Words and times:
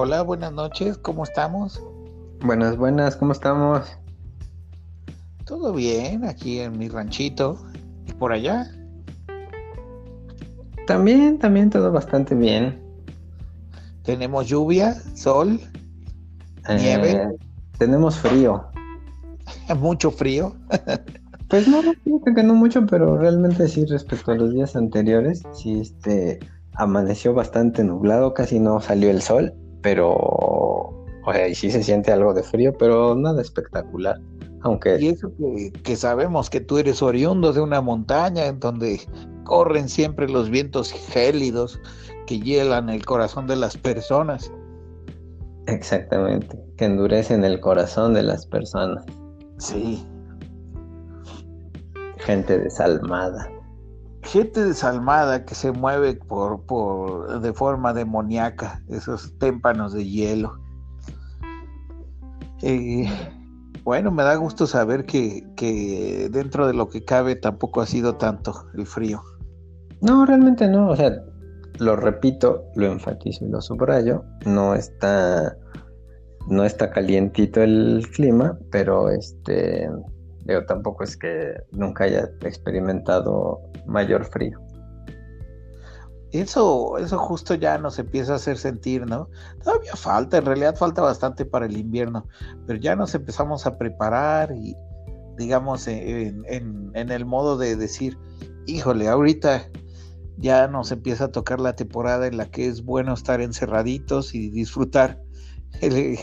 Hola, 0.00 0.22
buenas 0.22 0.52
noches, 0.52 0.96
¿cómo 0.96 1.24
estamos? 1.24 1.82
Buenas, 2.40 2.76
buenas, 2.76 3.16
¿cómo 3.16 3.32
estamos? 3.32 3.98
Todo 5.44 5.72
bien, 5.72 6.24
aquí 6.24 6.60
en 6.60 6.78
mi 6.78 6.88
ranchito. 6.88 7.58
¿Y 8.06 8.12
por 8.12 8.30
allá? 8.30 8.70
También, 10.86 11.40
también 11.40 11.68
todo 11.70 11.90
bastante 11.90 12.36
bien. 12.36 12.80
Tenemos 14.04 14.46
lluvia, 14.46 14.94
sol, 15.16 15.58
nieve. 16.68 17.10
Eh, 17.14 17.28
tenemos 17.76 18.18
frío. 18.18 18.66
Mucho 19.80 20.12
frío. 20.12 20.54
pues 21.48 21.66
no, 21.66 21.80
creo 21.80 22.36
que 22.36 22.44
no 22.44 22.54
mucho, 22.54 22.86
pero 22.86 23.18
realmente 23.18 23.66
sí 23.66 23.84
respecto 23.84 24.30
a 24.30 24.36
los 24.36 24.52
días 24.52 24.76
anteriores, 24.76 25.42
sí 25.54 25.80
este 25.80 26.38
amaneció 26.74 27.34
bastante 27.34 27.82
nublado, 27.82 28.32
casi 28.32 28.60
no 28.60 28.80
salió 28.80 29.10
el 29.10 29.22
sol, 29.22 29.54
pero 29.82 30.98
o 31.28 31.32
sea, 31.34 31.46
y 31.46 31.54
sí 31.54 31.70
se 31.70 31.82
siente 31.82 32.10
algo 32.10 32.32
de 32.32 32.42
frío, 32.42 32.72
pero 32.78 33.14
nada 33.14 33.42
espectacular. 33.42 34.18
Aunque... 34.62 34.98
Y 34.98 35.08
eso 35.08 35.30
que, 35.84 35.94
sabemos 35.94 36.48
que 36.48 36.60
tú 36.60 36.78
eres 36.78 37.02
oriundo 37.02 37.52
de 37.52 37.60
una 37.60 37.82
montaña 37.82 38.46
en 38.46 38.58
donde 38.58 38.98
corren 39.44 39.90
siempre 39.90 40.26
los 40.26 40.48
vientos 40.48 40.90
gélidos 40.90 41.78
que 42.26 42.40
hielan 42.40 42.88
el 42.88 43.04
corazón 43.04 43.46
de 43.46 43.56
las 43.56 43.76
personas. 43.76 44.50
Exactamente, 45.66 46.58
que 46.78 46.86
endurecen 46.86 47.44
el 47.44 47.60
corazón 47.60 48.14
de 48.14 48.22
las 48.22 48.46
personas. 48.46 49.04
Sí. 49.58 50.02
Gente 52.20 52.58
desalmada. 52.58 53.50
Gente 54.32 54.62
desalmada 54.62 55.46
que 55.46 55.54
se 55.54 55.72
mueve 55.72 56.14
por, 56.14 56.60
por 56.66 57.40
de 57.40 57.52
forma 57.54 57.94
demoníaca, 57.94 58.82
esos 58.90 59.32
témpanos 59.38 59.94
de 59.94 60.04
hielo. 60.04 60.58
Eh, 62.60 63.08
bueno, 63.84 64.10
me 64.10 64.22
da 64.22 64.34
gusto 64.34 64.66
saber 64.66 65.06
que, 65.06 66.28
dentro 66.30 66.66
de 66.66 66.74
lo 66.74 66.90
que 66.90 67.06
cabe 67.06 67.36
tampoco 67.36 67.80
ha 67.80 67.86
sido 67.86 68.16
tanto 68.16 68.66
el 68.74 68.86
frío. 68.86 69.22
No, 70.02 70.26
realmente 70.26 70.68
no. 70.68 70.90
O 70.90 70.96
sea, 70.96 71.10
lo 71.78 71.96
repito, 71.96 72.64
lo 72.74 72.84
enfatizo 72.86 73.46
y 73.46 73.48
lo 73.48 73.62
subrayo. 73.62 74.24
No 74.44 74.74
está, 74.74 75.56
no 76.48 76.64
está 76.64 76.90
calientito 76.90 77.62
el 77.62 78.06
clima, 78.14 78.58
pero 78.70 79.08
este, 79.08 79.88
yo 80.48 80.64
tampoco 80.66 81.04
es 81.04 81.16
que 81.16 81.54
nunca 81.72 82.04
haya 82.04 82.30
experimentado 82.42 83.60
mayor 83.86 84.24
frío. 84.24 84.58
Eso, 86.30 86.98
eso 86.98 87.18
justo 87.18 87.54
ya 87.54 87.78
nos 87.78 87.98
empieza 87.98 88.34
a 88.34 88.36
hacer 88.36 88.58
sentir, 88.58 89.06
¿no? 89.06 89.30
Todavía 89.62 89.94
falta, 89.94 90.38
en 90.38 90.44
realidad 90.44 90.76
falta 90.76 91.00
bastante 91.00 91.46
para 91.46 91.66
el 91.66 91.76
invierno, 91.76 92.26
pero 92.66 92.78
ya 92.78 92.94
nos 92.96 93.14
empezamos 93.14 93.66
a 93.66 93.78
preparar 93.78 94.52
y, 94.52 94.76
digamos, 95.38 95.88
en, 95.88 96.44
en 96.46 97.10
el 97.10 97.24
modo 97.24 97.56
de 97.56 97.76
decir, 97.76 98.18
híjole, 98.66 99.08
ahorita 99.08 99.70
ya 100.36 100.68
nos 100.68 100.92
empieza 100.92 101.24
a 101.24 101.32
tocar 101.32 101.60
la 101.60 101.74
temporada 101.74 102.26
en 102.26 102.36
la 102.36 102.50
que 102.50 102.66
es 102.66 102.84
bueno 102.84 103.14
estar 103.14 103.40
encerraditos 103.40 104.34
y 104.34 104.50
disfrutar 104.50 105.20
el, 105.80 106.18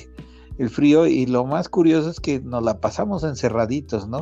el, 0.57 0.69
frío. 0.69 1.07
Y 1.07 1.25
lo 1.25 1.45
más 1.45 1.69
curioso 1.69 2.09
es 2.09 2.19
que 2.19 2.39
nos 2.39 2.63
la 2.63 2.79
pasamos 2.79 3.23
encerraditos, 3.23 4.07
¿no? 4.07 4.21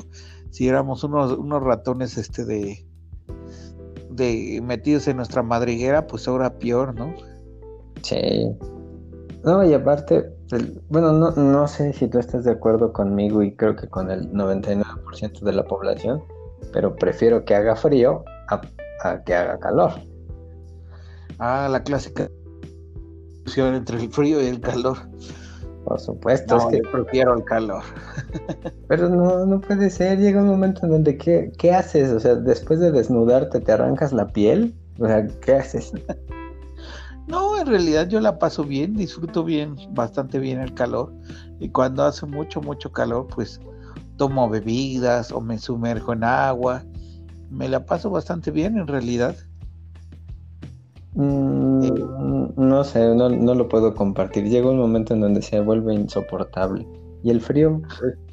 Si 0.51 0.67
éramos 0.67 1.03
unos, 1.03 1.37
unos 1.37 1.63
ratones 1.63 2.17
este 2.17 2.45
de, 2.45 2.85
de 4.11 4.61
metidos 4.63 5.07
en 5.07 5.17
nuestra 5.17 5.43
madriguera, 5.43 6.07
pues 6.07 6.27
ahora 6.27 6.57
peor, 6.59 6.95
¿no? 6.95 7.13
Sí. 8.01 8.49
No, 9.43 9.63
y 9.65 9.73
aparte, 9.73 10.31
bueno, 10.89 11.11
no, 11.11 11.31
no 11.31 11.67
sé 11.67 11.91
si 11.93 12.07
tú 12.07 12.19
estás 12.19 12.45
de 12.45 12.51
acuerdo 12.51 12.93
conmigo 12.93 13.43
y 13.43 13.55
creo 13.55 13.75
que 13.75 13.89
con 13.89 14.09
el 14.09 14.31
99% 14.31 15.41
de 15.41 15.51
la 15.51 15.65
población, 15.65 16.23
pero 16.71 16.95
prefiero 16.95 17.43
que 17.43 17.55
haga 17.55 17.75
frío 17.75 18.23
a, 18.49 18.61
que 19.25 19.35
haga 19.35 19.59
calor. 19.59 19.91
Ah, 21.39 21.67
la 21.69 21.83
clásica 21.83 22.29
entre 23.57 23.97
el 23.97 24.09
frío 24.09 24.41
y 24.41 24.47
el 24.47 24.61
calor. 24.61 24.97
Por 25.83 25.99
supuesto, 25.99 26.57
es 26.57 26.65
que 26.65 26.81
prefiero 26.89 27.35
el 27.35 27.43
calor. 27.43 27.83
Pero 28.87 29.09
no, 29.09 29.45
no 29.45 29.59
puede 29.59 29.89
ser. 29.89 30.19
Llega 30.19 30.41
un 30.41 30.47
momento 30.47 30.85
en 30.85 30.91
donde, 30.91 31.17
¿qué, 31.17 31.51
¿qué 31.57 31.73
haces? 31.73 32.11
O 32.11 32.19
sea, 32.19 32.35
después 32.35 32.79
de 32.79 32.91
desnudarte, 32.91 33.59
¿te 33.59 33.71
arrancas 33.71 34.13
la 34.13 34.27
piel? 34.27 34.73
O 34.99 35.07
sea, 35.07 35.27
¿qué 35.41 35.55
haces? 35.55 35.91
No, 37.25 37.57
en 37.57 37.67
realidad 37.67 38.09
yo 38.09 38.19
la 38.19 38.37
paso 38.37 38.65
bien, 38.65 38.95
disfruto 38.95 39.45
bien, 39.45 39.77
bastante 39.91 40.39
bien 40.39 40.59
el 40.59 40.73
calor. 40.73 41.13
Y 41.59 41.69
cuando 41.69 42.03
hace 42.03 42.25
mucho, 42.25 42.61
mucho 42.61 42.91
calor, 42.91 43.27
pues 43.33 43.61
tomo 44.17 44.49
bebidas 44.49 45.31
o 45.31 45.39
me 45.39 45.57
sumerjo 45.57 46.11
en 46.11 46.25
agua. 46.25 46.83
Me 47.49 47.69
la 47.69 47.85
paso 47.85 48.09
bastante 48.09 48.51
bien 48.51 48.77
en 48.77 48.87
realidad. 48.87 49.37
Mm, 51.15 52.53
no 52.55 52.83
sé, 52.83 53.13
no, 53.15 53.29
lo 53.29 53.69
puedo 53.69 53.93
compartir. 53.93 54.45
Llega 54.45 54.69
un 54.69 54.77
momento 54.77 55.13
en 55.13 55.21
donde 55.21 55.41
se 55.41 55.59
vuelve 55.59 55.93
insoportable. 55.93 56.87
Y 57.23 57.29
el 57.29 57.39
frío, 57.39 57.81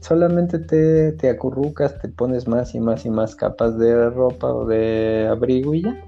solamente 0.00 0.58
te, 0.58 1.12
te 1.12 1.30
acurrucas, 1.30 1.98
te 2.00 2.08
pones 2.08 2.48
más 2.48 2.74
y 2.74 2.80
más 2.80 3.04
y 3.06 3.10
más 3.10 3.36
capas 3.36 3.78
de 3.78 4.10
ropa 4.10 4.48
o 4.48 4.66
de 4.66 5.28
abrigo 5.30 5.74
y 5.74 5.82
ya. 5.82 6.04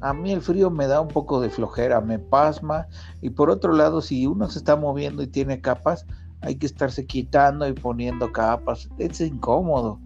A 0.00 0.14
mí 0.14 0.32
el 0.32 0.40
frío 0.40 0.70
me 0.70 0.86
da 0.86 1.00
un 1.00 1.08
poco 1.08 1.40
de 1.40 1.50
flojera, 1.50 2.00
me 2.00 2.18
pasma. 2.18 2.88
Y 3.20 3.30
por 3.30 3.50
otro 3.50 3.72
lado, 3.72 4.00
si 4.00 4.26
uno 4.26 4.48
se 4.48 4.58
está 4.58 4.74
moviendo 4.74 5.22
y 5.22 5.26
tiene 5.26 5.60
capas, 5.60 6.06
hay 6.40 6.56
que 6.56 6.66
estarse 6.66 7.06
quitando 7.06 7.68
y 7.68 7.72
poniendo 7.74 8.32
capas. 8.32 8.88
Es 8.98 9.20
incómodo. 9.20 10.00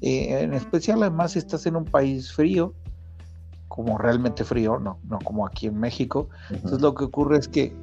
Eh, 0.00 0.42
en 0.42 0.54
especial 0.54 1.02
además 1.02 1.32
si 1.32 1.38
estás 1.38 1.66
en 1.66 1.76
un 1.76 1.84
país 1.84 2.32
frío 2.32 2.74
como 3.74 3.98
realmente 3.98 4.44
frío, 4.44 4.78
no, 4.78 5.00
no 5.02 5.18
como 5.24 5.44
aquí 5.44 5.66
en 5.66 5.80
México. 5.80 6.28
Entonces 6.48 6.80
lo 6.80 6.94
que 6.94 7.06
ocurre 7.06 7.38
es 7.38 7.48
que 7.48 7.76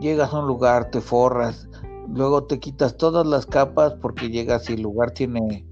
llegas 0.00 0.32
a 0.32 0.38
un 0.38 0.46
lugar, 0.46 0.92
te 0.92 1.00
forras, 1.00 1.68
luego 2.08 2.44
te 2.44 2.60
quitas 2.60 2.96
todas 2.96 3.26
las 3.26 3.46
capas 3.46 3.94
porque 4.00 4.30
llegas 4.30 4.70
y 4.70 4.74
el 4.74 4.82
lugar 4.82 5.10
tiene, 5.10 5.66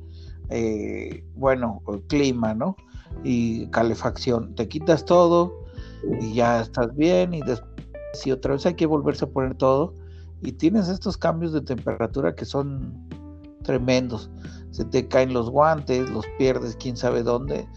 eh, 0.49 1.23
bueno, 1.37 1.81
clima, 2.09 2.55
¿no? 2.55 2.75
Y 3.23 3.69
calefacción. 3.69 4.57
Te 4.57 4.67
quitas 4.67 5.05
todo 5.05 5.53
y 6.21 6.35
ya 6.35 6.63
estás 6.63 6.93
bien 6.97 7.35
y 7.35 7.41
después 7.43 7.71
y 8.25 8.33
otra 8.33 8.55
vez 8.55 8.67
hay 8.67 8.75
que 8.75 8.87
volverse 8.87 9.27
a 9.27 9.29
poner 9.29 9.55
todo 9.55 9.95
y 10.43 10.51
tienes 10.51 10.89
estos 10.89 11.17
cambios 11.17 11.53
de 11.53 11.61
temperatura 11.61 12.35
que 12.35 12.45
son 12.45 13.09
tremendos. 13.63 14.29
Se 14.73 14.85
te 14.85 15.07
caen 15.07 15.33
los 15.33 15.51
guantes, 15.51 16.11
los 16.11 16.27
pierdes 16.37 16.75
quién 16.75 16.97
sabe 16.97 17.23
dónde 17.23 17.69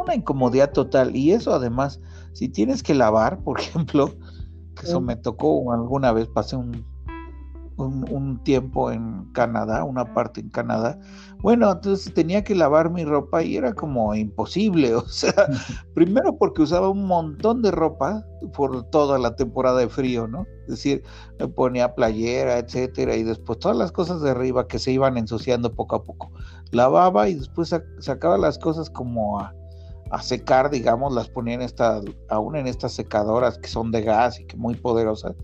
una 0.00 0.14
incomodidad 0.14 0.72
total. 0.72 1.14
Y 1.14 1.32
eso 1.32 1.52
además, 1.52 2.00
si 2.32 2.48
tienes 2.48 2.82
que 2.82 2.94
lavar, 2.94 3.38
por 3.42 3.60
ejemplo, 3.60 4.14
que 4.76 4.86
eso 4.86 5.00
me 5.00 5.16
tocó 5.16 5.72
alguna 5.72 6.12
vez, 6.12 6.28
pasé 6.28 6.56
un, 6.56 6.84
un, 7.80 8.42
tiempo 8.44 8.90
en 8.90 9.24
Canadá, 9.32 9.84
una 9.84 10.14
parte 10.14 10.40
en 10.40 10.50
Canadá. 10.50 10.98
Bueno, 11.42 11.70
entonces 11.70 12.12
tenía 12.12 12.44
que 12.44 12.54
lavar 12.54 12.90
mi 12.90 13.04
ropa 13.04 13.42
y 13.42 13.56
era 13.56 13.72
como 13.72 14.14
imposible. 14.14 14.94
O 15.00 15.08
sea, 15.08 15.32
primero 15.94 16.36
porque 16.36 16.62
usaba 16.62 16.88
un 16.88 17.06
montón 17.06 17.62
de 17.62 17.70
ropa 17.70 18.24
por 18.54 18.84
toda 18.90 19.18
la 19.18 19.34
temporada 19.34 19.80
de 19.80 19.88
frío, 19.88 20.26
¿no? 20.26 20.46
Es 20.64 20.68
decir, 20.68 21.02
me 21.38 21.48
ponía 21.48 21.94
playera, 21.94 22.58
etcétera, 22.58 23.16
y 23.16 23.22
después 23.22 23.58
todas 23.58 23.76
las 23.76 23.92
cosas 23.92 24.20
de 24.20 24.30
arriba 24.30 24.66
que 24.66 24.78
se 24.78 24.92
iban 24.92 25.16
ensuciando 25.16 25.72
poco 25.74 25.96
a 25.96 26.04
poco. 26.04 26.30
Lavaba 26.70 27.28
y 27.28 27.34
después 27.34 27.74
sacaba 27.98 28.38
las 28.38 28.58
cosas 28.58 28.90
como 28.90 29.40
a 29.40 29.54
a 30.10 30.22
secar, 30.22 30.70
digamos, 30.70 31.14
las 31.14 31.28
ponía 31.28 31.54
en 31.54 31.62
esta, 31.62 32.00
aún 32.28 32.56
en 32.56 32.66
estas 32.66 32.92
secadoras 32.92 33.58
que 33.58 33.68
son 33.68 33.92
de 33.92 34.02
gas 34.02 34.40
y 34.40 34.44
que 34.44 34.56
muy 34.56 34.74
poderosas, 34.74 35.34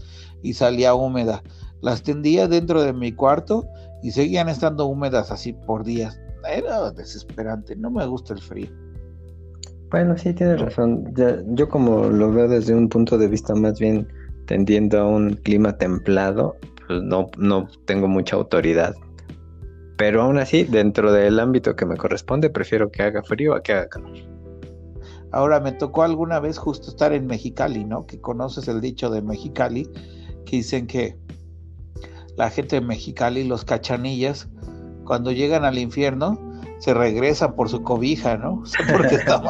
y 0.43 0.55
salía 0.55 0.95
húmeda. 0.95 1.43
Las 1.81 2.03
tendía 2.03 2.49
dentro 2.49 2.83
de 2.83 2.93
mi 2.93 3.13
cuarto 3.13 3.67
y 4.03 4.11
seguían 4.11 4.49
estando 4.49 4.87
húmedas 4.87 5.31
así 5.31 5.53
por 5.53 5.85
días. 5.85 6.21
Era 6.49 6.91
desesperante, 6.91 7.77
no 7.77 7.91
me 7.91 8.07
gusta 8.07 8.35
el 8.35 8.41
frío. 8.41 8.69
Bueno, 9.91 10.17
sí, 10.17 10.33
tienes 10.33 10.61
razón. 10.61 11.13
yo 11.49 11.69
como 11.69 12.09
lo 12.09 12.33
veo 12.33 12.49
desde 12.49 12.75
un 12.75 12.89
punto 12.89 13.17
de 13.19 13.29
vista 13.29 13.55
más 13.55 13.79
bien 13.79 14.09
tendiendo 14.47 14.99
a 14.99 15.07
un 15.07 15.35
clima 15.35 15.77
templado, 15.77 16.57
pues 16.87 17.03
no, 17.03 17.31
no 17.39 17.69
tengo 17.85 18.09
mucha 18.09 18.37
autoridad. 18.37 18.95
Pero 19.97 20.23
aún 20.23 20.39
así, 20.39 20.65
dentro 20.65 21.13
del 21.13 21.41
ámbito 21.41 21.75
que 21.75 21.87
me 21.87 21.97
corresponde, 21.97 22.51
prefiero 22.51 22.91
que 22.91 23.03
haga 23.03 23.23
frío 23.23 23.55
a 23.55 23.63
que 23.63 23.73
haga 23.73 23.89
calor. 23.89 24.36
Ahora 25.32 25.61
me 25.61 25.73
tocó 25.73 26.02
alguna 26.02 26.40
vez 26.40 26.58
justo 26.58 26.88
estar 26.88 27.12
en 27.12 27.26
Mexicali, 27.26 27.84
¿no? 27.84 28.06
Que 28.06 28.20
conoces 28.20 28.69
el 28.69 28.81
dicho 28.81 29.11
de 29.11 29.23
Mexicali, 29.23 29.88
que 30.44 30.56
dicen 30.56 30.87
que 30.87 31.17
la 32.37 32.50
gente 32.50 32.76
de 32.76 32.87
Mexicali, 32.87 33.44
los 33.44 33.64
cachanillas, 33.64 34.49
cuando 35.05 35.32
llegan 35.32 35.64
al 35.64 35.78
infierno, 35.78 36.38
se 36.78 36.94
regresan 36.94 37.55
por 37.55 37.69
su 37.69 37.82
cobija, 37.82 38.37
¿no? 38.37 38.61
O 38.62 38.67
sea, 38.67 38.87
porque 38.93 39.14
está 39.17 39.43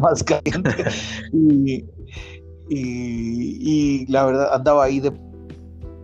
más, 0.00 0.22
caliente. 0.22 0.84
y, 2.68 4.06
la 4.06 4.24
verdad 4.24 4.54
andaba 4.54 4.84
ahí 4.84 5.00
de, 5.00 5.12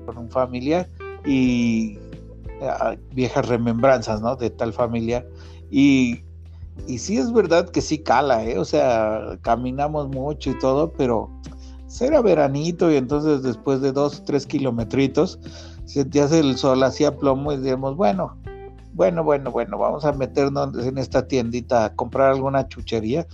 con 0.04 0.18
un 0.18 0.28
familiar 0.28 0.86
y 1.24 1.98
ah, 2.60 2.96
viejas 3.14 3.48
remembranzas, 3.48 4.20
¿no? 4.20 4.36
De 4.36 4.50
tal 4.50 4.72
familiar. 4.72 5.26
Y, 5.70 6.22
y 6.86 6.98
sí 6.98 7.18
es 7.18 7.32
verdad 7.32 7.68
que 7.68 7.80
sí 7.80 7.98
cala, 7.98 8.44
¿eh? 8.44 8.58
O 8.58 8.64
sea, 8.64 9.38
caminamos 9.42 10.08
mucho 10.08 10.50
y 10.50 10.58
todo, 10.58 10.92
pero 10.92 11.30
era 12.00 12.20
veranito 12.20 12.90
y 12.90 12.96
entonces 12.96 13.42
después 13.42 13.80
de 13.80 13.92
dos, 13.92 14.24
tres 14.24 14.46
kilometritos, 14.46 15.38
sentías 15.84 16.32
el 16.32 16.56
sol 16.56 16.82
hacía 16.82 17.16
plomo 17.16 17.52
y 17.52 17.56
decíamos, 17.56 17.96
bueno, 17.96 18.36
bueno, 18.92 19.22
bueno, 19.24 19.50
bueno, 19.50 19.78
vamos 19.78 20.04
a 20.04 20.12
meternos 20.12 20.74
en 20.84 20.98
esta 20.98 21.28
tiendita 21.28 21.84
a 21.84 21.94
comprar 21.94 22.32
alguna 22.32 22.66
chuchería 22.68 23.26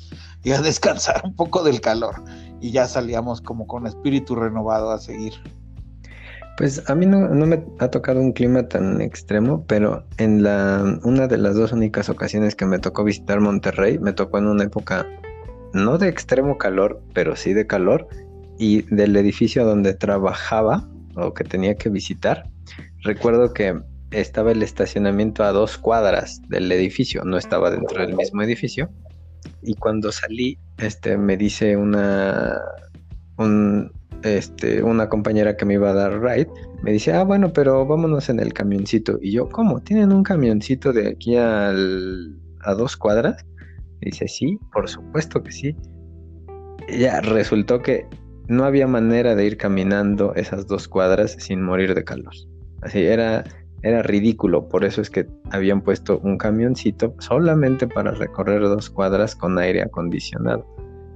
y 0.42 0.52
a 0.52 0.60
descansar 0.62 1.22
un 1.24 1.34
poco 1.34 1.62
del 1.62 1.80
calor. 1.80 2.22
Y 2.60 2.70
ya 2.70 2.86
salíamos 2.86 3.40
como 3.40 3.66
con 3.66 3.86
espíritu 3.86 4.34
renovado 4.34 4.90
a 4.90 4.98
seguir. 4.98 5.34
Pues 6.58 6.88
a 6.88 6.94
mí 6.94 7.06
no, 7.06 7.28
me 7.30 7.64
ha 7.78 7.88
tocado 7.88 8.20
un 8.20 8.32
clima 8.32 8.68
tan 8.68 9.00
extremo, 9.00 9.64
pero 9.66 10.04
en 10.18 10.42
la 10.42 10.98
una 11.02 11.26
de 11.26 11.38
las 11.38 11.56
dos 11.56 11.72
únicas 11.72 12.08
ocasiones 12.08 12.54
que 12.54 12.66
me 12.66 12.78
tocó 12.78 13.04
visitar 13.04 13.40
Monterrey, 13.40 13.98
me 13.98 14.12
tocó 14.12 14.38
en 14.38 14.46
una 14.46 14.64
época 14.64 15.06
no 15.72 15.96
de 15.96 16.08
extremo 16.08 16.58
calor, 16.58 17.02
pero 17.14 17.36
sí 17.36 17.54
de 17.54 17.66
calor, 17.66 18.06
y 18.58 18.82
del 18.94 19.16
edificio 19.16 19.64
donde 19.64 19.94
trabajaba 19.94 20.88
o 21.16 21.32
que 21.32 21.44
tenía 21.44 21.74
que 21.74 21.88
visitar, 21.88 22.48
recuerdo 23.02 23.52
que 23.54 23.80
estaba 24.10 24.52
el 24.52 24.62
estacionamiento 24.62 25.44
a 25.44 25.52
dos 25.52 25.78
cuadras 25.78 26.42
del 26.48 26.70
edificio, 26.70 27.24
no 27.24 27.38
estaba 27.38 27.70
dentro 27.70 28.00
del 28.02 28.14
mismo 28.14 28.42
edificio, 28.42 28.90
y 29.62 29.74
cuando 29.74 30.12
salí, 30.12 30.58
este, 30.78 31.16
me 31.16 31.36
dice 31.36 31.76
una, 31.76 32.60
un, 33.38 33.90
este, 34.22 34.82
una 34.82 35.08
compañera 35.08 35.56
que 35.56 35.64
me 35.64 35.74
iba 35.74 35.90
a 35.90 35.94
dar 35.94 36.20
ride, 36.20 36.48
me 36.82 36.92
dice, 36.92 37.12
ah, 37.12 37.24
bueno, 37.24 37.52
pero 37.52 37.86
vámonos 37.86 38.28
en 38.28 38.40
el 38.40 38.52
camioncito. 38.52 39.18
Y 39.20 39.32
yo, 39.32 39.48
¿cómo? 39.48 39.80
¿Tienen 39.80 40.12
un 40.12 40.22
camioncito 40.22 40.92
de 40.92 41.08
aquí 41.08 41.36
al, 41.36 42.36
a 42.60 42.74
dos 42.74 42.96
cuadras? 42.96 43.44
Dice, 44.00 44.26
sí, 44.28 44.58
por 44.72 44.88
supuesto 44.88 45.42
que 45.42 45.52
sí. 45.52 45.76
ya 46.88 47.20
resultó 47.20 47.82
que 47.82 48.06
no 48.48 48.64
había 48.64 48.86
manera 48.86 49.34
de 49.34 49.46
ir 49.46 49.56
caminando 49.56 50.34
esas 50.34 50.66
dos 50.66 50.88
cuadras 50.88 51.36
sin 51.38 51.62
morir 51.62 51.94
de 51.94 52.04
calor. 52.04 52.34
Así 52.82 53.04
era, 53.04 53.44
era 53.82 54.02
ridículo, 54.02 54.68
por 54.68 54.84
eso 54.84 55.00
es 55.00 55.08
que 55.08 55.26
habían 55.50 55.80
puesto 55.80 56.18
un 56.18 56.36
camioncito 56.36 57.14
solamente 57.20 57.86
para 57.86 58.10
recorrer 58.10 58.62
dos 58.62 58.90
cuadras 58.90 59.36
con 59.36 59.58
aire 59.58 59.82
acondicionado. 59.82 60.66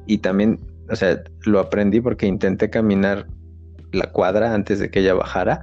Y 0.07 0.19
también 0.19 0.61
o 0.91 0.97
sea, 0.97 1.23
lo 1.45 1.61
aprendí 1.61 2.01
porque 2.01 2.27
intenté 2.27 2.71
caminar 2.71 3.27
la 3.93 4.11
cuadra 4.13 4.55
antes 4.55 4.79
de 4.79 4.91
que 4.91 5.01
ella 5.01 5.15
bajara. 5.15 5.61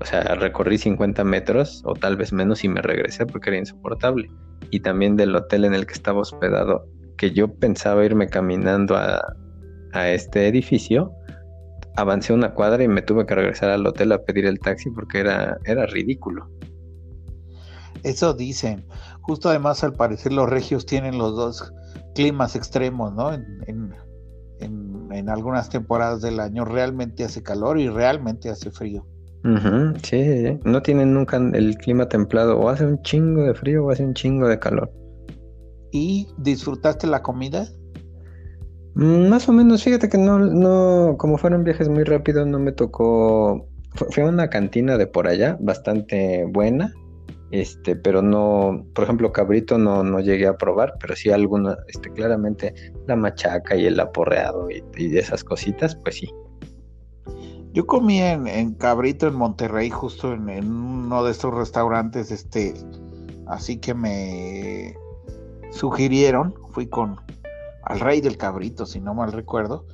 O 0.00 0.04
sea, 0.04 0.22
recorrí 0.34 0.78
50 0.78 1.22
metros 1.24 1.82
o 1.84 1.94
tal 1.94 2.16
vez 2.16 2.32
menos 2.32 2.64
y 2.64 2.68
me 2.68 2.82
regresé 2.82 3.24
porque 3.24 3.50
era 3.50 3.58
insoportable. 3.58 4.28
Y 4.70 4.80
también 4.80 5.16
del 5.16 5.34
hotel 5.36 5.64
en 5.64 5.74
el 5.74 5.86
que 5.86 5.94
estaba 5.94 6.20
hospedado, 6.20 6.86
que 7.16 7.30
yo 7.30 7.54
pensaba 7.54 8.04
irme 8.04 8.26
caminando 8.26 8.96
a, 8.96 9.22
a 9.92 10.08
este 10.08 10.48
edificio, 10.48 11.12
avancé 11.96 12.32
una 12.32 12.52
cuadra 12.52 12.82
y 12.82 12.88
me 12.88 13.02
tuve 13.02 13.26
que 13.26 13.34
regresar 13.34 13.70
al 13.70 13.86
hotel 13.86 14.12
a 14.12 14.24
pedir 14.24 14.46
el 14.46 14.58
taxi 14.58 14.90
porque 14.90 15.20
era, 15.20 15.58
era 15.64 15.86
ridículo. 15.86 16.50
Eso 18.02 18.34
dicen. 18.34 18.84
Justo 19.20 19.48
además, 19.48 19.84
al 19.84 19.92
parecer, 19.92 20.32
los 20.32 20.48
regios 20.48 20.84
tienen 20.84 21.16
los 21.16 21.36
dos 21.36 21.72
climas 22.16 22.56
extremos, 22.56 23.14
¿no? 23.14 23.32
en, 23.32 23.94
algunas 25.28 25.68
temporadas 25.68 26.20
del 26.22 26.40
año 26.40 26.64
realmente 26.64 27.24
hace 27.24 27.42
calor 27.42 27.78
y 27.78 27.88
realmente 27.88 28.50
hace 28.50 28.70
frío. 28.70 29.06
sí, 30.02 30.58
no 30.64 30.82
tienen 30.82 31.14
nunca 31.14 31.36
el 31.36 31.76
clima 31.76 32.08
templado, 32.08 32.58
o 32.58 32.68
hace 32.68 32.86
un 32.86 33.00
chingo 33.02 33.42
de 33.42 33.54
frío 33.54 33.84
o 33.84 33.90
hace 33.90 34.04
un 34.04 34.14
chingo 34.14 34.48
de 34.48 34.58
calor. 34.58 34.92
¿Y 35.90 36.28
disfrutaste 36.38 37.06
la 37.06 37.22
comida? 37.22 37.66
Mm, 38.94 39.28
más 39.28 39.48
o 39.48 39.52
menos, 39.52 39.82
fíjate 39.82 40.08
que 40.08 40.18
no, 40.18 40.38
no, 40.38 41.16
como 41.18 41.38
fueron 41.38 41.64
viajes 41.64 41.88
muy 41.88 42.04
rápidos, 42.04 42.46
no 42.46 42.58
me 42.58 42.72
tocó. 42.72 43.68
Fue 44.10 44.24
una 44.24 44.48
cantina 44.48 44.96
de 44.96 45.06
por 45.06 45.26
allá, 45.26 45.58
bastante 45.60 46.46
buena. 46.46 46.92
Este, 47.52 47.94
pero 47.94 48.22
no, 48.22 48.86
por 48.94 49.04
ejemplo, 49.04 49.30
cabrito 49.30 49.76
no, 49.76 50.02
no 50.02 50.20
llegué 50.20 50.46
a 50.46 50.56
probar, 50.56 50.94
pero 50.98 51.14
sí 51.14 51.30
alguna, 51.30 51.76
este, 51.86 52.10
claramente 52.10 52.74
la 53.06 53.14
machaca 53.14 53.76
y 53.76 53.84
el 53.84 54.00
aporreado 54.00 54.68
y, 54.70 54.82
esas 55.18 55.44
cositas, 55.44 55.94
pues 55.96 56.16
sí. 56.16 56.30
Yo 57.74 57.86
comí 57.86 58.20
en, 58.22 58.72
cabrito 58.76 59.26
en 59.26 59.34
Monterrey, 59.34 59.90
justo 59.90 60.32
en, 60.32 60.48
uno 60.66 61.24
de 61.24 61.30
estos 61.30 61.52
restaurantes, 61.52 62.30
este, 62.30 62.72
así 63.46 63.76
que 63.76 63.92
me 63.92 64.96
sugirieron, 65.72 66.54
fui 66.70 66.86
con 66.86 67.20
al 67.84 68.00
rey 68.00 68.22
del 68.22 68.38
cabrito, 68.38 68.86
si 68.86 68.98
no 68.98 69.12
mal 69.12 69.30
recuerdo, 69.30 69.84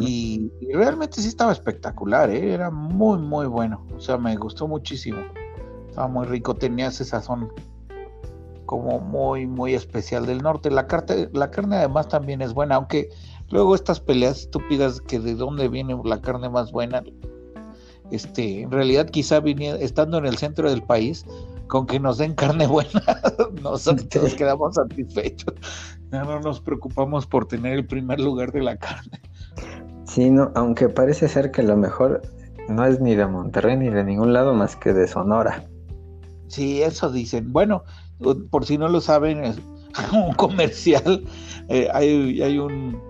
y, 0.00 0.50
y, 0.60 0.72
realmente 0.72 1.20
sí 1.20 1.28
estaba 1.28 1.52
espectacular, 1.52 2.28
¿eh? 2.30 2.54
era 2.54 2.72
muy, 2.72 3.18
muy 3.18 3.46
bueno, 3.46 3.86
o 3.94 4.00
sea, 4.00 4.18
me 4.18 4.34
gustó 4.34 4.66
muchísimo. 4.66 5.20
Estaba 5.94 6.08
muy 6.08 6.26
rico, 6.26 6.56
tenía 6.56 6.88
ese 6.88 7.04
sazón 7.04 7.52
como 8.66 8.98
muy, 8.98 9.46
muy 9.46 9.74
especial 9.74 10.26
del 10.26 10.42
norte. 10.42 10.68
La, 10.68 10.88
carne, 10.88 11.28
la 11.32 11.52
carne 11.52 11.76
además 11.76 12.08
también 12.08 12.42
es 12.42 12.52
buena, 12.52 12.74
aunque 12.74 13.10
luego 13.50 13.76
estas 13.76 14.00
peleas 14.00 14.40
estúpidas 14.40 15.00
que 15.00 15.20
de 15.20 15.36
dónde 15.36 15.68
viene 15.68 15.96
la 16.04 16.20
carne 16.20 16.48
más 16.48 16.72
buena, 16.72 17.04
este, 18.10 18.62
en 18.62 18.72
realidad 18.72 19.08
quizá 19.08 19.38
estando 19.78 20.18
en 20.18 20.26
el 20.26 20.36
centro 20.36 20.68
del 20.68 20.82
país, 20.82 21.24
con 21.68 21.86
que 21.86 22.00
nos 22.00 22.18
den 22.18 22.34
carne 22.34 22.66
buena, 22.66 23.00
nosotros 23.62 24.34
quedamos 24.34 24.74
satisfechos. 24.74 25.54
no 26.10 26.40
nos 26.40 26.60
preocupamos 26.60 27.24
por 27.24 27.46
tener 27.46 27.74
el 27.74 27.86
primer 27.86 28.18
lugar 28.18 28.50
de 28.50 28.62
la 28.62 28.76
carne. 28.76 29.20
Sí, 30.06 30.28
no, 30.28 30.50
aunque 30.56 30.88
parece 30.88 31.28
ser 31.28 31.52
que 31.52 31.62
lo 31.62 31.76
mejor 31.76 32.20
no 32.68 32.84
es 32.84 33.00
ni 33.00 33.14
de 33.14 33.28
Monterrey 33.28 33.76
ni 33.76 33.90
de 33.90 34.02
ningún 34.02 34.32
lado 34.32 34.54
más 34.54 34.74
que 34.74 34.92
de 34.92 35.06
Sonora. 35.06 35.62
Sí, 36.48 36.82
eso 36.82 37.10
dicen. 37.10 37.52
Bueno, 37.52 37.84
por 38.50 38.64
si 38.66 38.78
no 38.78 38.88
lo 38.88 39.00
saben, 39.00 39.44
es 39.44 39.56
un 40.12 40.34
comercial. 40.34 41.24
Eh, 41.68 41.88
hay, 41.92 42.42
hay 42.42 42.58
un 42.58 43.00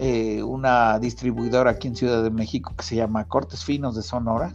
eh, 0.00 0.44
una 0.44 1.00
distribuidora 1.00 1.72
aquí 1.72 1.88
en 1.88 1.96
Ciudad 1.96 2.22
de 2.22 2.30
México 2.30 2.72
que 2.76 2.84
se 2.84 2.94
llama 2.94 3.26
Cortes 3.26 3.64
Finos 3.64 3.96
de 3.96 4.02
Sonora. 4.02 4.52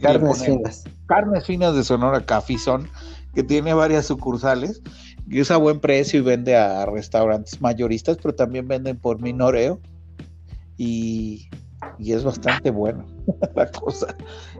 carnes 0.00 0.44
finas. 0.44 0.84
Carnes 1.06 1.44
finas 1.44 1.74
de 1.74 1.82
Sonora, 1.82 2.24
Cafizón, 2.24 2.88
que 3.34 3.42
tiene 3.42 3.74
varias 3.74 4.06
sucursales 4.06 4.82
y 5.28 5.40
es 5.40 5.50
a 5.50 5.56
buen 5.56 5.80
precio 5.80 6.20
y 6.20 6.22
vende 6.22 6.56
a 6.56 6.86
restaurantes 6.86 7.60
mayoristas, 7.60 8.18
pero 8.22 8.36
también 8.36 8.68
venden 8.68 8.96
por 8.96 9.20
minoreo 9.20 9.80
y, 10.76 11.48
y 11.98 12.12
es 12.12 12.22
bastante 12.22 12.70
bueno 12.70 13.04
la 13.56 13.68
cosa. 13.72 14.14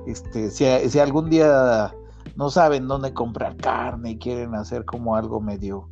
Este, 0.09 0.50
si, 0.50 0.65
si 0.91 0.99
algún 0.99 1.31
día 1.31 1.95
no 2.37 2.50
saben 2.50 2.87
dónde 2.87 3.12
comprar 3.12 3.57
carne 3.57 4.12
y 4.12 4.19
quieren 4.19 4.55
hacer 4.55 4.85
como 4.85 5.16
algo 5.16 5.40
medio 5.40 5.88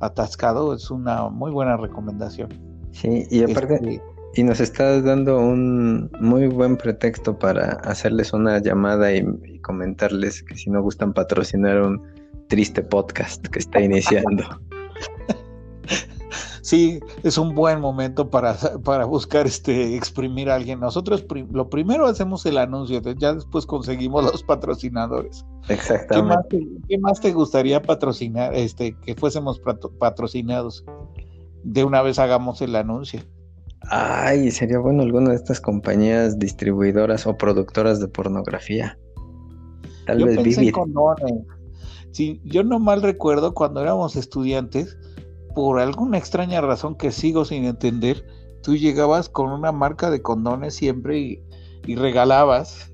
atascado, 0.00 0.74
es 0.74 0.90
una 0.90 1.28
muy 1.28 1.50
buena 1.50 1.76
recomendación. 1.76 2.48
Sí, 2.92 3.24
y 3.30 3.42
aparte, 3.42 3.74
este, 3.74 4.02
y 4.34 4.42
nos 4.42 4.60
estás 4.60 5.04
dando 5.04 5.38
un 5.38 6.10
muy 6.20 6.48
buen 6.48 6.76
pretexto 6.76 7.38
para 7.38 7.72
hacerles 7.84 8.32
una 8.32 8.58
llamada 8.58 9.12
y, 9.12 9.24
y 9.44 9.60
comentarles 9.60 10.42
que 10.42 10.56
si 10.56 10.70
no 10.70 10.82
gustan 10.82 11.12
patrocinar 11.12 11.80
un 11.80 12.02
triste 12.48 12.82
podcast 12.82 13.46
que 13.46 13.60
está 13.60 13.80
iniciando. 13.80 14.44
sí, 16.64 16.98
es 17.22 17.36
un 17.36 17.54
buen 17.54 17.80
momento 17.80 18.30
para, 18.30 18.56
para 18.84 19.04
buscar 19.04 19.46
este 19.46 19.94
exprimir 19.94 20.50
a 20.50 20.56
alguien. 20.56 20.80
Nosotros 20.80 21.24
lo 21.52 21.68
primero 21.68 22.06
hacemos 22.06 22.44
el 22.46 22.58
anuncio, 22.58 23.00
ya 23.18 23.34
después 23.34 23.66
conseguimos 23.66 24.24
los 24.24 24.42
patrocinadores. 24.42 25.44
Exactamente. 25.68 26.66
¿Qué 26.88 26.98
más 26.98 27.20
te, 27.20 27.32
gustaría 27.32 27.82
patrocinar, 27.82 28.54
este, 28.54 28.96
que 29.04 29.14
fuésemos 29.14 29.60
patrocinados? 29.98 30.84
De 31.62 31.84
una 31.84 32.02
vez 32.02 32.18
hagamos 32.18 32.60
el 32.62 32.76
anuncio. 32.76 33.20
Ay, 33.90 34.50
sería 34.50 34.78
bueno 34.78 35.02
alguna 35.02 35.30
de 35.30 35.36
estas 35.36 35.60
compañías 35.60 36.38
distribuidoras 36.38 37.26
o 37.26 37.36
productoras 37.36 38.00
de 38.00 38.08
pornografía. 38.08 38.98
Tal 40.06 40.18
yo 40.18 40.26
vez 40.26 40.36
pensé 40.36 40.72
Sí, 42.12 42.40
yo 42.44 42.62
no 42.62 42.78
mal 42.78 43.02
recuerdo 43.02 43.54
cuando 43.54 43.82
éramos 43.82 44.14
estudiantes, 44.14 44.96
por 45.54 45.78
alguna 45.78 46.18
extraña 46.18 46.60
razón 46.60 46.96
que 46.96 47.12
sigo 47.12 47.44
sin 47.44 47.64
entender, 47.64 48.26
tú 48.62 48.76
llegabas 48.76 49.28
con 49.28 49.50
una 49.50 49.72
marca 49.72 50.10
de 50.10 50.20
condones 50.20 50.74
siempre 50.74 51.18
y, 51.18 51.94
regalabas. 51.94 52.90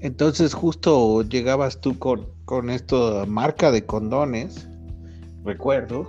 Entonces 0.00 0.54
justo 0.54 1.22
llegabas 1.22 1.80
tú 1.80 1.98
con, 1.98 2.26
con 2.44 2.70
esta 2.70 3.26
marca 3.26 3.72
de 3.72 3.84
condones, 3.84 4.68
recuerdo, 5.44 6.06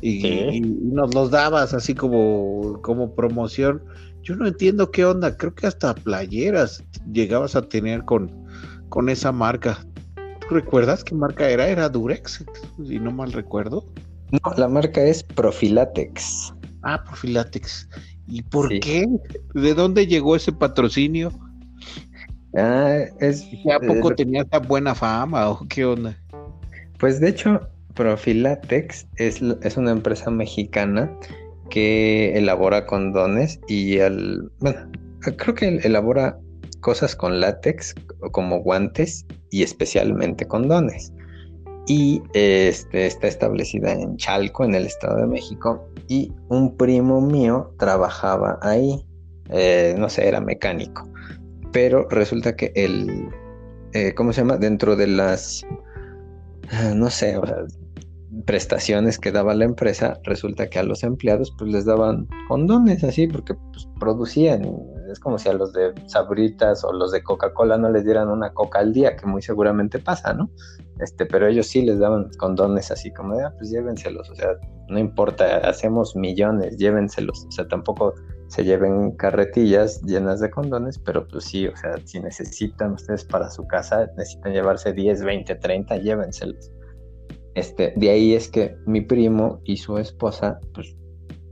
y, 0.00 0.60
nos 0.60 1.14
los 1.14 1.30
dabas 1.30 1.72
así 1.74 1.94
como, 1.94 2.80
como 2.82 3.14
promoción. 3.14 3.82
Yo 4.26 4.34
no 4.34 4.48
entiendo 4.48 4.90
qué 4.90 5.04
onda, 5.04 5.36
creo 5.36 5.54
que 5.54 5.68
hasta 5.68 5.94
playeras 5.94 6.82
llegabas 7.12 7.54
a 7.54 7.62
tener 7.62 8.04
con, 8.04 8.28
con 8.88 9.08
esa 9.08 9.30
marca. 9.30 9.78
¿Tú 10.40 10.56
recuerdas 10.56 11.04
qué 11.04 11.14
marca 11.14 11.48
era? 11.48 11.68
Era 11.68 11.88
Durex, 11.88 12.44
si 12.84 12.98
no 12.98 13.12
mal 13.12 13.32
recuerdo. 13.32 13.84
No, 14.32 14.52
la 14.56 14.66
marca 14.66 15.00
es 15.00 15.22
Profilatex. 15.22 16.52
Ah, 16.82 17.04
Profilatex. 17.04 17.88
¿Y 18.26 18.42
por 18.42 18.68
qué? 18.80 19.06
¿De 19.54 19.74
dónde 19.74 20.08
llegó 20.08 20.34
ese 20.34 20.50
patrocinio? 20.50 21.30
Ah, 22.56 23.04
es. 23.20 23.46
¿A 23.72 23.78
poco 23.78 24.12
tenía 24.12 24.42
esta 24.42 24.58
buena 24.58 24.96
fama 24.96 25.50
o 25.50 25.68
qué 25.68 25.84
onda? 25.84 26.18
Pues 26.98 27.20
de 27.20 27.28
hecho, 27.28 27.60
Profilatex 27.94 29.06
es, 29.18 29.40
es 29.62 29.76
una 29.76 29.92
empresa 29.92 30.32
mexicana 30.32 31.16
que 31.70 32.36
elabora 32.36 32.86
condones 32.86 33.60
y 33.68 34.00
al. 34.00 34.50
Bueno, 34.60 34.90
creo 35.36 35.54
que 35.54 35.68
elabora 35.82 36.38
cosas 36.80 37.16
con 37.16 37.40
látex, 37.40 37.94
como 38.32 38.60
guantes 38.60 39.26
y 39.50 39.62
especialmente 39.62 40.46
condones 40.46 41.12
y 41.86 42.22
este, 42.34 43.06
está 43.06 43.28
establecida 43.28 43.92
en 43.92 44.16
Chalco, 44.16 44.64
en 44.64 44.74
el 44.74 44.86
Estado 44.86 45.18
de 45.18 45.26
México, 45.26 45.88
y 46.08 46.32
un 46.48 46.76
primo 46.76 47.20
mío 47.20 47.72
trabajaba 47.78 48.58
ahí, 48.60 49.06
eh, 49.50 49.94
no 49.96 50.08
sé, 50.08 50.26
era 50.26 50.40
mecánico, 50.40 51.08
pero 51.72 52.08
resulta 52.08 52.56
que 52.56 52.72
el, 52.74 53.28
eh, 53.92 54.14
¿cómo 54.14 54.32
se 54.32 54.40
llama? 54.40 54.56
Dentro 54.56 54.96
de 54.96 55.06
las, 55.06 55.64
ah, 56.70 56.92
no 56.94 57.08
sé, 57.08 57.38
prestaciones 58.44 59.18
que 59.18 59.32
daba 59.32 59.54
la 59.54 59.64
empresa, 59.64 60.18
resulta 60.24 60.68
que 60.68 60.78
a 60.78 60.82
los 60.82 61.02
empleados 61.02 61.54
pues 61.56 61.72
les 61.72 61.84
daban 61.84 62.28
condones 62.48 63.02
así, 63.04 63.26
porque 63.26 63.54
pues, 63.54 63.88
producían 63.98 64.62
es 65.10 65.20
como 65.20 65.38
si 65.38 65.48
a 65.48 65.52
los 65.52 65.72
de 65.72 65.94
Sabritas 66.06 66.84
o 66.84 66.92
los 66.92 67.12
de 67.12 67.22
Coca-Cola 67.22 67.78
no 67.78 67.90
les 67.90 68.04
dieran 68.04 68.28
una 68.28 68.52
coca 68.52 68.80
al 68.80 68.92
día, 68.92 69.16
que 69.16 69.26
muy 69.26 69.42
seguramente 69.42 69.98
pasa, 69.98 70.32
¿no? 70.34 70.50
Este, 71.00 71.26
pero 71.26 71.46
ellos 71.46 71.66
sí 71.66 71.82
les 71.82 71.98
daban 71.98 72.30
condones 72.38 72.90
así 72.90 73.12
como 73.12 73.36
de, 73.36 73.44
ah, 73.44 73.54
pues 73.56 73.70
llévenselos, 73.70 74.30
o 74.30 74.34
sea, 74.34 74.48
no 74.88 74.98
importa, 74.98 75.58
hacemos 75.68 76.16
millones, 76.16 76.76
llévenselos, 76.78 77.46
o 77.46 77.52
sea, 77.52 77.68
tampoco 77.68 78.14
se 78.48 78.64
lleven 78.64 79.12
carretillas 79.12 80.00
llenas 80.02 80.40
de 80.40 80.50
condones, 80.50 80.98
pero 80.98 81.26
pues 81.26 81.44
sí, 81.44 81.66
o 81.66 81.76
sea, 81.76 81.96
si 82.04 82.20
necesitan 82.20 82.92
ustedes 82.92 83.24
para 83.24 83.50
su 83.50 83.66
casa, 83.66 84.08
necesitan 84.16 84.52
llevarse 84.52 84.92
10, 84.92 85.22
20, 85.22 85.54
30, 85.56 85.96
llévenselos. 85.98 86.70
Este, 87.56 87.94
de 87.96 88.10
ahí 88.10 88.34
es 88.34 88.48
que 88.48 88.76
mi 88.86 89.00
primo 89.00 89.62
y 89.64 89.78
su 89.78 89.96
esposa, 89.96 90.60
pues 90.74 90.94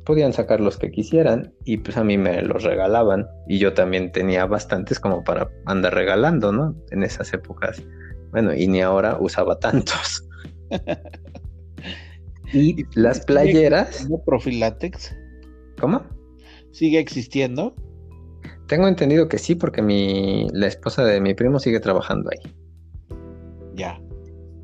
podían 0.04 0.34
sacar 0.34 0.60
los 0.60 0.76
que 0.76 0.90
quisieran 0.90 1.54
y 1.64 1.78
pues 1.78 1.96
a 1.96 2.04
mí 2.04 2.18
me 2.18 2.42
los 2.42 2.62
regalaban 2.62 3.26
y 3.48 3.58
yo 3.58 3.72
también 3.72 4.12
tenía 4.12 4.44
bastantes 4.44 5.00
como 5.00 5.24
para 5.24 5.50
andar 5.64 5.94
regalando, 5.94 6.52
¿no? 6.52 6.76
En 6.90 7.02
esas 7.04 7.32
épocas. 7.32 7.82
Bueno, 8.32 8.52
y 8.54 8.66
ni 8.66 8.82
ahora 8.82 9.16
usaba 9.18 9.58
tantos. 9.58 10.28
y 12.52 12.84
las 12.94 13.24
playeras... 13.24 14.06
Profilatex? 14.26 15.16
¿Cómo? 15.80 16.02
¿Sigue 16.70 16.98
existiendo? 16.98 17.74
Tengo 18.68 18.88
entendido 18.88 19.26
que 19.30 19.38
sí, 19.38 19.54
porque 19.54 19.80
mi, 19.80 20.48
la 20.52 20.66
esposa 20.66 21.02
de 21.02 21.22
mi 21.22 21.32
primo 21.32 21.58
sigue 21.58 21.80
trabajando 21.80 22.28
ahí. 22.30 22.52
Ya. 23.74 24.03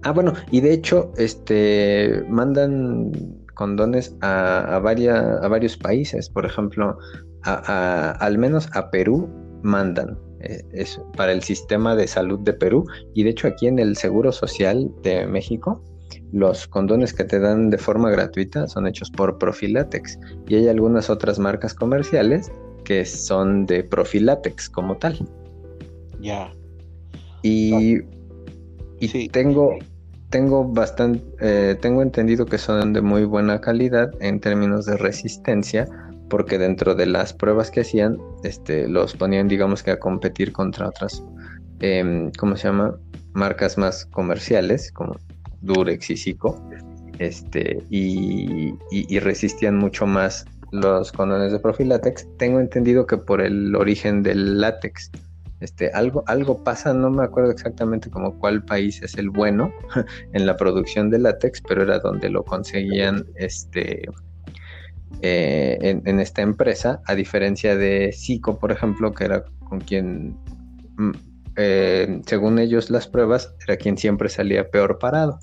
Ah, 0.02 0.12
bueno, 0.12 0.32
y 0.50 0.60
de 0.60 0.72
hecho, 0.72 1.12
este, 1.16 2.24
mandan 2.28 3.12
condones 3.54 4.16
a, 4.22 4.60
a, 4.60 4.76
a 4.76 5.48
varios 5.48 5.76
países, 5.76 6.30
por 6.30 6.46
ejemplo, 6.46 6.96
al 7.42 8.38
menos 8.38 8.68
a 8.74 8.90
Perú 8.90 9.28
mandan 9.62 10.18
eh, 10.40 10.64
para 11.16 11.32
el 11.32 11.42
sistema 11.42 11.94
de 11.94 12.06
salud 12.06 12.40
de 12.40 12.54
Perú 12.54 12.86
y 13.14 13.24
de 13.24 13.30
hecho 13.30 13.48
aquí 13.48 13.66
en 13.66 13.78
el 13.78 13.96
Seguro 13.96 14.32
Social 14.32 14.90
de 15.02 15.26
México 15.26 15.82
los 16.32 16.66
condones 16.66 17.12
que 17.12 17.24
te 17.24 17.38
dan 17.38 17.70
de 17.70 17.78
forma 17.78 18.10
gratuita 18.10 18.66
son 18.66 18.86
hechos 18.86 19.10
por 19.10 19.38
Profilatex 19.38 20.18
y 20.48 20.54
hay 20.56 20.68
algunas 20.68 21.10
otras 21.10 21.38
marcas 21.38 21.74
comerciales 21.74 22.50
que 22.84 23.04
son 23.04 23.66
de 23.66 23.84
Profilatex 23.84 24.70
como 24.70 24.96
tal. 24.96 25.18
Ya. 26.20 26.52
Y, 27.42 27.98
y 29.00 29.28
tengo 29.28 29.78
tengo 30.30 30.64
bastante, 30.64 31.22
eh, 31.40 31.76
tengo 31.80 32.02
entendido 32.02 32.46
que 32.46 32.56
son 32.56 32.92
de 32.92 33.02
muy 33.02 33.24
buena 33.24 33.60
calidad 33.60 34.10
en 34.20 34.40
términos 34.40 34.86
de 34.86 34.96
resistencia, 34.96 35.86
porque 36.28 36.56
dentro 36.56 36.94
de 36.94 37.06
las 37.06 37.32
pruebas 37.32 37.70
que 37.70 37.80
hacían, 37.80 38.16
este, 38.44 38.88
los 38.88 39.14
ponían, 39.16 39.48
digamos 39.48 39.82
que 39.82 39.90
a 39.90 39.98
competir 39.98 40.52
contra 40.52 40.88
otras, 40.88 41.22
eh, 41.80 42.30
¿cómo 42.38 42.56
se 42.56 42.68
llama? 42.68 42.96
Marcas 43.32 43.76
más 43.76 44.06
comerciales, 44.06 44.92
como 44.92 45.16
Durex 45.60 46.10
y 46.10 46.16
Zico, 46.16 46.62
este, 47.18 47.82
y, 47.90 48.72
y, 48.90 49.18
resistían 49.18 49.76
mucho 49.76 50.06
más 50.06 50.46
los 50.70 51.12
condones 51.12 51.52
de 51.52 51.58
Profilatex. 51.58 52.26
Tengo 52.38 52.60
entendido 52.60 53.06
que 53.06 53.18
por 53.18 53.40
el 53.40 53.74
origen 53.74 54.22
del 54.22 54.60
látex, 54.60 55.10
este, 55.60 55.90
algo, 55.92 56.24
algo 56.26 56.64
pasa, 56.64 56.92
no 56.94 57.10
me 57.10 57.24
acuerdo 57.24 57.50
exactamente 57.50 58.10
como 58.10 58.38
cuál 58.38 58.64
país 58.64 59.02
es 59.02 59.14
el 59.16 59.30
bueno 59.30 59.72
en 60.32 60.46
la 60.46 60.56
producción 60.56 61.10
de 61.10 61.18
látex, 61.18 61.62
pero 61.66 61.82
era 61.82 61.98
donde 61.98 62.30
lo 62.30 62.44
conseguían 62.44 63.26
este, 63.36 64.08
eh, 65.22 66.00
en, 66.04 66.20
esta 66.20 66.40
empresa, 66.40 67.02
a 67.06 67.14
diferencia 67.14 67.76
de 67.76 68.10
Zico, 68.12 68.58
por 68.58 68.72
ejemplo, 68.72 69.12
que 69.12 69.24
era 69.24 69.44
con 69.68 69.80
quien, 69.80 70.38
mm, 70.96 71.10
eh, 71.56 72.22
según 72.24 72.58
ellos 72.58 72.88
las 72.88 73.06
pruebas, 73.06 73.54
era 73.66 73.76
quien 73.76 73.98
siempre 73.98 74.30
salía 74.30 74.70
peor 74.70 74.98
parado. 74.98 75.38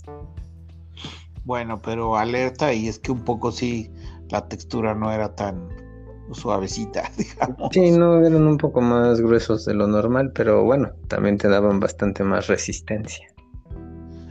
Bueno, 1.43 1.79
pero 1.81 2.17
alerta, 2.17 2.73
y 2.73 2.87
es 2.87 2.97
que 2.97 3.11
un 3.11 3.23
poco 3.23 3.51
sí, 3.51 3.91
la 4.29 4.47
textura 4.47 4.95
no 4.95 5.11
era 5.11 5.35
tan, 5.35 5.69
suavecita, 6.33 7.11
digamos. 7.17 7.69
Sí, 7.71 7.91
no, 7.91 8.19
eran 8.25 8.47
un 8.47 8.57
poco 8.57 8.81
más 8.81 9.21
gruesos 9.21 9.65
de 9.65 9.73
lo 9.73 9.87
normal, 9.87 10.31
pero 10.33 10.63
bueno, 10.63 10.91
también 11.07 11.37
te 11.37 11.47
daban 11.47 11.79
bastante 11.79 12.23
más 12.23 12.47
resistencia. 12.47 13.27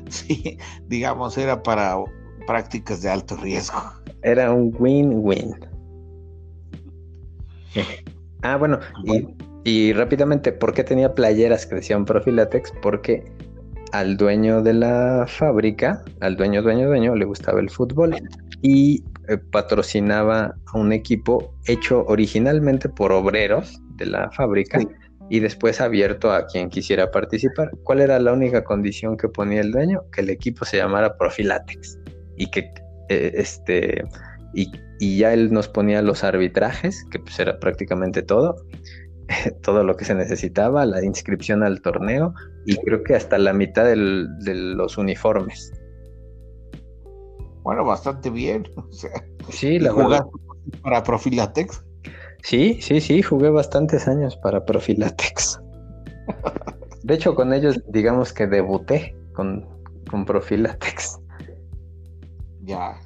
Sí, 0.09 0.59
digamos, 0.87 1.37
era 1.37 1.63
para 1.63 1.97
prácticas 2.47 3.03
de 3.03 3.11
alto 3.11 3.37
riesgo. 3.37 3.83
Era 4.23 4.53
un 4.53 4.75
win-win. 4.79 5.55
ah, 8.43 8.57
bueno, 8.57 8.79
Y, 9.05 9.27
y, 9.65 9.93
rápidamente, 9.93 10.53
¿por 10.53 10.73
qué 10.73 10.85
tenía 10.85 11.15
playeras 11.15 11.67
que 11.67 11.77
decían 11.77 12.05
Profilatex? 12.05 12.73
Porque 12.83 13.25
al 13.93 14.17
dueño 14.17 14.63
de 14.63 14.75
la 14.75 15.27
fábrica, 15.29 16.05
al 16.21 16.37
dueño, 16.37 16.63
dueño, 16.63 16.87
dueño, 16.89 17.15
le 17.15 17.25
gustaba 17.25 17.61
el 17.61 17.71
fútbol 17.71 18.17
y 18.63 19.05
eh, 19.29 19.39
patrocinaba 19.39 20.55
a 20.67 20.79
un 20.79 20.93
equipo 20.93 21.55
hecho 21.67 22.05
originalmente 22.07 22.89
por 22.89 23.13
obreros 23.13 23.81
de 23.97 24.07
la 24.07 24.31
fábrica 24.33 24.81
y 25.29 25.41
después 25.41 25.81
abierto 25.81 26.33
a 26.33 26.47
quien 26.47 26.71
quisiera 26.71 27.11
participar. 27.11 27.71
¿Cuál 27.83 28.01
era 28.01 28.19
la 28.19 28.33
única 28.33 28.63
condición 28.63 29.17
que 29.17 29.29
ponía 29.29 29.61
el 29.61 29.73
dueño? 29.73 30.03
Que 30.13 30.21
el 30.21 30.31
equipo 30.31 30.65
se 30.65 30.77
llamara 30.77 31.17
Profilatex 31.17 31.99
y 32.37 32.51
que 32.51 32.71
eh, 33.09 33.33
este 33.35 34.05
y, 34.55 35.19
ya 35.19 35.35
él 35.35 35.53
nos 35.53 35.69
ponía 35.69 36.01
los 36.01 36.25
arbitrajes, 36.25 37.05
que 37.11 37.19
pues 37.19 37.39
era 37.39 37.59
prácticamente 37.59 38.23
todo, 38.23 38.57
todo 39.63 39.85
lo 39.85 39.97
que 39.97 40.05
se 40.07 40.15
necesitaba, 40.15 40.87
la 40.87 41.05
inscripción 41.05 41.63
al 41.63 41.83
torneo 41.83 42.33
y 42.65 42.77
creo 42.77 43.03
que 43.03 43.15
hasta 43.15 43.37
la 43.39 43.53
mitad 43.53 43.85
de 43.85 43.97
los 43.97 44.97
uniformes. 44.97 45.73
Bueno, 47.67 47.85
bastante 47.85 48.31
bien. 48.31 48.69
O 48.77 48.93
sea, 48.93 49.11
sí, 49.51 49.81
la 49.81 49.93
jugaste 49.93 50.31
para 50.83 51.03
Profilatex? 51.03 51.85
Sí, 52.45 52.79
sí, 52.81 53.01
sí, 53.01 53.23
jugué 53.23 53.51
bastantes 53.51 54.07
años 54.07 54.37
para 54.37 54.65
Profilatex. 54.65 55.61
De 57.03 57.15
hecho, 57.15 57.35
con 57.35 57.53
ellos, 57.53 57.83
digamos 57.89 58.33
que 58.33 58.47
debuté 58.47 59.17
con, 59.35 59.67
con 60.09 60.25
Profilatex. 60.25 61.19
Ya. 62.63 63.01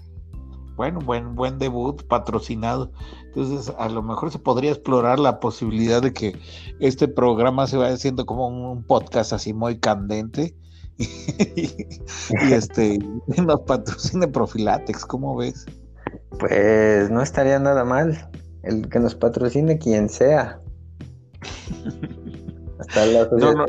Bueno, 0.76 1.00
buen, 1.00 1.34
buen 1.34 1.58
debut 1.58 2.02
patrocinado. 2.06 2.92
Entonces, 3.28 3.74
a 3.78 3.88
lo 3.88 4.02
mejor 4.02 4.30
se 4.30 4.38
podría 4.38 4.72
explorar 4.72 5.18
la 5.18 5.40
posibilidad 5.40 6.02
de 6.02 6.12
que 6.12 6.38
este 6.80 7.08
programa 7.08 7.66
se 7.66 7.78
vaya 7.78 7.94
haciendo 7.94 8.26
como 8.26 8.48
un 8.48 8.84
podcast 8.84 9.32
así 9.32 9.54
muy 9.54 9.78
candente 9.78 10.54
y, 11.56 12.52
este 12.52 12.98
nos 13.46 13.60
patrocine 13.60 14.28
Profilatex, 14.28 15.04
¿cómo 15.06 15.36
ves? 15.36 15.66
Pues 16.38 17.10
no 17.10 17.22
estaría 17.22 17.58
nada 17.58 17.84
mal 17.84 18.30
el 18.62 18.88
que 18.88 19.00
nos 19.00 19.14
patrocine 19.14 19.78
quien 19.78 20.08
sea. 20.08 20.60
no, 23.32 23.66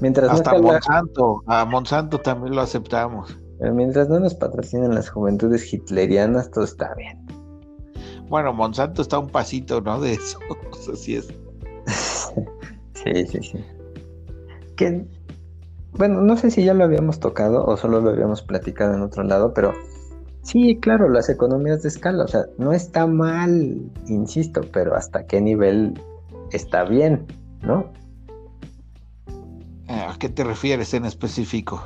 Mientras 0.00 0.30
Hasta 0.30 0.58
Monsanto, 0.58 1.42
a 1.46 1.64
Monsanto 1.64 2.18
también 2.18 2.54
lo 2.54 2.62
aceptamos. 2.62 3.36
mientras 3.60 4.08
no 4.08 4.20
nos 4.20 4.34
patrocinen 4.34 4.94
las 4.94 5.08
juventudes 5.08 5.72
hitlerianas, 5.72 6.50
todo 6.50 6.64
está 6.64 6.94
bien. 6.94 7.24
Bueno, 8.28 8.52
Monsanto 8.52 9.02
está 9.02 9.18
un 9.18 9.28
pasito, 9.28 9.80
¿no? 9.80 10.00
De 10.00 10.14
eso, 10.14 10.38
así 10.92 11.16
es. 11.16 11.28
sí, 12.94 13.26
sí, 13.26 13.42
sí. 13.42 13.64
Que, 14.76 15.06
bueno, 15.92 16.22
no 16.22 16.36
sé 16.36 16.50
si 16.50 16.64
ya 16.64 16.74
lo 16.74 16.84
habíamos 16.84 17.20
tocado 17.20 17.64
o 17.64 17.76
solo 17.76 18.00
lo 18.00 18.10
habíamos 18.10 18.42
platicado 18.42 18.94
en 18.94 19.02
otro 19.02 19.22
lado, 19.22 19.52
pero 19.54 19.72
sí, 20.42 20.78
claro, 20.80 21.08
las 21.08 21.28
economías 21.28 21.82
de 21.82 21.88
escala, 21.88 22.24
o 22.24 22.28
sea, 22.28 22.46
no 22.58 22.72
está 22.72 23.06
mal, 23.06 23.78
insisto, 24.06 24.62
pero 24.72 24.94
hasta 24.94 25.26
qué 25.26 25.40
nivel 25.40 26.00
está 26.50 26.84
bien, 26.84 27.26
¿no? 27.62 27.86
¿A 29.88 30.16
qué 30.18 30.28
te 30.28 30.44
refieres 30.44 30.94
en 30.94 31.04
específico? 31.04 31.82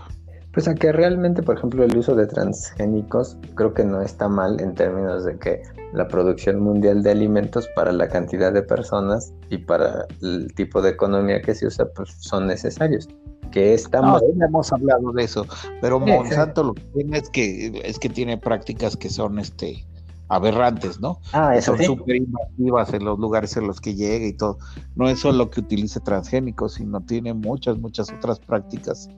Pues 0.52 0.68
a 0.68 0.74
que 0.74 0.92
realmente, 0.92 1.42
por 1.42 1.58
ejemplo, 1.58 1.84
el 1.84 1.96
uso 1.96 2.14
de 2.14 2.26
transgénicos 2.26 3.36
creo 3.56 3.74
que 3.74 3.84
no 3.84 4.00
está 4.00 4.28
mal 4.28 4.60
en 4.60 4.74
términos 4.74 5.24
de 5.24 5.36
que 5.36 5.62
la 5.92 6.08
producción 6.08 6.60
mundial 6.60 7.02
de 7.02 7.10
alimentos 7.10 7.68
para 7.74 7.92
la 7.92 8.08
cantidad 8.08 8.52
de 8.52 8.62
personas 8.62 9.34
y 9.50 9.58
para 9.58 10.06
el 10.22 10.52
tipo 10.54 10.80
de 10.80 10.90
economía 10.90 11.42
que 11.42 11.54
se 11.54 11.66
usa, 11.66 11.86
pues 11.94 12.10
son 12.20 12.46
necesarios. 12.46 13.08
Que 13.50 13.74
estamos... 13.74 14.22
No, 14.34 14.44
hemos 14.44 14.72
hablado 14.72 15.12
de 15.12 15.24
eso, 15.24 15.46
pero 15.80 16.00
Monsanto 16.00 16.64
lo 16.64 16.74
que 16.74 16.82
tiene 16.94 17.18
es 17.18 17.30
que 17.30 17.80
es 17.84 17.98
que 17.98 18.08
tiene 18.08 18.38
prácticas 18.38 18.96
que 18.96 19.08
son 19.08 19.38
este 19.38 19.84
aberrantes, 20.28 21.00
¿no? 21.00 21.20
Ah, 21.32 21.56
eso 21.56 21.76
son 21.76 21.84
súper 21.84 22.16
invasivas 22.16 22.92
en 22.92 23.04
los 23.04 23.18
lugares 23.18 23.56
en 23.56 23.66
los 23.66 23.80
que 23.80 23.94
llega 23.94 24.26
y 24.26 24.32
todo. 24.32 24.58
No 24.96 25.08
es 25.08 25.20
solo 25.20 25.50
que 25.50 25.60
utilice 25.60 26.00
transgénicos, 26.00 26.74
sino 26.74 27.00
tiene 27.00 27.32
muchas, 27.32 27.78
muchas 27.78 28.12
otras 28.12 28.40
prácticas 28.40 29.08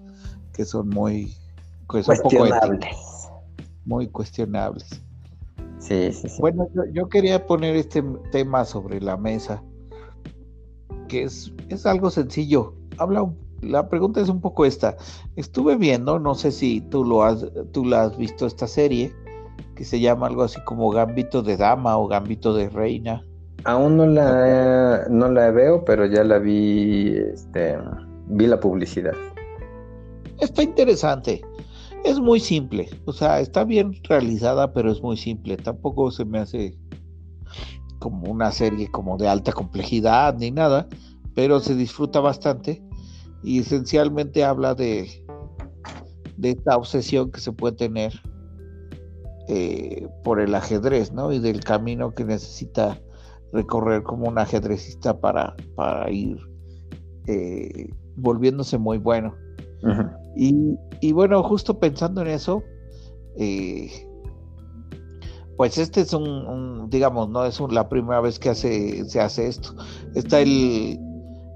que 0.52 0.64
son 0.64 0.88
muy 0.88 1.34
que 1.90 2.02
son 2.02 2.16
cuestionables. 2.16 2.96
muy 3.84 4.08
cuestionables. 4.08 5.00
Sí, 5.78 6.12
sí, 6.12 6.28
sí. 6.28 6.40
Bueno, 6.40 6.68
yo, 6.92 7.08
quería 7.08 7.46
poner 7.46 7.76
este 7.76 8.02
tema 8.32 8.64
sobre 8.64 9.00
la 9.00 9.16
mesa, 9.16 9.62
que 11.08 11.22
es, 11.22 11.52
es 11.68 11.86
algo 11.86 12.10
sencillo. 12.10 12.74
Habla, 12.98 13.30
la 13.60 13.88
pregunta 13.88 14.20
es 14.20 14.28
un 14.28 14.40
poco 14.40 14.64
esta. 14.64 14.96
Estuve 15.36 15.76
viendo, 15.76 16.18
no 16.18 16.34
sé 16.34 16.52
si 16.52 16.80
tú 16.80 17.04
lo 17.04 17.22
has, 17.22 17.46
tú 17.72 17.84
la 17.84 18.04
has 18.04 18.16
visto 18.16 18.46
esta 18.46 18.66
serie, 18.66 19.12
que 19.74 19.84
se 19.84 20.00
llama 20.00 20.26
algo 20.26 20.42
así 20.42 20.60
como 20.64 20.90
Gambito 20.90 21.42
de 21.42 21.56
Dama 21.56 21.96
o 21.98 22.06
Gambito 22.06 22.54
de 22.54 22.68
Reina. 22.68 23.24
Aún 23.64 23.96
no 23.96 24.06
la, 24.06 25.06
no 25.10 25.28
la 25.28 25.50
veo, 25.50 25.84
pero 25.84 26.06
ya 26.06 26.22
la 26.24 26.38
vi, 26.38 27.16
este, 27.16 27.76
vi 28.26 28.46
la 28.46 28.60
publicidad. 28.60 29.14
Está 30.40 30.62
interesante. 30.62 31.42
Es 32.04 32.20
muy 32.20 32.38
simple. 32.38 32.88
O 33.06 33.12
sea, 33.12 33.40
está 33.40 33.64
bien 33.64 33.92
realizada, 34.04 34.72
pero 34.72 34.92
es 34.92 35.02
muy 35.02 35.16
simple. 35.16 35.56
Tampoco 35.56 36.12
se 36.12 36.24
me 36.24 36.38
hace 36.38 36.78
como 37.98 38.30
una 38.30 38.52
serie 38.52 38.88
como 38.88 39.16
de 39.16 39.28
alta 39.28 39.52
complejidad 39.52 40.36
ni 40.38 40.52
nada, 40.52 40.86
pero 41.34 41.58
se 41.58 41.74
disfruta 41.74 42.20
bastante 42.20 42.87
y 43.42 43.60
esencialmente 43.60 44.44
habla 44.44 44.74
de, 44.74 45.24
de 46.36 46.50
esta 46.50 46.76
obsesión 46.76 47.30
que 47.30 47.40
se 47.40 47.52
puede 47.52 47.76
tener 47.76 48.12
eh, 49.48 50.08
por 50.24 50.40
el 50.40 50.54
ajedrez, 50.54 51.12
¿no? 51.12 51.32
Y 51.32 51.38
del 51.38 51.60
camino 51.60 52.14
que 52.14 52.24
necesita 52.24 53.00
recorrer 53.52 54.02
como 54.02 54.28
un 54.28 54.38
ajedrecista 54.38 55.18
para, 55.18 55.56
para 55.74 56.10
ir 56.10 56.36
eh, 57.26 57.90
volviéndose 58.16 58.78
muy 58.78 58.98
bueno. 58.98 59.34
y, 60.36 61.12
bueno, 61.12 61.42
justo 61.42 61.78
pensando 61.78 62.20
en 62.20 62.28
eso, 62.28 62.62
eh, 63.38 63.90
pues 65.56 65.78
este 65.78 66.02
es 66.02 66.12
un, 66.12 66.90
digamos, 66.90 67.30
no 67.30 67.44
es 67.44 67.58
la 67.70 67.88
primera 67.88 68.20
vez 68.20 68.38
que 68.38 68.50
hace, 68.50 69.04
se 69.06 69.20
hace 69.20 69.48
esto. 69.48 69.74
Está 70.14 70.40
el, 70.40 70.98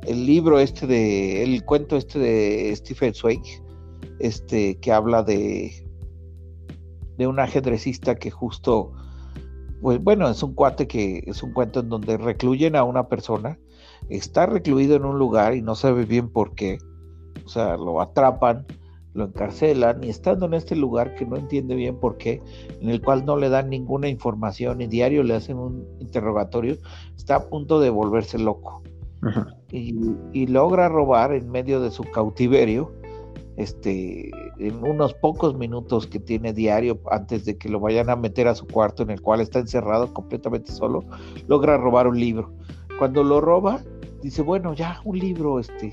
el 0.07 0.27
libro 0.27 0.59
este 0.59 0.87
de, 0.87 1.43
el 1.43 1.65
cuento 1.65 1.97
este 1.97 2.19
de 2.19 2.77
Stephen 2.77 3.15
Zweig, 3.15 3.43
este, 4.19 4.79
que 4.81 4.93
habla 4.93 5.23
de, 5.23 5.87
de 7.19 7.27
un 7.27 7.39
ajedrecista 7.39 8.17
que 8.17 8.31
justo, 8.31 8.93
pues 9.81 10.03
bueno, 10.03 10.29
es 10.29 10.43
un 10.43 10.55
cuate 10.55 10.87
que 10.87 11.23
es 11.27 11.43
un 11.43 11.53
cuento 11.53 11.81
en 11.81 11.89
donde 11.89 12.17
recluyen 12.17 12.77
a 12.77 12.85
una 12.85 13.09
persona, 13.09 13.59
está 14.09 14.47
recluido 14.47 14.97
en 14.97 15.05
un 15.05 15.19
lugar 15.19 15.55
y 15.55 15.63
no 15.63 15.75
sabe 15.75 16.05
bien 16.05 16.29
por 16.29 16.55
qué, 16.55 16.79
o 17.45 17.49
sea, 17.49 17.77
lo 17.77 18.01
atrapan, 18.01 18.67
lo 19.15 19.25
encarcelan 19.25 20.03
y 20.03 20.09
estando 20.09 20.47
en 20.47 20.55
este 20.55 20.75
lugar 20.75 21.15
que 21.15 21.27
no 21.27 21.37
entiende 21.37 21.75
bien 21.75 21.97
por 22.01 22.17
qué, 22.17 22.43
en 22.81 22.89
el 22.89 23.03
cual 23.03 23.25
no 23.25 23.37
le 23.37 23.51
dan 23.51 23.71
ninguna 23.71 24.09
información 24.09 24.81
y 24.81 24.87
diario 24.87 25.23
le 25.23 25.35
hacen 25.35 25.59
un 25.59 25.87
interrogatorio, 26.01 26.79
está 27.17 27.37
a 27.37 27.49
punto 27.49 27.79
de 27.81 27.91
volverse 27.91 28.39
loco. 28.39 28.83
Y, 29.71 29.95
y, 30.33 30.47
logra 30.47 30.89
robar 30.89 31.33
en 31.33 31.51
medio 31.51 31.81
de 31.81 31.91
su 31.91 32.03
cautiverio 32.03 32.93
este, 33.57 34.31
en 34.59 34.83
unos 34.83 35.15
pocos 35.15 35.55
minutos 35.57 36.07
que 36.07 36.19
tiene 36.19 36.53
diario 36.53 36.99
antes 37.11 37.45
de 37.45 37.59
que 37.59 37.69
lo 37.69 37.81
vayan 37.81 38.11
a 38.11 38.17
meter 38.17 38.49
a 38.49 38.55
su 38.55 38.67
cuarto 38.67 39.03
en 39.03 39.11
el 39.11 39.21
cual 39.21 39.41
está 39.41 39.59
encerrado 39.59 40.13
completamente 40.13 40.73
solo, 40.73 41.05
logra 41.49 41.77
robar 41.77 42.07
un 42.07 42.19
libro. 42.19 42.53
Cuando 42.99 43.23
lo 43.23 43.41
roba, 43.41 43.81
dice, 44.23 44.43
bueno, 44.43 44.75
ya 44.75 45.01
un 45.05 45.19
libro, 45.19 45.59
este, 45.59 45.93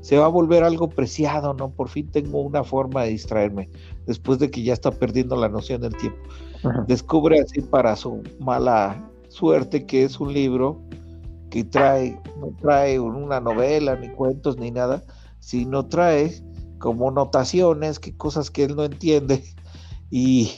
se 0.00 0.18
va 0.18 0.26
a 0.26 0.28
volver 0.28 0.64
algo 0.64 0.88
preciado, 0.88 1.54
¿no? 1.54 1.70
Por 1.70 1.88
fin 1.88 2.10
tengo 2.10 2.40
una 2.42 2.64
forma 2.64 3.04
de 3.04 3.10
distraerme, 3.10 3.70
después 4.06 4.38
de 4.38 4.50
que 4.50 4.62
ya 4.62 4.72
está 4.72 4.90
perdiendo 4.90 5.36
la 5.36 5.48
noción 5.48 5.80
del 5.80 5.96
tiempo. 5.96 6.18
Descubre 6.86 7.40
así 7.40 7.60
para 7.60 7.96
su 7.96 8.22
mala 8.40 9.08
suerte 9.28 9.86
que 9.86 10.04
es 10.04 10.18
un 10.18 10.32
libro 10.32 10.80
que 11.50 11.64
trae, 11.64 12.20
no 12.40 12.52
trae 12.60 13.00
una 13.00 13.40
novela, 13.40 13.96
ni 13.96 14.08
cuentos, 14.08 14.58
ni 14.58 14.70
nada, 14.70 15.02
sino 15.40 15.86
trae 15.86 16.42
como 16.78 17.10
notaciones, 17.10 17.98
que 17.98 18.16
cosas 18.16 18.50
que 18.50 18.64
él 18.64 18.76
no 18.76 18.84
entiende 18.84 19.42
y, 20.10 20.50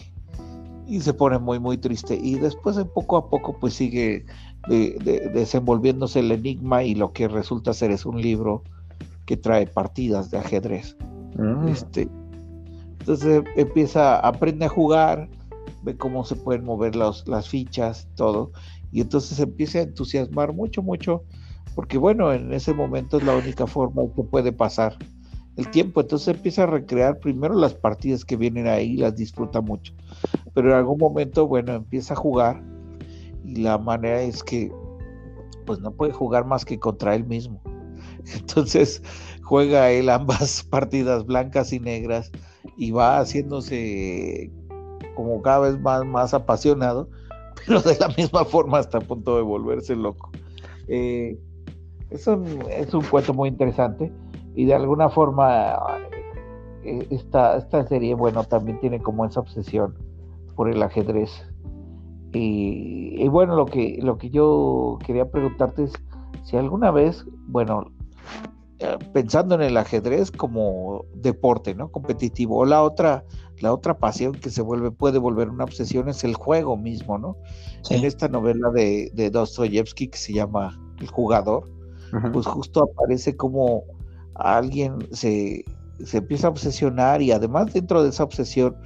se 1.00 1.14
pone 1.14 1.38
muy 1.38 1.60
muy 1.60 1.78
triste 1.78 2.18
y 2.20 2.34
después 2.34 2.74
de 2.74 2.84
poco 2.84 3.16
a 3.16 3.30
poco 3.30 3.56
pues 3.60 3.74
sigue 3.74 4.26
desenvolviéndose 4.68 6.18
el 6.18 6.32
enigma 6.32 6.82
y 6.82 6.96
lo 6.96 7.12
que 7.12 7.28
resulta 7.28 7.72
ser 7.72 7.92
es 7.92 8.04
un 8.04 8.20
libro 8.20 8.64
que 9.24 9.36
trae 9.36 9.68
partidas 9.68 10.32
de 10.32 10.38
ajedrez. 10.38 10.96
Mm. 11.38 11.68
Este, 11.68 12.08
entonces 12.98 13.44
empieza, 13.54 14.18
aprende 14.18 14.64
a 14.64 14.68
jugar, 14.68 15.28
ve 15.84 15.96
cómo 15.96 16.24
se 16.24 16.34
pueden 16.34 16.64
mover 16.64 16.96
las 16.96 17.48
fichas, 17.48 18.08
todo, 18.16 18.50
y 18.92 19.00
entonces 19.00 19.38
empieza 19.38 19.78
a 19.78 19.82
entusiasmar 19.82 20.52
mucho, 20.52 20.82
mucho, 20.82 21.24
porque 21.74 21.98
bueno, 21.98 22.32
en 22.32 22.52
ese 22.52 22.74
momento 22.74 23.18
es 23.18 23.24
la 23.24 23.36
única 23.36 23.66
forma 23.66 24.02
que 24.14 24.22
puede 24.22 24.52
pasar 24.52 24.96
el 25.56 25.70
tiempo, 25.70 26.00
entonces 26.00 26.28
empieza 26.28 26.62
a 26.62 26.66
recrear 26.66 27.18
primero 27.18 27.54
las 27.54 27.74
partidas 27.74 28.24
que 28.24 28.36
vienen 28.36 28.66
ahí, 28.66 28.96
las 28.96 29.16
disfruta 29.16 29.60
mucho, 29.60 29.92
pero 30.54 30.70
en 30.70 30.76
algún 30.76 30.98
momento, 30.98 31.46
bueno, 31.46 31.74
empieza 31.74 32.14
a 32.14 32.16
jugar 32.16 32.62
y 33.44 33.56
la 33.56 33.78
manera 33.78 34.22
es 34.22 34.42
que 34.42 34.72
pues 35.66 35.80
no 35.80 35.92
puede 35.92 36.12
jugar 36.12 36.46
más 36.46 36.64
que 36.64 36.78
contra 36.78 37.14
él 37.14 37.24
mismo. 37.26 37.60
Entonces 38.34 39.02
juega 39.42 39.90
él 39.90 40.08
ambas 40.08 40.62
partidas 40.70 41.26
blancas 41.26 41.72
y 41.72 41.80
negras 41.80 42.30
y 42.76 42.90
va 42.90 43.18
haciéndose 43.18 44.50
como 45.14 45.42
cada 45.42 45.60
vez 45.60 45.80
más, 45.80 46.04
más 46.04 46.34
apasionado, 46.34 47.08
pero 47.66 47.80
de 47.80 47.96
la 47.98 48.08
misma 48.08 48.44
forma 48.44 48.78
hasta 48.78 48.98
a 48.98 49.00
punto 49.00 49.36
de 49.36 49.42
volverse 49.42 49.96
loco. 49.96 50.30
Eh, 50.88 51.38
es, 52.10 52.26
es 52.26 52.94
un 52.94 53.04
cuento 53.04 53.32
muy 53.32 53.48
interesante 53.48 54.12
y 54.54 54.64
de 54.64 54.74
alguna 54.74 55.08
forma 55.08 55.76
eh, 56.82 57.06
esta, 57.10 57.56
esta 57.56 57.86
serie, 57.86 58.14
bueno, 58.14 58.44
también 58.44 58.80
tiene 58.80 59.00
como 59.00 59.24
esa 59.24 59.40
obsesión 59.40 59.94
por 60.56 60.70
el 60.70 60.82
ajedrez. 60.82 61.30
Y, 62.32 63.26
bueno, 63.28 63.56
lo 63.56 63.66
que, 63.66 63.98
lo 64.00 64.16
que 64.16 64.30
yo 64.30 64.98
quería 65.04 65.30
preguntarte 65.30 65.84
es 65.84 65.92
si 66.44 66.56
alguna 66.56 66.90
vez, 66.90 67.24
bueno, 67.48 67.90
pensando 69.12 69.54
en 69.54 69.62
el 69.62 69.76
ajedrez 69.76 70.30
como 70.30 71.04
deporte, 71.14 71.74
¿no? 71.74 71.90
Competitivo. 71.90 72.58
O 72.58 72.64
la 72.64 72.82
otra, 72.82 73.24
la 73.58 73.72
otra 73.72 73.98
pasión 73.98 74.32
que 74.32 74.50
se 74.50 74.62
vuelve, 74.62 74.90
puede 74.90 75.18
volver 75.18 75.50
una 75.50 75.64
obsesión 75.64 76.08
es 76.08 76.24
el 76.24 76.34
juego 76.34 76.76
mismo, 76.76 77.18
¿no? 77.18 77.36
En 77.90 78.04
esta 78.04 78.28
novela 78.28 78.70
de, 78.70 79.10
de 79.14 79.30
Dostoyevsky 79.30 80.08
que 80.08 80.18
se 80.18 80.32
llama 80.32 80.78
El 81.00 81.08
jugador, 81.08 81.70
pues 82.32 82.46
justo 82.46 82.90
aparece 82.90 83.36
como 83.36 83.84
alguien 84.34 84.98
se, 85.12 85.64
empieza 86.12 86.46
a 86.46 86.50
obsesionar 86.50 87.22
y 87.22 87.32
además 87.32 87.72
dentro 87.72 88.02
de 88.02 88.08
esa 88.08 88.24
obsesión 88.24 88.76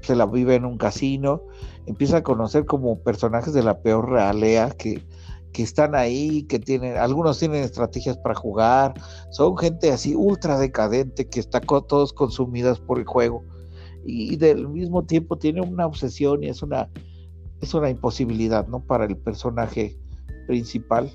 se 0.00 0.16
la 0.16 0.26
vive 0.26 0.54
en 0.54 0.64
un 0.64 0.78
casino, 0.78 1.42
empieza 1.86 2.18
a 2.18 2.22
conocer 2.22 2.64
como 2.64 3.00
personajes 3.00 3.52
de 3.52 3.62
la 3.62 3.82
peor 3.82 4.10
realea 4.10 4.70
que, 4.70 5.02
que 5.52 5.62
están 5.62 5.94
ahí, 5.94 6.44
que 6.44 6.58
tienen, 6.58 6.96
algunos 6.96 7.38
tienen 7.38 7.62
estrategias 7.62 8.16
para 8.18 8.34
jugar, 8.34 8.94
son 9.30 9.56
gente 9.56 9.92
así 9.92 10.14
ultra 10.14 10.58
decadente 10.58 11.28
que 11.28 11.40
está 11.40 11.60
todos 11.60 12.12
consumidas 12.12 12.80
por 12.80 12.98
el 12.98 13.04
juego 13.04 13.44
y, 14.04 14.36
del 14.36 14.68
mismo 14.68 15.04
tiempo 15.04 15.36
tiene 15.36 15.60
una 15.60 15.86
obsesión 15.86 16.42
y 16.42 16.48
es 16.48 16.62
una 16.62 16.88
es 17.60 17.74
una 17.74 17.90
imposibilidad, 17.90 18.66
¿no? 18.66 18.80
Para 18.80 19.04
el 19.04 19.16
personaje 19.16 19.96
principal 20.48 21.08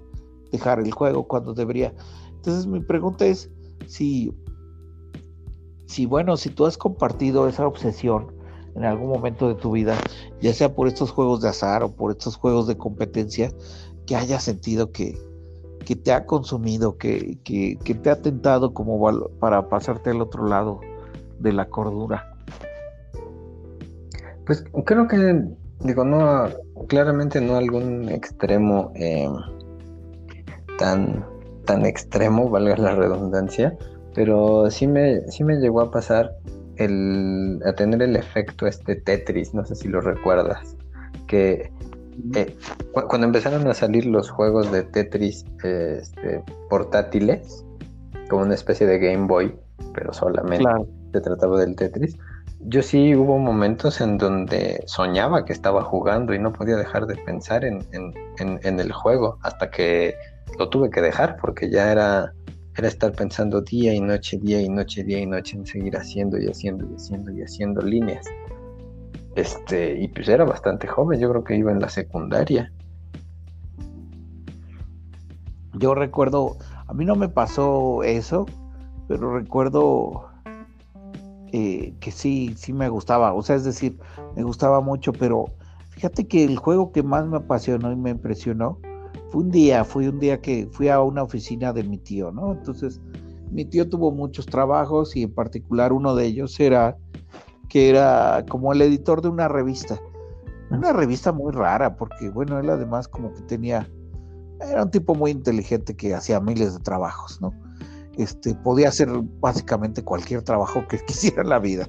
dejar 0.50 0.80
el 0.80 0.94
juego 0.94 1.28
cuando 1.28 1.54
debería. 1.54 1.94
Entonces 2.36 2.68
mi 2.68 2.80
pregunta 2.80 3.26
es 3.26 3.52
si 3.88 4.34
si 5.88 6.06
bueno, 6.06 6.38
si 6.38 6.50
tú 6.50 6.66
has 6.66 6.78
compartido 6.78 7.48
esa 7.48 7.68
obsesión 7.68 8.34
en 8.76 8.86
algún 8.86 9.10
momento 9.10 9.48
de 9.48 9.56
tu 9.56 9.72
vida, 9.72 9.98
ya 10.40 10.54
sea 10.54 10.74
por 10.74 10.88
estos 10.88 11.12
juegos 11.12 11.42
de 11.42 11.50
azar 11.50 11.84
o 11.84 11.92
por 11.92 12.12
estos 12.12 12.36
juegos 12.38 12.68
de 12.68 12.78
competencia, 12.78 13.52
que 14.08 14.16
hayas 14.16 14.44
sentido 14.44 14.92
que, 14.92 15.16
que 15.86 15.96
te 15.96 16.12
ha 16.12 16.26
consumido, 16.26 16.98
que, 16.98 17.38
que, 17.44 17.78
que, 17.84 17.94
te 17.94 18.10
ha 18.10 18.22
tentado 18.22 18.74
como 18.74 19.00
para 19.40 19.70
pasarte 19.70 20.10
al 20.10 20.22
otro 20.22 20.48
lado 20.48 20.80
de 21.40 21.54
la 21.54 21.70
cordura. 21.70 22.34
Pues 24.46 24.64
creo 24.86 25.08
que, 25.08 25.44
digo, 25.82 26.06
no, 26.06 26.48
claramente 26.88 27.42
no 27.42 27.58
algún 27.58 28.10
extremo 28.10 28.92
eh, 28.96 29.30
tan, 30.78 31.26
tan 31.66 31.86
extremo, 31.86 32.50
valga 32.50 32.78
la 32.78 32.96
redundancia, 32.96 33.78
pero 34.16 34.72
sí 34.72 34.88
me, 34.88 35.30
sí 35.30 35.44
me 35.44 35.58
llegó 35.58 35.82
a 35.82 35.92
pasar 35.92 36.34
el, 36.78 37.60
a 37.66 37.74
tener 37.74 38.02
el 38.02 38.16
efecto 38.16 38.68
este 38.68 38.96
Tetris, 38.96 39.54
no 39.54 39.66
sé 39.66 39.76
si 39.76 39.90
lo 39.90 40.00
recuerdas, 40.00 40.78
que 41.28 41.72
eh, 42.36 42.56
cuando 42.92 43.28
empezaron 43.28 43.68
a 43.68 43.74
salir 43.74 44.06
los 44.06 44.30
juegos 44.30 44.72
de 44.72 44.84
Tetris 44.84 45.46
este, 45.64 46.44
portátiles, 46.70 47.66
como 48.30 48.44
una 48.44 48.56
especie 48.56 48.86
de 48.88 49.00
Game 49.00 49.28
Boy, 49.28 49.56
pero 49.94 50.14
solamente 50.14 50.66
se 51.14 51.22
trataba 51.22 51.60
del 51.60 51.76
Tetris, 51.76 52.18
yo 52.60 52.82
sí 52.82 53.16
hubo 53.16 53.38
momentos 53.38 54.02
en 54.02 54.18
donde 54.18 54.84
soñaba 54.88 55.46
que 55.46 55.54
estaba 55.54 55.84
jugando 55.84 56.34
y 56.34 56.40
no 56.40 56.52
podía 56.52 56.76
dejar 56.76 57.06
de 57.06 57.16
pensar 57.16 57.64
en, 57.64 57.86
el 58.64 58.92
juego 58.92 59.38
hasta 59.42 59.70
que 59.70 60.16
lo 60.58 60.70
tuve 60.70 60.90
que 60.90 61.02
dejar 61.02 61.38
porque 61.38 61.70
ya 61.70 61.92
era, 61.92 62.34
era 62.76 62.88
estar 62.88 63.12
pensando 63.14 63.62
día 63.62 63.94
y 63.94 64.02
noche, 64.02 64.38
día 64.42 64.62
y 64.62 64.70
noche, 64.70 65.04
día 65.04 65.20
y 65.20 65.26
noche 65.26 65.56
en 65.56 65.66
seguir 65.66 65.96
haciendo 65.96 66.38
y 66.38 66.48
haciendo 66.48 66.86
y 66.92 66.96
haciendo 66.96 67.32
y 67.32 67.42
haciendo 67.42 67.82
líneas. 67.82 68.26
Este, 69.38 70.02
y 70.02 70.08
pues 70.08 70.28
era 70.30 70.46
bastante 70.46 70.88
joven, 70.88 71.20
yo 71.20 71.30
creo 71.30 71.44
que 71.44 71.56
iba 71.56 71.72
en 71.72 71.80
la 71.80 71.90
secundaria. 71.90 72.74
Yo 75.76 75.94
recuerdo, 75.94 76.58
a 76.88 76.94
mí 76.96 77.06
no 77.06 77.16
me 77.16 77.30
pasó 77.30 78.02
eso, 78.02 78.48
pero 79.08 79.38
recuerdo 79.38 80.26
eh, 81.54 81.94
que 82.00 82.10
sí, 82.10 82.56
sí 82.58 82.74
me 82.74 82.90
gustaba, 82.90 83.32
o 83.36 83.44
sea, 83.44 83.58
es 83.58 83.64
decir, 83.64 84.00
me 84.36 84.42
gustaba 84.42 84.82
mucho, 84.82 85.14
pero 85.14 85.46
fíjate 85.92 86.28
que 86.28 86.44
el 86.44 86.58
juego 86.58 86.92
que 86.92 87.04
más 87.04 87.28
me 87.28 87.38
apasionó 87.38 87.92
y 87.92 87.96
me 87.96 88.10
impresionó 88.10 88.80
fue 89.30 89.44
un 89.44 89.52
día, 89.52 89.84
fue 89.84 90.10
un 90.10 90.20
día 90.20 90.42
que 90.42 90.68
fui 90.72 90.90
a 90.90 91.00
una 91.02 91.22
oficina 91.22 91.74
de 91.74 91.84
mi 91.84 92.00
tío, 92.00 92.32
¿no? 92.32 92.54
Entonces, 92.54 93.00
mi 93.52 93.66
tío 93.66 93.88
tuvo 93.88 94.10
muchos 94.10 94.48
trabajos 94.48 95.16
y 95.16 95.22
en 95.22 95.32
particular 95.32 95.94
uno 95.94 96.16
de 96.16 96.26
ellos 96.26 96.60
era 96.60 96.98
que 97.70 97.90
era 97.90 98.46
como 98.50 98.74
el 98.74 98.82
editor 98.82 99.22
de 99.22 99.30
una 99.30 99.48
revista. 99.48 100.00
Una 100.70 100.92
revista 100.92 101.32
muy 101.32 101.54
rara, 101.54 101.96
porque 101.96 102.30
bueno, 102.30 102.60
él 102.60 102.70
además 102.70 103.08
como 103.08 103.34
que 103.34 103.42
tenía, 103.44 103.90
era 104.60 104.84
un 104.84 104.92
tipo 104.92 105.16
muy 105.16 105.32
inteligente 105.32 105.96
que 105.96 106.14
hacía 106.14 106.40
miles 106.42 106.74
de 106.74 106.80
trabajos, 106.80 107.40
¿no? 107.42 107.54
Este, 108.18 108.56
podía 108.56 108.90
hacer 108.90 109.10
básicamente 109.40 110.04
cualquier 110.04 110.42
trabajo 110.42 110.86
que 110.88 110.98
quisiera 111.06 111.44
en 111.44 111.50
la 111.50 111.60
vida. 111.60 111.88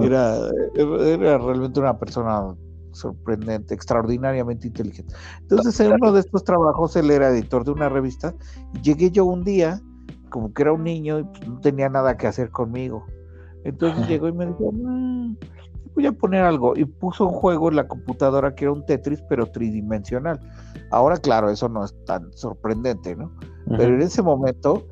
Era, 0.00 0.36
era 0.74 1.38
realmente 1.38 1.80
una 1.80 1.98
persona 1.98 2.54
sorprendente, 2.92 3.74
extraordinariamente 3.74 4.66
inteligente. 4.66 5.14
Entonces, 5.40 5.78
en 5.80 5.92
uno 5.92 6.12
de 6.12 6.20
estos 6.20 6.44
trabajos, 6.44 6.96
él 6.96 7.10
era 7.10 7.28
editor 7.28 7.64
de 7.64 7.70
una 7.70 7.88
revista, 7.88 8.34
llegué 8.82 9.10
yo 9.10 9.24
un 9.24 9.44
día, 9.44 9.80
como 10.30 10.52
que 10.52 10.62
era 10.62 10.72
un 10.72 10.84
niño, 10.84 11.20
y 11.20 11.24
pues, 11.24 11.48
no 11.48 11.60
tenía 11.60 11.88
nada 11.88 12.16
que 12.16 12.26
hacer 12.26 12.50
conmigo. 12.50 13.06
Entonces 13.68 14.08
llegó 14.08 14.28
y 14.28 14.32
me 14.32 14.46
dijo, 14.46 14.72
mm, 14.72 15.36
voy 15.94 16.06
a 16.06 16.12
poner 16.12 16.44
algo. 16.44 16.76
Y 16.76 16.84
puso 16.84 17.26
un 17.26 17.34
juego 17.34 17.68
en 17.68 17.76
la 17.76 17.88
computadora 17.88 18.54
que 18.54 18.64
era 18.64 18.72
un 18.72 18.84
Tetris, 18.86 19.22
pero 19.28 19.46
tridimensional. 19.46 20.40
Ahora, 20.90 21.16
claro, 21.16 21.50
eso 21.50 21.68
no 21.68 21.84
es 21.84 21.94
tan 22.06 22.32
sorprendente, 22.32 23.14
¿no? 23.14 23.30
Pero 23.66 23.94
en 23.94 24.00
ese 24.00 24.22
momento 24.22 24.86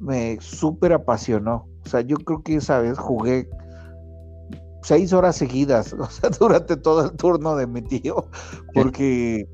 me 0.00 0.38
súper 0.40 0.92
apasionó. 0.92 1.66
O 1.84 1.88
sea, 1.88 2.02
yo 2.02 2.16
creo 2.18 2.42
que 2.42 2.56
esa 2.56 2.80
vez 2.80 2.98
jugué 2.98 3.48
seis 4.82 5.12
horas 5.12 5.36
seguidas, 5.36 5.92
o 5.98 6.06
sea, 6.06 6.30
durante 6.30 6.76
todo 6.76 7.06
el 7.06 7.12
turno 7.12 7.56
de 7.56 7.66
mi 7.66 7.82
tío, 7.82 8.26
porque 8.74 9.46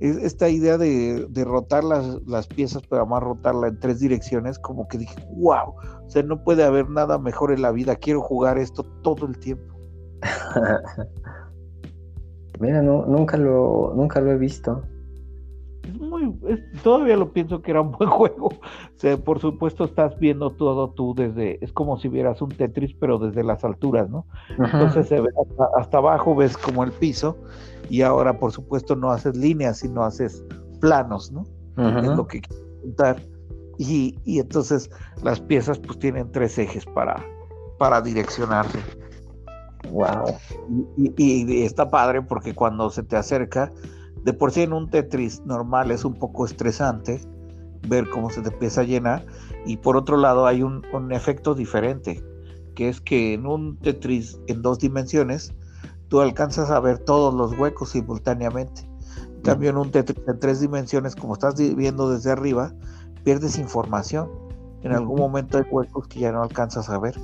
esta 0.00 0.48
idea 0.48 0.78
de, 0.78 1.26
de 1.28 1.44
rotar 1.44 1.84
las, 1.84 2.20
las, 2.26 2.46
piezas, 2.46 2.82
pero 2.88 3.02
además 3.02 3.22
rotarla 3.22 3.68
en 3.68 3.78
tres 3.78 4.00
direcciones, 4.00 4.58
como 4.58 4.88
que 4.88 4.98
dije, 4.98 5.14
wow, 5.36 5.74
o 6.06 6.10
sea, 6.10 6.22
no 6.22 6.42
puede 6.42 6.64
haber 6.64 6.88
nada 6.88 7.18
mejor 7.18 7.52
en 7.52 7.62
la 7.62 7.70
vida, 7.70 7.96
quiero 7.96 8.22
jugar 8.22 8.58
esto 8.58 8.82
todo 9.02 9.26
el 9.26 9.38
tiempo. 9.38 9.74
Mira, 12.60 12.82
no, 12.82 13.06
nunca 13.06 13.38
lo, 13.38 13.94
nunca 13.96 14.20
lo 14.20 14.32
he 14.32 14.36
visto. 14.36 14.82
Es 15.82 15.98
muy, 15.98 16.38
todavía 16.82 17.16
lo 17.16 17.32
pienso 17.32 17.62
que 17.62 17.70
era 17.70 17.80
un 17.80 17.92
buen 17.92 18.10
juego. 18.10 18.46
O 18.46 18.98
sea, 18.98 19.16
por 19.16 19.40
supuesto 19.40 19.84
estás 19.84 20.18
viendo 20.18 20.50
todo 20.50 20.90
tú 20.90 21.14
desde, 21.14 21.62
es 21.64 21.72
como 21.72 21.98
si 21.98 22.08
vieras 22.08 22.42
un 22.42 22.50
Tetris, 22.50 22.94
pero 23.00 23.18
desde 23.18 23.42
las 23.42 23.64
alturas, 23.64 24.10
¿no? 24.10 24.26
Entonces 24.58 25.08
se 25.08 25.20
ve 25.20 25.28
hasta, 25.78 25.98
abajo, 25.98 26.36
ves 26.36 26.56
como 26.58 26.84
el 26.84 26.92
piso, 26.92 27.38
y 27.90 28.02
ahora 28.02 28.38
por 28.38 28.52
supuesto 28.52 28.94
no 28.96 29.10
haces 29.10 29.36
líneas, 29.36 29.78
sino 29.78 30.04
haces 30.04 30.44
planos, 30.80 31.32
¿no? 31.32 31.44
Es 31.76 32.06
lo 32.06 32.26
que 32.26 32.40
quiero 32.40 32.80
contar. 32.82 33.22
Y, 33.78 34.18
y, 34.24 34.38
entonces 34.38 34.90
las 35.22 35.40
piezas 35.40 35.78
pues 35.78 35.98
tienen 35.98 36.30
tres 36.30 36.58
ejes 36.58 36.84
para, 36.86 37.24
para 37.78 38.00
direccionarse. 38.00 38.78
Wow. 39.90 40.36
Y, 40.98 41.12
y, 41.16 41.62
está 41.62 41.90
padre 41.90 42.22
porque 42.22 42.54
cuando 42.54 42.90
se 42.90 43.02
te 43.02 43.16
acerca, 43.16 43.72
de 44.22 44.32
por 44.32 44.52
sí 44.52 44.62
en 44.62 44.72
un 44.72 44.90
Tetris 44.90 45.40
normal 45.46 45.90
es 45.90 46.04
un 46.04 46.14
poco 46.14 46.44
estresante 46.44 47.20
ver 47.88 48.08
cómo 48.10 48.30
se 48.30 48.42
te 48.42 48.50
empieza 48.50 48.82
a 48.82 48.84
llenar. 48.84 49.24
Y 49.66 49.78
por 49.78 49.96
otro 49.96 50.16
lado 50.16 50.46
hay 50.46 50.62
un, 50.62 50.82
un 50.92 51.12
efecto 51.12 51.54
diferente, 51.54 52.22
que 52.74 52.88
es 52.88 53.00
que 53.00 53.34
en 53.34 53.46
un 53.46 53.78
Tetris 53.78 54.38
en 54.46 54.62
dos 54.62 54.78
dimensiones, 54.78 55.54
tú 56.10 56.20
alcanzas 56.20 56.70
a 56.70 56.80
ver 56.80 56.98
todos 56.98 57.32
los 57.32 57.58
huecos 57.58 57.90
simultáneamente. 57.90 58.82
En 59.36 59.42
cambio, 59.42 59.70
en 59.70 59.78
un 59.78 59.90
Tetris 59.90 60.20
en 60.28 60.38
tres 60.38 60.60
dimensiones, 60.60 61.16
como 61.16 61.32
estás 61.32 61.54
viendo 61.56 62.10
desde 62.10 62.30
arriba, 62.30 62.74
pierdes 63.24 63.58
información. 63.58 64.28
En 64.82 64.92
algún 64.92 65.18
momento 65.18 65.56
hay 65.56 65.64
huecos 65.70 66.08
que 66.08 66.20
ya 66.20 66.32
no 66.32 66.42
alcanzas 66.42 66.90
a 66.90 66.98
ver 66.98 67.14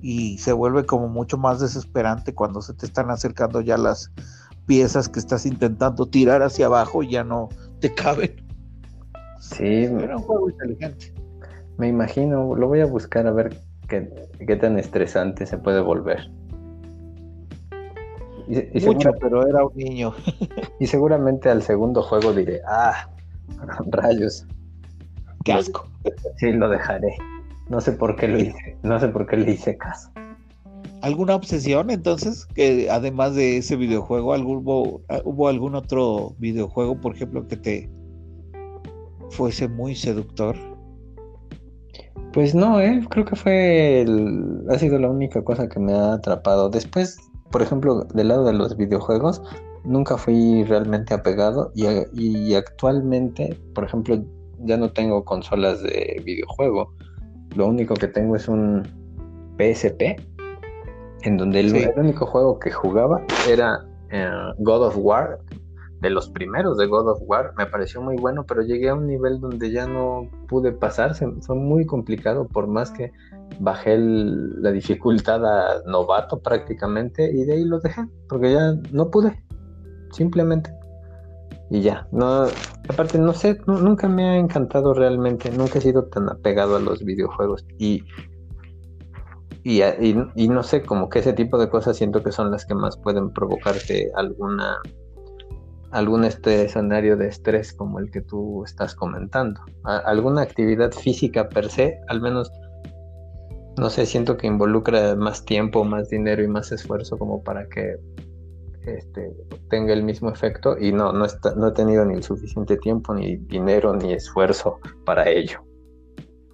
y 0.00 0.36
se 0.38 0.52
vuelve 0.52 0.84
como 0.84 1.08
mucho 1.08 1.38
más 1.38 1.58
desesperante 1.58 2.34
cuando 2.34 2.60
se 2.60 2.74
te 2.74 2.86
están 2.86 3.10
acercando 3.10 3.62
ya 3.62 3.78
las 3.78 4.12
piezas 4.66 5.08
que 5.08 5.18
estás 5.18 5.46
intentando 5.46 6.06
tirar 6.06 6.42
hacia 6.42 6.66
abajo 6.66 7.02
y 7.02 7.12
ya 7.12 7.24
no 7.24 7.48
te 7.80 7.94
caben. 7.94 8.36
Sí, 9.40 9.84
era 9.84 10.16
un 10.16 10.22
juego 10.22 10.50
inteligente. 10.50 11.14
Me 11.78 11.88
imagino, 11.88 12.54
lo 12.54 12.68
voy 12.68 12.80
a 12.80 12.86
buscar 12.86 13.26
a 13.26 13.32
ver 13.32 13.58
qué, 13.88 14.28
qué 14.46 14.56
tan 14.56 14.78
estresante 14.78 15.46
se 15.46 15.56
puede 15.56 15.80
volver. 15.80 16.30
Y, 18.48 18.80
Mucho, 18.84 19.10
pero 19.20 19.46
era 19.46 19.64
un 19.64 19.74
niño. 19.74 20.14
y 20.80 20.86
seguramente 20.86 21.48
al 21.48 21.62
segundo 21.62 22.02
juego 22.02 22.32
diré, 22.32 22.60
ah, 22.66 23.08
rayos. 23.86 24.46
Qué 25.44 25.52
asco. 25.52 25.88
Sí, 26.36 26.52
lo 26.52 26.68
dejaré. 26.68 27.14
No 27.68 27.80
sé 27.80 27.92
por 27.92 28.16
qué 28.16 28.28
lo 28.28 28.38
hice, 28.38 28.76
no 28.82 29.00
sé 29.00 29.08
por 29.08 29.26
qué 29.26 29.36
le 29.38 29.52
hice 29.52 29.76
caso. 29.76 30.10
¿Alguna 31.00 31.34
obsesión 31.34 31.90
entonces? 31.90 32.46
Que 32.54 32.90
además 32.90 33.34
de 33.34 33.58
ese 33.58 33.76
videojuego, 33.76 34.32
¿algún, 34.32 34.58
hubo, 34.58 35.02
hubo 35.24 35.48
algún 35.48 35.74
otro 35.74 36.34
videojuego, 36.38 37.00
por 37.00 37.14
ejemplo, 37.14 37.46
que 37.46 37.56
te 37.56 37.90
fuese 39.30 39.68
muy 39.68 39.94
seductor? 39.94 40.56
Pues 42.32 42.54
no, 42.54 42.80
¿eh? 42.80 43.04
creo 43.10 43.24
que 43.24 43.36
fue 43.36 44.04
ha 44.68 44.78
sido 44.78 44.98
la 44.98 45.08
única 45.08 45.42
cosa 45.42 45.68
que 45.68 45.78
me 45.78 45.92
ha 45.92 46.14
atrapado. 46.14 46.68
Después 46.68 47.18
por 47.50 47.62
ejemplo, 47.62 48.04
del 48.14 48.28
lado 48.28 48.44
de 48.44 48.52
los 48.52 48.76
videojuegos, 48.76 49.42
nunca 49.84 50.16
fui 50.16 50.64
realmente 50.64 51.14
apegado 51.14 51.70
y, 51.74 52.54
actualmente, 52.54 53.58
por 53.74 53.84
ejemplo, 53.84 54.22
ya 54.60 54.76
no 54.76 54.90
tengo 54.92 55.24
consolas 55.24 55.82
de 55.82 56.22
videojuego. 56.24 56.92
Lo 57.54 57.66
único 57.66 57.94
que 57.94 58.08
tengo 58.08 58.34
es 58.36 58.48
un 58.48 58.82
PSP, 59.58 60.16
en 61.22 61.36
donde 61.36 61.60
el, 61.60 61.92
único 61.96 62.26
juego 62.26 62.58
que 62.58 62.70
jugaba 62.70 63.22
era 63.48 63.84
eh, 64.10 64.28
God 64.58 64.88
of 64.88 64.96
War, 64.98 65.38
de 66.00 66.10
los 66.10 66.28
primeros 66.28 66.76
de 66.76 66.86
God 66.86 67.12
of 67.12 67.22
War, 67.22 67.54
me 67.56 67.66
pareció 67.66 68.02
muy 68.02 68.16
bueno, 68.16 68.44
pero 68.46 68.60
llegué 68.60 68.90
a 68.90 68.94
un 68.94 69.06
nivel 69.06 69.40
donde 69.40 69.70
ya 69.70 69.86
no 69.86 70.28
pude 70.48 70.72
pasar, 70.72 71.14
fue 71.14 71.56
muy 71.56 71.86
complicado, 71.86 72.46
por 72.46 72.66
más 72.66 72.90
que 72.90 73.10
bajé 73.60 73.98
la 73.98 74.70
dificultad 74.72 75.44
a 75.44 75.82
novato 75.86 76.40
prácticamente, 76.40 77.30
y 77.32 77.44
de 77.44 77.54
ahí 77.54 77.64
lo 77.64 77.80
dejé, 77.80 78.06
porque 78.28 78.52
ya 78.52 78.74
no 78.92 79.10
pude, 79.10 79.42
simplemente. 80.12 80.72
Y 81.70 81.80
ya, 81.80 82.06
no, 82.12 82.46
aparte 82.88 83.18
no 83.18 83.32
sé, 83.32 83.58
nunca 83.66 84.08
me 84.08 84.28
ha 84.28 84.36
encantado 84.36 84.94
realmente, 84.94 85.50
nunca 85.50 85.78
he 85.78 85.82
sido 85.82 86.04
tan 86.04 86.28
apegado 86.28 86.76
a 86.76 86.80
los 86.80 87.04
videojuegos 87.04 87.64
y 87.78 88.04
y, 89.66 89.80
y, 89.82 90.48
no 90.48 90.62
sé, 90.62 90.82
como 90.82 91.08
que 91.08 91.20
ese 91.20 91.32
tipo 91.32 91.56
de 91.56 91.70
cosas 91.70 91.96
siento 91.96 92.22
que 92.22 92.32
son 92.32 92.50
las 92.50 92.66
que 92.66 92.74
más 92.74 92.98
pueden 92.98 93.30
provocarte 93.30 94.12
alguna 94.14 94.76
algún 95.90 96.24
este 96.24 96.64
escenario 96.64 97.16
de 97.16 97.28
estrés 97.28 97.72
como 97.72 98.00
el 98.00 98.10
que 98.10 98.20
tú 98.20 98.64
estás 98.64 98.94
comentando. 98.94 99.60
alguna 99.84 100.42
actividad 100.42 100.92
física 100.92 101.48
per 101.48 101.70
se, 101.70 101.98
al 102.08 102.20
menos, 102.20 102.50
no 103.76 103.90
sé, 103.90 104.06
siento 104.06 104.36
que 104.36 104.46
involucra 104.46 105.16
más 105.16 105.44
tiempo, 105.44 105.84
más 105.84 106.08
dinero 106.10 106.42
y 106.42 106.48
más 106.48 106.70
esfuerzo 106.72 107.18
como 107.18 107.42
para 107.42 107.68
que 107.68 107.96
este, 108.86 109.32
tenga 109.68 109.92
el 109.92 110.02
mismo 110.02 110.30
efecto 110.30 110.76
y 110.78 110.92
no, 110.92 111.12
no, 111.12 111.24
está, 111.24 111.54
no 111.54 111.68
he 111.68 111.72
tenido 111.72 112.04
ni 112.04 112.14
el 112.14 112.22
suficiente 112.22 112.76
tiempo, 112.76 113.14
ni 113.14 113.36
dinero, 113.36 113.94
ni 113.94 114.12
esfuerzo 114.12 114.78
para 115.04 115.28
ello. 115.28 115.64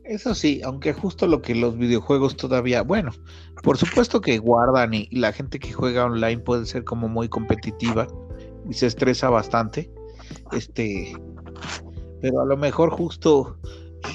Eso 0.05 0.35
sí, 0.35 0.61
aunque 0.65 0.93
justo 0.93 1.27
lo 1.27 1.41
que 1.41 1.55
los 1.55 1.77
videojuegos 1.77 2.37
todavía, 2.37 2.83
bueno, 2.83 3.13
por 3.63 3.77
supuesto 3.77 4.21
que 4.21 4.39
guardan 4.39 4.95
y, 4.95 5.09
la 5.13 5.33
gente 5.33 5.61
que 5.61 5.73
juega 5.73 6.05
online 6.05 6.41
puede 6.41 6.67
ser 6.67 6.85
como 6.85 7.09
muy 7.09 7.29
competitiva 7.29 8.07
y 8.69 8.75
se 8.75 8.87
estresa 8.87 9.31
bastante. 9.31 9.91
Este, 10.53 11.13
pero 12.21 12.41
a 12.41 12.45
lo 12.45 12.57
mejor 12.57 12.91
justo 12.91 13.57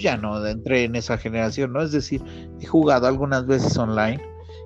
ya 0.02 0.18
no 0.18 0.46
entré 0.46 0.84
en 0.84 0.96
esa 0.96 1.18
generación, 1.18 1.74
¿no? 1.74 1.82
Es 1.82 1.92
decir, 1.92 2.22
he 2.60 2.66
jugado 2.66 3.08
algunas 3.08 3.46
veces 3.46 3.78
online 3.78 4.22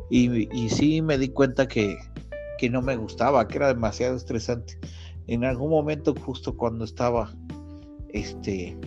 y, 0.10 0.48
y 0.58 0.70
sí 0.70 1.02
me 1.02 1.18
di 1.18 1.30
cuenta 1.30 1.68
que, 1.68 1.98
que 2.58 2.70
no 2.70 2.82
me 2.82 2.96
gustaba, 2.96 3.48
que 3.48 3.58
era 3.58 3.68
demasiado 3.68 4.16
estresante. 4.16 4.78
En 5.28 5.46
algún 5.46 5.70
momento, 5.70 6.14
justo 6.16 6.58
cuando 6.58 6.86
estaba 6.86 7.34
este 8.10 8.78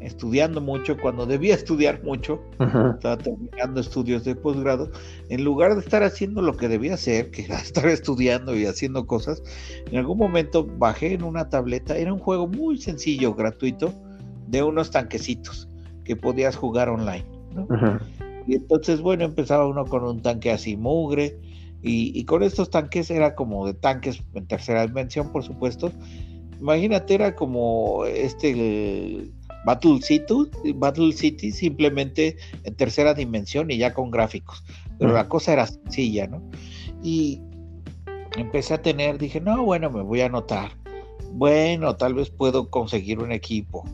estudiando 0.00 0.60
mucho, 0.60 0.96
cuando 0.96 1.26
debía 1.26 1.54
estudiar 1.54 2.02
mucho, 2.04 2.40
estaba 2.60 3.18
terminando 3.18 3.80
estudios 3.80 4.24
de 4.24 4.36
posgrado, 4.36 4.90
en 5.30 5.42
lugar 5.42 5.74
de 5.74 5.80
estar 5.80 6.04
haciendo 6.04 6.42
lo 6.42 6.56
que 6.56 6.68
debía 6.68 6.94
hacer, 6.94 7.32
que 7.32 7.42
era 7.44 7.58
estar 7.60 7.86
estudiando 7.88 8.56
y 8.56 8.66
haciendo 8.66 9.06
cosas, 9.06 9.42
en 9.90 9.98
algún 9.98 10.18
momento 10.18 10.64
bajé 10.64 11.14
en 11.14 11.24
una 11.24 11.48
tableta, 11.48 11.96
era 11.96 12.12
un 12.12 12.20
juego 12.20 12.46
muy 12.46 12.78
sencillo, 12.78 13.34
gratuito, 13.34 13.92
de 14.46 14.62
unos 14.62 14.90
tanquecitos 14.90 15.68
que 16.04 16.16
podías 16.16 16.56
jugar 16.56 16.88
online. 16.88 17.24
Y 18.46 18.54
entonces, 18.54 19.00
bueno, 19.00 19.24
empezaba 19.24 19.66
uno 19.66 19.84
con 19.86 20.04
un 20.04 20.22
tanque 20.22 20.50
así 20.50 20.76
mugre, 20.76 21.38
y, 21.82 22.18
y 22.18 22.24
con 22.24 22.42
estos 22.42 22.70
tanques 22.70 23.10
era 23.10 23.34
como 23.34 23.66
de 23.66 23.74
tanques 23.74 24.22
en 24.34 24.46
tercera 24.46 24.86
dimensión, 24.86 25.30
por 25.32 25.44
supuesto. 25.44 25.92
Imagínate, 26.60 27.14
era 27.14 27.34
como 27.34 28.04
este 28.06 29.30
Battle 29.66 30.00
City, 30.00 30.48
Battle 30.76 31.12
City 31.12 31.50
simplemente 31.50 32.36
en 32.62 32.74
tercera 32.76 33.14
dimensión 33.14 33.70
y 33.70 33.78
ya 33.78 33.92
con 33.92 34.10
gráficos. 34.10 34.64
Pero 34.98 35.12
la 35.12 35.28
cosa 35.28 35.52
era 35.52 35.66
sencilla, 35.66 36.26
¿no? 36.28 36.42
Y 37.02 37.40
empecé 38.36 38.74
a 38.74 38.82
tener, 38.82 39.18
dije, 39.18 39.40
no, 39.40 39.64
bueno, 39.64 39.90
me 39.90 40.02
voy 40.02 40.20
a 40.20 40.26
anotar. 40.26 40.70
Bueno, 41.32 41.96
tal 41.96 42.14
vez 42.14 42.30
puedo 42.30 42.70
conseguir 42.70 43.18
un 43.18 43.32
equipo. 43.32 43.84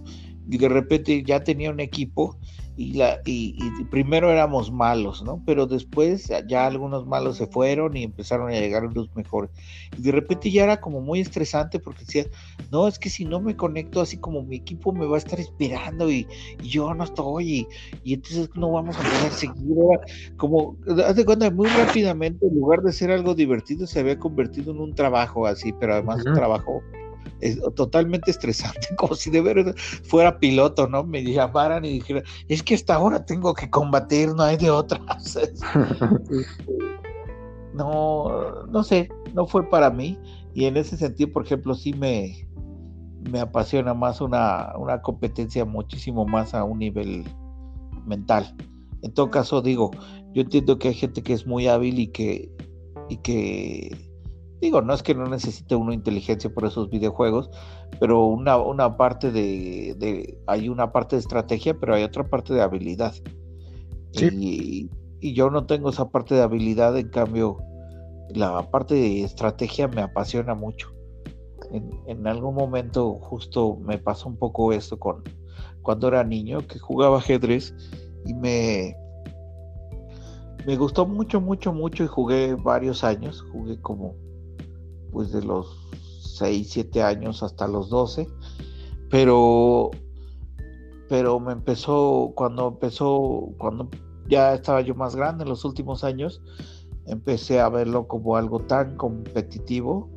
Y 0.51 0.59
de 0.59 0.69
repente 0.69 1.23
ya 1.25 1.43
tenía 1.45 1.71
un 1.71 1.81
equipo 1.81 2.39
y, 2.77 2.95
la, 2.95 3.21
y, 3.27 3.55
primero 3.91 4.31
éramos 4.31 4.73
malos, 4.73 5.23
¿no? 5.23 5.43
Pero 5.45 5.67
después 5.67 6.33
ya 6.49 6.67
algunos 6.67 7.07
malos 7.07 7.37
se 7.37 7.47
fueron 7.47 7.97
y 7.97 8.05
empezaron 8.05 8.49
a 8.49 8.53
llegar 8.53 8.83
los 8.95 9.15
mejores. 9.15 9.51
Y 9.99 10.03
de 10.03 10.13
repente 10.13 10.51
ya 10.51 10.65
era 10.65 10.81
como 10.81 11.01
muy 11.03 11.21
estresante 11.21 11.79
porque 11.79 12.05
decía, 12.05 12.27
no, 12.71 12.89
es 12.89 12.99
que 12.99 13.11
si 13.11 13.27
no 13.27 13.41
me 13.41 13.57
conecto 13.57 14.01
así 14.01 14.17
como 14.17 14.43
mi 14.43 14.57
equipo 14.57 14.93
me 14.93 15.07
va 15.07 15.17
a 15.17 15.19
estar 15.19 15.39
esperando 15.39 16.11
y, 16.11 16.27
yo 16.63 16.95
no 16.95 17.05
estoy 17.05 17.67
y, 18.05 18.15
entonces 18.15 18.49
no 18.55 18.73
vamos 18.73 18.97
a 18.97 19.03
poder 19.03 19.33
seguir. 19.33 19.77
como, 20.37 20.77
haz 21.07 21.17
de 21.17 21.25
cuenta, 21.25 21.51
muy 21.51 21.69
rápidamente, 21.69 22.47
en 22.47 22.55
lugar 22.55 22.81
de 22.83 22.93
ser 22.93 23.11
algo 23.11 23.35
divertido, 23.35 23.87
se 23.87 24.01
había 24.01 24.19
convertido 24.19 24.73
en 24.73 24.81
un 24.81 24.95
trabajo 24.95 25.47
así, 25.47 25.75
pero 25.75 25.95
además 25.95 26.25
un 26.25 26.35
trabajo 26.35 26.83
es 27.41 27.59
totalmente 27.75 28.31
estresante, 28.31 28.89
como 28.97 29.15
si 29.15 29.31
de 29.31 29.41
verdad 29.41 29.75
fuera 30.05 30.39
piloto, 30.39 30.87
¿no? 30.87 31.05
Me 31.05 31.23
llamaran 31.23 31.85
y 31.85 31.95
dijeran, 31.95 32.23
es 32.49 32.63
que 32.63 32.75
hasta 32.75 32.95
ahora 32.95 33.25
tengo 33.25 33.55
que 33.55 33.69
combatir, 33.69 34.29
no 34.35 34.43
hay 34.43 34.57
de 34.57 34.71
otra. 34.71 35.01
Este, 35.23 35.53
no, 37.75 38.65
no 38.67 38.85
sé, 38.85 39.09
no 39.35 39.47
fue 39.47 39.69
para 39.69 39.91
mí. 39.91 40.19
Y 40.55 40.67
en 40.67 40.77
ese 40.77 40.97
sentido, 40.97 41.33
por 41.33 41.45
ejemplo, 41.45 41.75
sí 41.75 41.95
me, 41.95 42.47
me 43.31 43.41
apasiona 43.41 43.95
más 43.95 44.21
una, 44.21 44.73
una 44.77 45.01
competencia 45.01 45.65
muchísimo 45.65 46.27
más 46.27 46.55
a 46.55 46.65
un 46.65 46.79
nivel 46.79 47.25
mental. 48.07 48.55
En 49.03 49.13
todo 49.15 49.31
caso, 49.31 49.63
digo, 49.63 49.91
yo 50.35 50.43
entiendo 50.43 50.79
que 50.79 50.89
hay 50.89 50.95
gente 50.95 51.23
que 51.23 51.33
es 51.33 51.47
muy 51.47 51.67
hábil 51.67 51.99
y 51.99 52.09
que, 52.09 52.51
y 53.09 53.17
que 53.19 54.12
Digo, 54.63 54.81
no 54.81 54.95
es 54.95 55.03
que 55.03 55.13
no 55.13 55.27
necesite 55.27 55.75
una 55.75 55.93
inteligencia 55.93 56.49
por 56.49 56.65
esos 56.65 56.89
videojuegos, 56.89 57.51
pero 57.99 58.27
una, 58.27 58.57
una 58.59 58.97
parte 58.97 59.33
de, 59.33 60.39
Hay 60.47 60.69
una 60.69 60.93
parte 60.93 61.17
de 61.17 61.21
estrategia, 61.21 61.75
pero 61.75 61.97
hay 61.97 62.05
otra 62.05 62.23
parte 62.23 62.55
de 62.55 62.63
habilidad. 62.63 63.13
Y, 64.13 64.89
yo 65.21 65.51
no 65.51 65.67
tengo 65.67 65.91
esa 65.91 66.11
parte 66.11 66.37
de 66.37 66.43
habilidad, 66.43 66.97
en 66.97 67.09
cambio, 67.09 67.59
la 68.31 68.71
parte 68.71 68.95
de 68.95 69.25
estrategia 69.25 69.89
me 69.89 70.01
apasiona 70.01 70.55
mucho. 70.55 70.93
En, 71.73 71.91
en 72.07 72.25
algún 72.29 72.55
momento 72.55 73.15
justo 73.15 73.77
me 73.77 73.99
pasó 73.99 74.29
un 74.29 74.37
poco 74.37 74.73
esto 74.73 74.97
con 74.97 75.25
cuando 75.83 76.07
era 76.07 76.23
niño, 76.23 76.65
que 76.69 76.79
jugaba 76.79 77.19
ajedrez 77.19 77.75
y 78.25 78.35
me, 78.35 78.97
me 80.67 80.77
gustó 80.77 81.05
mucho, 81.05 81.41
mucho, 81.41 81.73
mucho 81.73 82.05
y 82.05 82.07
jugué 82.07 82.55
varios 82.55 83.03
años, 83.03 83.45
jugué 83.51 83.81
como 83.81 84.22
pues 85.13 85.33
de 85.33 85.43
los 85.43 85.89
6, 86.39 86.69
7 86.71 87.03
años 87.03 87.43
hasta 87.43 87.69
los 87.69 87.91
12, 87.91 88.27
pero, 89.11 89.91
pero 91.09 91.39
me 91.39 91.53
empezó, 91.53 92.33
cuando 92.35 92.69
empezó, 92.69 93.51
cuando 93.59 93.89
ya 94.29 94.55
estaba 94.55 94.81
yo 94.81 94.95
más 94.95 95.15
grande 95.15 95.45
en 95.45 95.51
los 95.51 95.65
últimos 95.65 96.05
años, 96.05 96.43
empecé 97.07 97.61
a 97.61 97.69
verlo 97.69 98.09
como 98.09 98.37
algo 98.37 98.61
tan 98.61 98.97
competitivo 98.97 100.09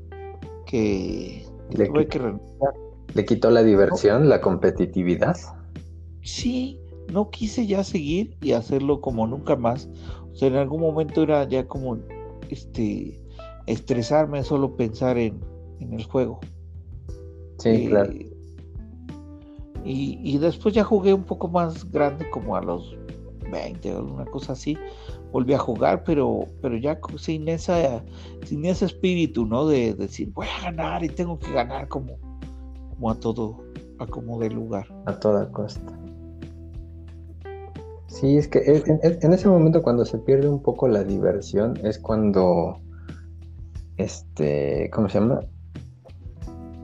que, 0.65 1.45
le 1.71 1.87
tuve 1.87 2.07
que 2.07 2.19
renunciar. 2.19 2.73
¿Le 3.13 3.25
quitó 3.25 3.49
la 3.49 3.63
diversión, 3.63 4.29
la 4.29 4.41
competitividad? 4.41 5.35
Sí, 6.21 6.79
no 7.11 7.29
quise 7.29 7.67
ya 7.67 7.83
seguir 7.83 8.37
y 8.41 8.53
hacerlo 8.53 9.01
como 9.01 9.27
nunca 9.27 9.55
más. 9.55 9.89
O 10.31 10.35
sea, 10.35 10.47
en 10.47 10.55
algún 10.55 10.81
momento 10.81 11.23
era 11.23 11.47
ya 11.47 11.67
como, 11.67 11.97
este, 12.49 13.24
estresarme 13.67 14.43
solo 14.43 14.75
pensar 14.75 15.17
en, 15.17 15.41
el 15.79 16.03
juego. 16.03 16.39
Sí, 17.59 17.69
eh, 17.69 17.89
claro. 17.89 18.13
Y, 19.87 20.37
después 20.39 20.73
ya 20.73 20.83
jugué 20.83 21.13
un 21.13 21.23
poco 21.23 21.47
más 21.47 21.91
grande, 21.91 22.27
como 22.31 22.55
a 22.55 22.61
los 22.61 22.97
20 23.51 23.95
o 23.95 24.03
una 24.03 24.25
cosa 24.25 24.53
así. 24.53 24.75
Volví 25.31 25.53
a 25.53 25.59
jugar, 25.59 26.03
pero, 26.03 26.45
pero 26.61 26.75
ya 26.75 26.99
sin, 27.17 27.47
esa, 27.47 28.03
sin 28.45 28.65
ese 28.65 28.85
espíritu, 28.85 29.45
¿no? 29.45 29.67
De, 29.67 29.93
decir, 29.93 30.31
voy 30.33 30.47
a 30.47 30.71
ganar 30.71 31.03
y 31.03 31.09
tengo 31.09 31.37
que 31.37 31.53
ganar 31.53 31.87
como, 31.87 32.17
como 32.89 33.11
a 33.11 33.15
todo, 33.19 33.63
a 33.99 34.07
como 34.07 34.39
de 34.39 34.49
lugar. 34.49 34.87
A 35.05 35.19
toda 35.19 35.51
costa. 35.51 35.99
Sí, 38.07 38.37
es 38.37 38.47
que 38.47 38.59
en, 38.85 39.33
ese 39.33 39.49
momento 39.49 39.83
cuando 39.83 40.05
se 40.05 40.17
pierde 40.17 40.47
un 40.47 40.61
poco 40.61 40.87
la 40.87 41.03
diversión 41.03 41.77
es 41.83 41.99
cuando 41.99 42.79
este, 43.97 44.89
¿cómo 44.93 45.09
se 45.09 45.19
llama? 45.19 45.41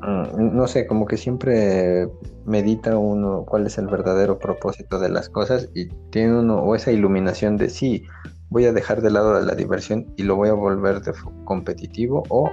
Mm, 0.02 0.56
no 0.56 0.67
sé, 0.67 0.88
como 0.88 1.06
que 1.06 1.17
siempre 1.17 2.08
medita 2.45 2.97
uno 2.97 3.45
cuál 3.47 3.67
es 3.67 3.78
el 3.78 3.88
verdadero 3.88 4.39
propósito 4.39 5.00
de 5.00 5.10
las 5.10 5.30
cosas 5.30 5.69
y 5.76 5.88
tiene 6.10 6.39
uno 6.39 6.56
o 6.56 6.76
esa 6.76 6.91
iluminación 6.91 7.58
de 7.58 7.69
sí, 7.69 8.04
voy 8.50 8.65
a 8.65 8.74
dejar 8.74 9.02
de 9.02 9.12
lado 9.12 9.39
la 9.39 9.56
diversión 9.56 10.12
y 10.17 10.24
lo 10.24 10.36
voy 10.36 10.50
a 10.50 10.54
volver 10.54 11.02
competitivo 11.45 12.24
o 12.30 12.50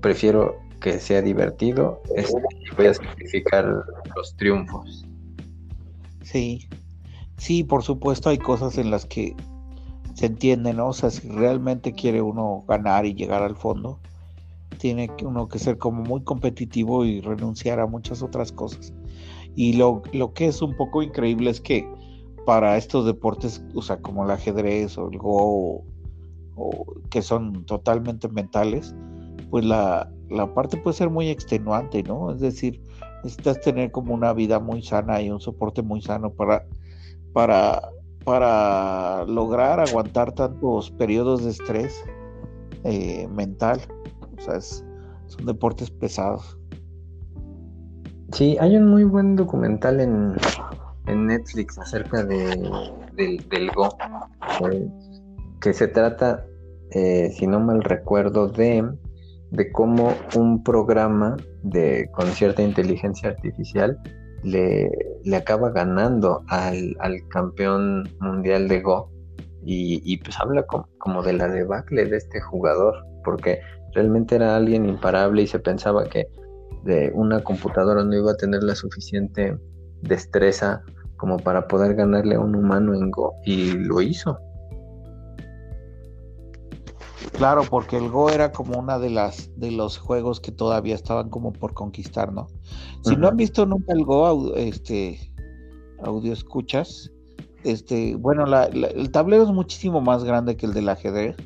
prefiero 0.00 0.56
que 0.80 0.98
sea 1.00 1.22
divertido 1.22 2.00
este, 2.14 2.40
y 2.60 2.74
voy 2.76 2.86
a 2.86 2.94
sacrificar 2.94 3.84
los 4.16 4.36
triunfos. 4.36 5.04
Sí, 6.22 6.68
sí, 7.36 7.64
por 7.64 7.82
supuesto 7.82 8.30
hay 8.30 8.38
cosas 8.38 8.78
en 8.78 8.90
las 8.90 9.04
que 9.04 9.34
se 10.18 10.26
entiende, 10.26 10.74
¿no? 10.74 10.88
O 10.88 10.92
sea, 10.92 11.10
si 11.10 11.28
realmente 11.28 11.92
quiere 11.92 12.20
uno 12.20 12.64
ganar 12.66 13.06
y 13.06 13.14
llegar 13.14 13.40
al 13.44 13.54
fondo, 13.54 14.00
tiene 14.76 15.08
uno 15.22 15.46
que 15.46 15.60
ser 15.60 15.78
como 15.78 16.02
muy 16.02 16.24
competitivo 16.24 17.04
y 17.04 17.20
renunciar 17.20 17.78
a 17.78 17.86
muchas 17.86 18.20
otras 18.20 18.50
cosas. 18.50 18.92
Y 19.54 19.74
lo, 19.74 20.02
lo 20.12 20.34
que 20.34 20.46
es 20.46 20.60
un 20.60 20.76
poco 20.76 21.04
increíble 21.04 21.50
es 21.50 21.60
que 21.60 21.88
para 22.44 22.76
estos 22.76 23.06
deportes, 23.06 23.62
o 23.76 23.80
sea, 23.80 23.98
como 23.98 24.24
el 24.24 24.32
ajedrez 24.32 24.98
o 24.98 25.08
el 25.08 25.18
go, 25.18 25.84
o, 26.56 26.84
que 27.10 27.22
son 27.22 27.64
totalmente 27.64 28.26
mentales, 28.28 28.96
pues 29.50 29.64
la, 29.64 30.10
la 30.30 30.52
parte 30.52 30.78
puede 30.78 30.96
ser 30.96 31.10
muy 31.10 31.28
extenuante, 31.28 32.02
¿no? 32.02 32.32
Es 32.32 32.40
decir, 32.40 32.82
necesitas 33.22 33.60
tener 33.60 33.92
como 33.92 34.14
una 34.14 34.32
vida 34.32 34.58
muy 34.58 34.82
sana 34.82 35.22
y 35.22 35.30
un 35.30 35.38
soporte 35.38 35.80
muy 35.80 36.02
sano 36.02 36.30
para, 36.30 36.66
para, 37.32 37.82
para 38.28 39.24
lograr 39.24 39.80
aguantar 39.80 40.32
tantos 40.32 40.90
periodos 40.90 41.44
de 41.44 41.50
estrés 41.52 42.04
eh, 42.84 43.26
mental. 43.28 43.80
O 44.36 44.42
sea, 44.42 44.60
son 44.60 45.46
deportes 45.46 45.90
pesados. 45.90 46.58
Sí, 48.32 48.58
hay 48.60 48.76
un 48.76 48.86
muy 48.90 49.04
buen 49.04 49.34
documental 49.34 50.00
en, 50.00 50.36
en 51.06 51.26
Netflix 51.26 51.78
acerca 51.78 52.22
de, 52.22 52.70
del, 53.14 53.70
Go, 53.74 53.96
eh, 54.70 54.86
que 55.62 55.72
se 55.72 55.88
trata, 55.88 56.44
eh, 56.90 57.30
si 57.34 57.46
no 57.46 57.60
mal 57.60 57.82
recuerdo, 57.82 58.46
de 58.46 58.92
de 59.50 59.72
cómo 59.72 60.12
un 60.34 60.62
programa 60.62 61.38
de, 61.62 62.10
con 62.12 62.26
cierta 62.26 62.62
inteligencia 62.62 63.30
artificial 63.30 63.98
le, 64.42 64.90
le 65.24 65.36
acaba 65.36 65.70
ganando 65.70 66.42
al, 66.48 66.96
campeón 67.28 68.08
mundial 68.20 68.68
de 68.68 68.80
Go. 68.80 69.10
Y, 69.70 70.16
pues 70.18 70.38
habla 70.40 70.64
como, 70.64 71.22
de 71.22 71.34
la 71.34 71.48
debacle 71.48 72.06
de 72.06 72.16
este 72.16 72.40
jugador, 72.40 72.94
porque 73.22 73.60
realmente 73.92 74.36
era 74.36 74.56
alguien 74.56 74.88
imparable 74.88 75.42
y 75.42 75.46
se 75.46 75.58
pensaba 75.58 76.04
que 76.04 76.26
de 76.84 77.10
una 77.14 77.40
computadora 77.40 78.02
no 78.02 78.16
iba 78.16 78.32
a 78.32 78.36
tener 78.36 78.62
la 78.62 78.74
suficiente 78.74 79.58
destreza 80.00 80.80
como 81.18 81.36
para 81.36 81.66
poder 81.68 81.96
ganarle 81.96 82.36
a 82.36 82.40
un 82.40 82.54
humano 82.54 82.94
en 82.94 83.10
Go, 83.10 83.34
y 83.44 83.72
lo 83.72 84.00
hizo. 84.00 84.38
Claro, 87.32 87.62
porque 87.68 87.96
el 87.96 88.08
Go 88.10 88.30
era 88.30 88.52
como 88.52 88.78
una 88.78 88.98
de 88.98 89.10
las 89.10 89.50
de 89.56 89.70
los 89.70 89.98
juegos 89.98 90.40
que 90.40 90.52
todavía 90.52 90.94
estaban 90.94 91.30
como 91.30 91.52
por 91.52 91.74
conquistar, 91.74 92.32
¿no? 92.32 92.48
Si 93.02 93.16
no 93.16 93.28
han 93.28 93.36
visto 93.36 93.66
nunca 93.66 93.92
el 93.92 94.04
Go, 94.04 94.54
este 94.56 95.32
audio 96.02 96.32
escuchas, 96.32 97.10
este, 97.64 98.14
bueno, 98.14 98.44
el 98.46 99.10
tablero 99.10 99.42
es 99.42 99.50
muchísimo 99.50 100.00
más 100.00 100.24
grande 100.24 100.56
que 100.56 100.66
el 100.66 100.74
del 100.74 100.88
ajedrez. 100.88 101.36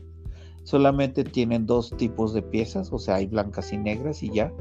Solamente 0.64 1.24
tienen 1.24 1.66
dos 1.66 1.90
tipos 1.96 2.34
de 2.34 2.42
piezas, 2.42 2.92
o 2.92 2.98
sea, 2.98 3.16
hay 3.16 3.26
blancas 3.26 3.72
y 3.72 3.78
negras 3.78 4.22
y 4.22 4.30
ya. 4.30 4.52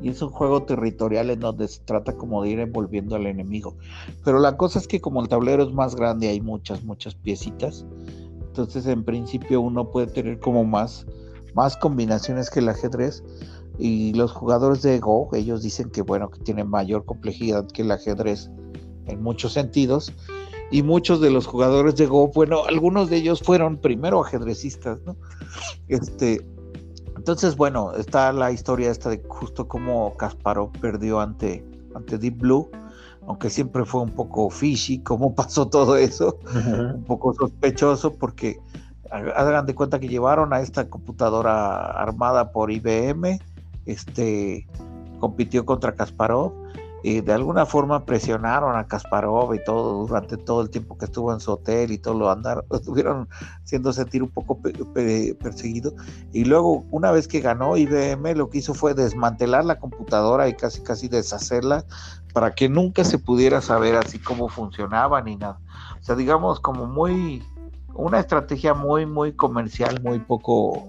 Y 0.00 0.08
es 0.08 0.22
un 0.22 0.30
juego 0.30 0.62
territorial 0.62 1.30
en 1.30 1.40
donde 1.40 1.68
se 1.68 1.80
trata 1.80 2.16
como 2.16 2.42
de 2.42 2.50
ir 2.50 2.60
envolviendo 2.60 3.16
al 3.16 3.26
enemigo. 3.26 3.76
Pero 4.24 4.38
la 4.38 4.56
cosa 4.56 4.78
es 4.78 4.88
que 4.88 5.00
como 5.00 5.20
el 5.20 5.28
tablero 5.28 5.62
es 5.62 5.72
más 5.72 5.94
grande, 5.94 6.28
hay 6.28 6.40
muchas, 6.40 6.84
muchas 6.84 7.14
piecitas 7.14 7.84
entonces, 8.54 8.86
en 8.86 9.02
principio, 9.02 9.60
uno 9.60 9.90
puede 9.90 10.06
tener 10.06 10.38
como 10.38 10.62
más, 10.62 11.04
más 11.54 11.76
combinaciones 11.76 12.50
que 12.50 12.60
el 12.60 12.68
ajedrez. 12.68 13.24
Y 13.80 14.14
los 14.14 14.30
jugadores 14.30 14.80
de 14.82 15.00
Go, 15.00 15.28
ellos 15.32 15.60
dicen 15.60 15.90
que 15.90 16.02
bueno, 16.02 16.30
que 16.30 16.38
tienen 16.38 16.70
mayor 16.70 17.04
complejidad 17.04 17.66
que 17.66 17.82
el 17.82 17.90
ajedrez 17.90 18.48
en 19.06 19.20
muchos 19.24 19.54
sentidos. 19.54 20.12
Y 20.70 20.84
muchos 20.84 21.20
de 21.20 21.30
los 21.30 21.48
jugadores 21.48 21.96
de 21.96 22.06
Go, 22.06 22.28
bueno, 22.28 22.62
algunos 22.68 23.10
de 23.10 23.16
ellos 23.16 23.42
fueron 23.42 23.76
primero 23.76 24.22
ajedrecistas, 24.22 25.00
¿no? 25.04 25.16
Este, 25.88 26.46
entonces, 27.16 27.56
bueno, 27.56 27.92
está 27.96 28.32
la 28.32 28.52
historia 28.52 28.92
esta 28.92 29.10
de 29.10 29.20
justo 29.26 29.66
cómo 29.66 30.16
Kasparov 30.16 30.70
perdió 30.80 31.18
ante, 31.18 31.64
ante 31.96 32.18
Deep 32.18 32.38
Blue 32.38 32.70
aunque 33.26 33.50
siempre 33.50 33.84
fue 33.84 34.02
un 34.02 34.10
poco 34.10 34.50
fishy 34.50 34.98
cómo 34.98 35.34
pasó 35.36 35.68
todo 35.68 35.96
eso, 35.96 36.38
un 36.54 37.04
poco 37.04 37.34
sospechoso 37.34 38.12
porque 38.12 38.58
hagan 39.10 39.66
de 39.66 39.74
cuenta 39.74 40.00
que 40.00 40.08
llevaron 40.08 40.52
a 40.52 40.60
esta 40.60 40.88
computadora 40.88 41.86
armada 41.86 42.50
por 42.52 42.70
IBM, 42.70 43.38
este 43.86 44.66
compitió 45.20 45.64
contra 45.64 45.94
Kasparov 45.94 46.52
y 47.06 47.20
de 47.20 47.34
alguna 47.34 47.66
forma 47.66 48.06
presionaron 48.06 48.74
a 48.76 48.86
Kasparov 48.86 49.52
y 49.52 49.62
todo 49.62 50.06
durante 50.06 50.38
todo 50.38 50.62
el 50.62 50.70
tiempo 50.70 50.96
que 50.96 51.04
estuvo 51.04 51.34
en 51.34 51.38
su 51.38 51.52
hotel 51.52 51.92
y 51.92 51.98
todo 51.98 52.14
lo 52.14 52.30
andaron, 52.30 52.64
lo 52.70 52.76
estuvieron 52.78 53.28
haciendo 53.62 53.92
sentir 53.92 54.22
un 54.22 54.30
poco 54.30 54.58
perseguido. 55.38 55.92
Y 56.32 56.46
luego, 56.46 56.86
una 56.90 57.10
vez 57.10 57.28
que 57.28 57.40
ganó 57.40 57.76
IBM, 57.76 58.34
lo 58.34 58.48
que 58.48 58.56
hizo 58.56 58.72
fue 58.72 58.94
desmantelar 58.94 59.66
la 59.66 59.78
computadora 59.78 60.48
y 60.48 60.54
casi 60.54 60.80
casi 60.80 61.08
deshacerla 61.08 61.84
para 62.32 62.54
que 62.54 62.70
nunca 62.70 63.04
se 63.04 63.18
pudiera 63.18 63.60
saber 63.60 63.96
así 63.96 64.18
cómo 64.18 64.48
funcionaba 64.48 65.20
ni 65.20 65.36
nada. 65.36 65.60
O 66.00 66.02
sea, 66.02 66.16
digamos 66.16 66.58
como 66.58 66.86
muy, 66.86 67.42
una 67.92 68.18
estrategia 68.18 68.72
muy, 68.72 69.04
muy 69.04 69.34
comercial, 69.34 70.00
muy 70.02 70.20
poco 70.20 70.88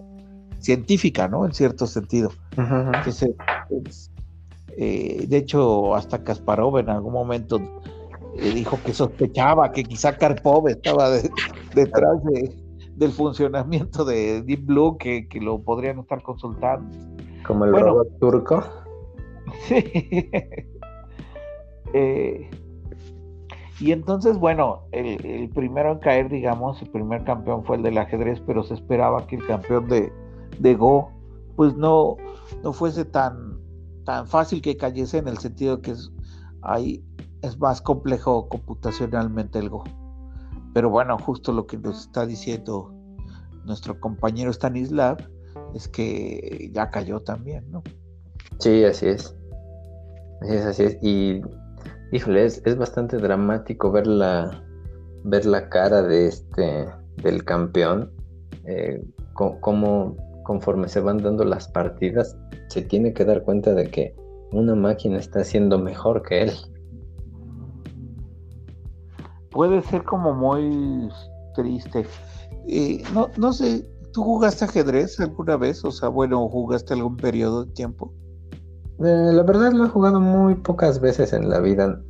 científica, 0.60 1.28
¿no? 1.28 1.45
En 1.45 1.54
cierto 1.54 1.86
sentido. 1.88 2.32
que 3.04 3.12
se, 3.12 3.36
eh, 4.77 5.25
de 5.27 5.38
hecho, 5.38 5.95
hasta 5.95 6.23
Kasparov 6.23 6.79
en 6.79 6.89
algún 6.89 7.13
momento 7.13 7.59
eh, 8.38 8.51
dijo 8.53 8.77
que 8.83 8.93
sospechaba 8.93 9.71
que 9.71 9.83
quizá 9.83 10.17
Karpov 10.17 10.67
estaba 10.67 11.09
detrás 11.73 12.21
del 12.95 13.11
funcionamiento 13.11 14.03
de 14.03 14.41
Deep 14.41 14.65
Blue, 14.65 14.97
que, 14.97 15.27
lo 15.41 15.61
podrían 15.61 15.99
estar 15.99 16.21
consultando. 16.21 16.85
Como 17.45 17.65
el 17.65 17.71
robot 17.73 18.19
turco. 18.19 18.63
Sí. 19.67 19.75
Eh, 21.93 22.49
y 23.79 23.91
entonces, 23.91 24.38
bueno, 24.38 24.81
el, 24.91 25.49
primero 25.53 25.93
en 25.93 25.99
caer, 25.99 26.29
digamos, 26.29 26.81
el 26.81 26.89
primer 26.89 27.23
campeón 27.23 27.63
fue 27.63 27.77
el 27.77 27.83
del 27.83 27.97
ajedrez, 27.97 28.41
pero 28.45 28.63
se 28.63 28.73
esperaba 28.73 29.27
que 29.27 29.35
el 29.35 29.45
campeón 29.45 29.88
de, 29.88 30.11
de 30.59 30.75
Go, 30.75 31.11
pues 31.55 31.75
no, 31.75 32.17
no 32.63 32.73
fuese 32.73 33.05
tan, 33.05 33.54
tan 34.05 34.27
fácil 34.27 34.61
que 34.61 34.77
cayese 34.77 35.17
en 35.17 35.27
el 35.27 35.37
sentido 35.39 35.81
que 35.81 35.91
es, 35.91 36.11
ahí 36.61 37.03
es 37.41 37.57
más 37.59 37.81
complejo 37.81 38.47
computacionalmente 38.47 39.59
el 39.59 39.69
Go. 39.69 39.83
Pero 40.73 40.89
bueno, 40.89 41.17
justo 41.17 41.51
lo 41.51 41.67
que 41.67 41.77
nos 41.77 42.01
está 42.01 42.25
diciendo 42.25 42.93
nuestro 43.65 43.99
compañero 43.99 44.51
Stanislav 44.51 45.17
es 45.73 45.87
que 45.87 46.69
ya 46.73 46.89
cayó 46.89 47.19
también, 47.21 47.69
¿no? 47.71 47.83
Sí, 48.59 48.83
así 48.83 49.07
es. 49.07 49.35
Así 50.41 50.53
es, 50.53 50.65
así 50.65 50.83
es. 50.83 50.97
Y, 51.01 51.41
híjole, 52.11 52.45
es, 52.45 52.77
bastante 52.77 53.17
dramático 53.17 53.91
ver 53.91 54.07
la, 54.07 54.63
ver 55.23 55.45
la 55.45 55.69
cara 55.69 56.01
de 56.03 56.27
este, 56.27 56.87
del 57.17 57.43
campeón, 57.43 58.11
eh, 58.65 59.03
cómo 59.33 60.15
conforme 60.45 60.88
se 60.88 61.01
van 61.01 61.17
dando 61.17 61.43
las 61.43 61.67
partidas, 61.67 62.38
se 62.69 62.81
tiene 62.84 63.13
que 63.13 63.25
dar 63.25 63.43
cuenta 63.43 63.73
de 63.73 63.89
que 63.89 64.15
una 64.51 64.75
máquina 64.75 65.17
está 65.17 65.41
haciendo 65.41 65.77
mejor 65.77 66.21
que 66.21 66.43
él. 66.43 66.51
Puede 69.51 69.81
ser 69.81 70.03
como 70.03 70.34
muy 70.34 71.10
triste. 71.55 72.05
Eh, 72.67 73.03
no, 73.13 73.29
no 73.38 73.51
sé, 73.51 73.86
¿tú 74.13 74.23
jugaste 74.23 74.65
ajedrez 74.65 75.19
alguna 75.19 75.58
vez? 75.58 75.84
O 75.84 75.91
sea, 75.91 76.10
bueno, 76.10 76.47
¿jugaste 76.47 76.93
algún 76.93 77.17
periodo 77.17 77.65
de 77.65 77.73
tiempo? 77.73 78.13
Eh, 78.99 79.32
la 79.34 79.43
verdad 79.43 79.74
lo 79.74 79.86
he 79.86 79.89
jugado 79.89 80.22
muy 80.22 80.55
pocas 80.55 81.01
veces 81.01 81.34
en 81.34 81.49
la 81.49 81.59
vida. 81.59 82.01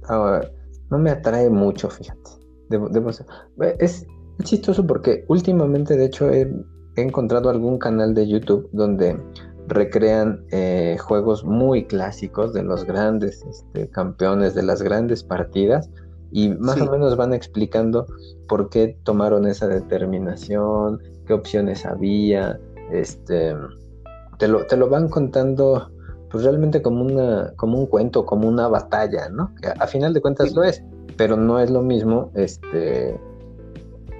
no 0.92 1.00
me 1.00 1.10
atrae 1.10 1.50
mucho, 1.50 1.90
fíjate. 1.90 2.32
Eh, 2.70 3.76
es 3.80 4.06
chistoso 4.44 4.86
porque 4.86 5.24
últimamente, 5.30 5.96
de 5.96 6.06
hecho, 6.06 6.30
he 6.30 6.52
he 6.96 7.02
encontrado 7.02 7.50
algún 7.50 7.78
canal 7.78 8.14
de 8.14 8.28
YouTube 8.28 8.70
donde 8.72 9.20
recrean 9.68 10.46
eh, 10.52 10.98
juegos 11.00 11.44
muy 11.44 11.86
clásicos 11.86 12.54
de 12.54 12.64
los 12.64 12.86
grandes 12.86 13.44
este, 13.44 13.90
campeones, 13.90 14.54
de 14.54 14.64
las 14.64 14.82
grandes 14.82 15.24
partidas, 15.24 15.90
y 16.32 16.50
más 16.50 16.80
o 16.82 16.92
menos 16.92 17.16
van 17.16 17.34
explicando 17.34 18.06
por 18.48 18.70
qué 18.70 18.98
tomaron 19.04 19.48
esa 19.48 19.68
determinación, 19.68 21.02
qué 21.26 21.34
opciones 21.34 21.86
había, 21.86 22.60
este, 22.92 23.56
te 24.38 24.48
lo, 24.48 24.66
te 24.66 24.78
lo 24.78 24.90
van 24.90 25.08
contando 25.10 25.90
pues 26.30 26.44
realmente 26.44 26.82
como, 26.82 27.04
una, 27.04 27.54
como 27.56 27.80
un 27.80 27.86
cuento, 27.86 28.26
como 28.26 28.48
una 28.48 28.68
batalla, 28.68 29.30
¿no? 29.30 29.54
Que 29.62 29.70
a 29.70 29.88
final 29.88 30.14
de 30.14 30.22
cuentas 30.22 30.54
lo 30.54 30.64
es, 30.64 30.84
pero 31.16 31.38
no 31.38 31.60
es 31.60 31.70
lo 31.70 31.82
mismo 31.82 32.32
este, 32.36 33.18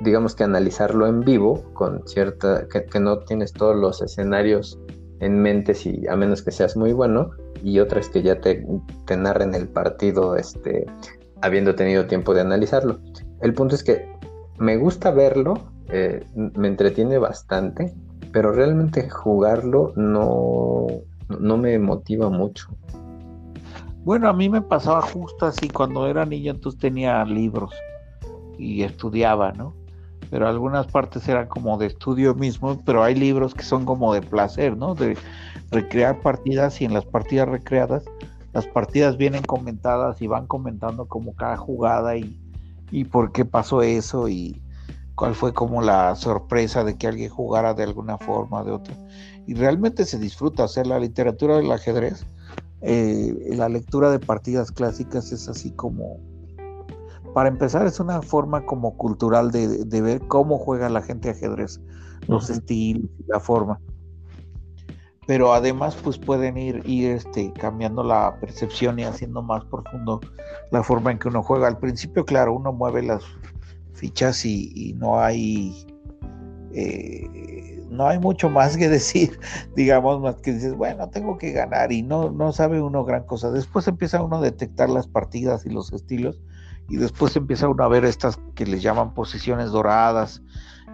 digamos 0.06 0.36
que 0.36 0.44
analizarlo 0.46 1.08
en 1.08 1.22
vivo, 1.22 1.64
con 1.74 2.08
cierta, 2.08 2.68
que, 2.70 3.00
no 3.00 3.20
tienes 3.20 3.52
todos 3.52 3.76
los 3.76 4.02
escenarios 4.02 4.80
en 5.20 5.42
mente, 5.42 5.74
si, 5.74 6.08
a 6.08 6.16
menos 6.16 6.42
que 6.42 6.52
seas 6.52 6.78
muy 6.78 6.94
bueno, 6.94 7.32
y 7.64 7.80
otras 7.80 8.08
que 8.10 8.22
ya 8.22 8.40
te, 8.40 8.66
te 9.06 9.18
narren 9.18 9.56
el 9.56 9.68
partido, 9.68 10.38
este, 10.38 10.86
habiendo 11.42 11.76
tenido 11.76 12.06
tiempo 12.06 12.34
de 12.34 12.42
analizarlo. 12.42 13.00
El 13.42 13.54
punto 13.54 13.76
es 13.76 13.84
que 13.84 14.08
me 14.60 14.78
gusta 14.78 15.12
verlo, 15.12 15.56
eh, 15.90 16.24
me 16.36 16.68
entretiene 16.68 17.18
bastante, 17.18 17.94
pero 18.32 18.52
realmente 18.52 19.10
jugarlo 19.10 19.92
no, 19.96 20.88
no 21.40 21.58
me 21.58 21.78
motiva 21.80 22.30
mucho. 22.30 22.68
Bueno, 24.04 24.30
a 24.30 24.34
mí 24.34 24.50
me 24.50 24.62
pasaba 24.62 25.02
justo 25.02 25.48
así, 25.48 25.68
cuando 25.68 26.08
era 26.08 26.26
niño 26.26 26.52
entonces 26.52 26.80
tenía 26.80 27.26
libros 27.26 27.74
y 28.60 28.84
estudiaba, 28.84 29.52
¿no? 29.52 29.74
Pero 30.30 30.48
algunas 30.48 30.88
partes 30.88 31.28
eran 31.28 31.48
como 31.48 31.78
de 31.78 31.88
estudio 31.88 32.34
mismo, 32.36 32.82
pero 32.86 33.04
hay 33.04 33.16
libros 33.16 33.54
que 33.54 33.64
son 33.64 33.86
como 33.86 34.14
de 34.14 34.22
placer, 34.22 34.76
¿no? 34.76 34.96
De 34.96 35.18
recrear 35.72 36.20
partidas 36.22 36.82
y 36.82 36.86
en 36.86 36.94
las 36.94 37.06
partidas 37.06 37.48
recreadas, 37.48 38.04
las 38.54 38.66
partidas 38.68 39.18
vienen 39.18 39.44
comentadas 39.44 40.22
y 40.22 40.28
van 40.28 40.48
comentando 40.48 41.08
como 41.08 41.36
cada 41.36 41.58
jugada 41.58 42.18
y, 42.18 42.40
y 42.92 43.04
por 43.04 43.32
qué 43.32 43.46
pasó 43.46 43.82
eso 43.82 44.30
y, 44.30 44.62
cuál 45.16 45.34
fue 45.34 45.54
como 45.54 45.82
la 45.82 46.16
sorpresa 46.16 46.84
de 46.84 46.98
que 46.98 47.08
alguien 47.08 47.30
jugara 47.30 47.74
de 47.74 47.84
alguna 47.84 48.18
forma 48.18 48.62
o 48.62 48.66
de 48.66 48.72
otra. 48.72 48.96
Y 49.48 49.54
realmente 49.54 50.06
se 50.06 50.20
disfruta, 50.20 50.66
o 50.66 50.68
sea, 50.68 50.84
la 50.84 51.00
literatura 51.00 51.58
del 51.58 51.72
ajedrez, 51.72 52.26
eh, 52.82 53.34
la 53.56 53.70
lectura 53.70 54.12
de 54.12 54.20
partidas 54.20 54.72
clásicas 54.72 55.32
es 55.32 55.48
así 55.48 55.72
como, 55.72 56.20
para 57.36 57.50
empezar, 57.50 57.86
es 57.86 58.00
una 58.00 58.22
forma 58.22 58.66
como 58.66 58.96
cultural 58.96 59.52
de, 59.52 60.02
ver 60.02 60.22
cómo 60.30 60.58
juega 60.58 60.88
la 60.88 61.02
gente 61.02 61.32
ajedrez, 61.32 61.82
los 62.30 62.50
estilos 62.50 63.10
y 63.20 63.24
la 63.28 63.42
forma. 63.42 63.78
Pero 65.28 65.54
además, 65.54 65.98
pues 66.02 66.18
pueden 66.18 66.56
ir, 66.56 66.82
ir 66.86 67.12
este, 67.12 67.52
cambiando 67.52 68.06
la 68.06 68.40
percepción 68.40 69.00
y 69.00 69.04
haciendo 69.04 69.42
más 69.42 69.66
profundo 69.66 70.22
la 70.72 70.82
forma 70.82 71.12
en 71.12 71.20
que 71.20 71.28
uno 71.28 71.44
juega. 71.44 71.68
Al 71.68 71.78
principio, 71.78 72.24
claro, 72.24 72.54
uno 72.54 72.72
mueve 72.72 73.04
las 73.04 73.22
fichas 73.96 74.46
y, 74.46 74.96
no 74.98 75.20
hay 75.20 75.86
eh, 76.72 77.86
no 77.90 78.08
hay 78.08 78.18
mucho 78.18 78.50
más 78.50 78.78
que 78.78 78.88
decir, 78.98 79.38
digamos, 79.76 80.22
más 80.22 80.36
que 80.36 80.54
dices, 80.54 80.74
bueno, 80.74 81.10
tengo 81.10 81.38
que 81.38 81.52
ganar 81.52 81.92
y 81.92 82.02
no, 82.02 82.32
no 82.32 82.54
sabe 82.54 82.82
uno 82.82 83.04
gran 83.04 83.26
cosa. 83.26 83.52
Después 83.52 83.90
empieza 83.90 84.24
uno 84.24 84.38
a 84.38 84.42
detectar 84.42 84.90
las 84.90 85.06
partidas 85.06 85.66
y 85.66 85.70
los 85.70 85.92
estilos 85.92 86.40
y 86.90 86.98
después 86.98 87.36
empieza 87.36 87.68
uno 87.68 87.84
a 87.84 87.88
ver 87.88 88.06
estas 88.06 88.40
que 88.56 88.66
les 88.66 88.82
llaman 88.82 89.14
posiciones 89.14 89.72
doradas 89.72 90.42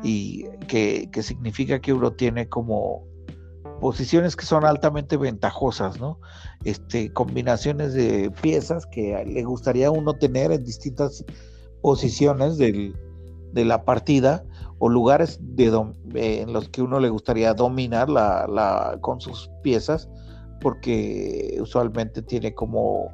y 0.03 0.45
que, 0.67 1.09
que 1.11 1.23
significa 1.23 1.79
que 1.79 1.93
uno 1.93 2.13
tiene 2.13 2.47
como 2.47 3.03
posiciones 3.81 4.35
que 4.35 4.45
son 4.45 4.63
altamente 4.63 5.17
ventajosas, 5.17 5.99
¿no? 5.99 6.19
Este, 6.63 7.11
combinaciones 7.11 7.93
de 7.93 8.31
piezas 8.41 8.85
que 8.85 9.25
le 9.25 9.43
gustaría 9.43 9.91
uno 9.91 10.13
tener 10.13 10.51
en 10.51 10.63
distintas 10.63 11.25
posiciones 11.81 12.57
del, 12.57 12.95
de 13.51 13.65
la 13.65 13.83
partida 13.83 14.43
o 14.77 14.87
lugares 14.87 15.39
de 15.41 15.67
eh, 16.13 16.41
en 16.41 16.53
los 16.53 16.69
que 16.69 16.81
uno 16.81 16.99
le 16.99 17.09
gustaría 17.09 17.53
dominar 17.53 18.09
la, 18.09 18.47
la, 18.47 18.97
con 19.01 19.19
sus 19.19 19.49
piezas, 19.63 20.07
porque 20.61 21.57
usualmente 21.59 22.21
tiene 22.21 22.53
como 22.53 23.11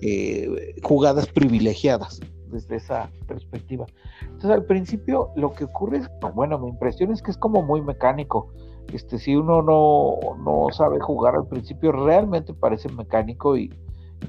eh, 0.00 0.74
jugadas 0.82 1.26
privilegiadas 1.26 2.20
desde 2.50 2.76
esa 2.76 3.10
perspectiva. 3.26 3.86
Entonces 4.22 4.50
al 4.50 4.64
principio 4.64 5.30
lo 5.36 5.52
que 5.52 5.64
ocurre 5.64 5.98
es, 5.98 6.10
bueno, 6.34 6.58
mi 6.58 6.68
impresión 6.68 7.12
es 7.12 7.22
que 7.22 7.30
es 7.30 7.36
como 7.36 7.62
muy 7.62 7.82
mecánico. 7.82 8.52
Este, 8.92 9.18
si 9.18 9.36
uno 9.36 9.62
no, 9.62 10.18
no 10.42 10.68
sabe 10.72 10.98
jugar 11.00 11.34
al 11.34 11.46
principio, 11.46 11.92
realmente 11.92 12.54
parece 12.54 12.88
mecánico 12.88 13.56
y 13.56 13.70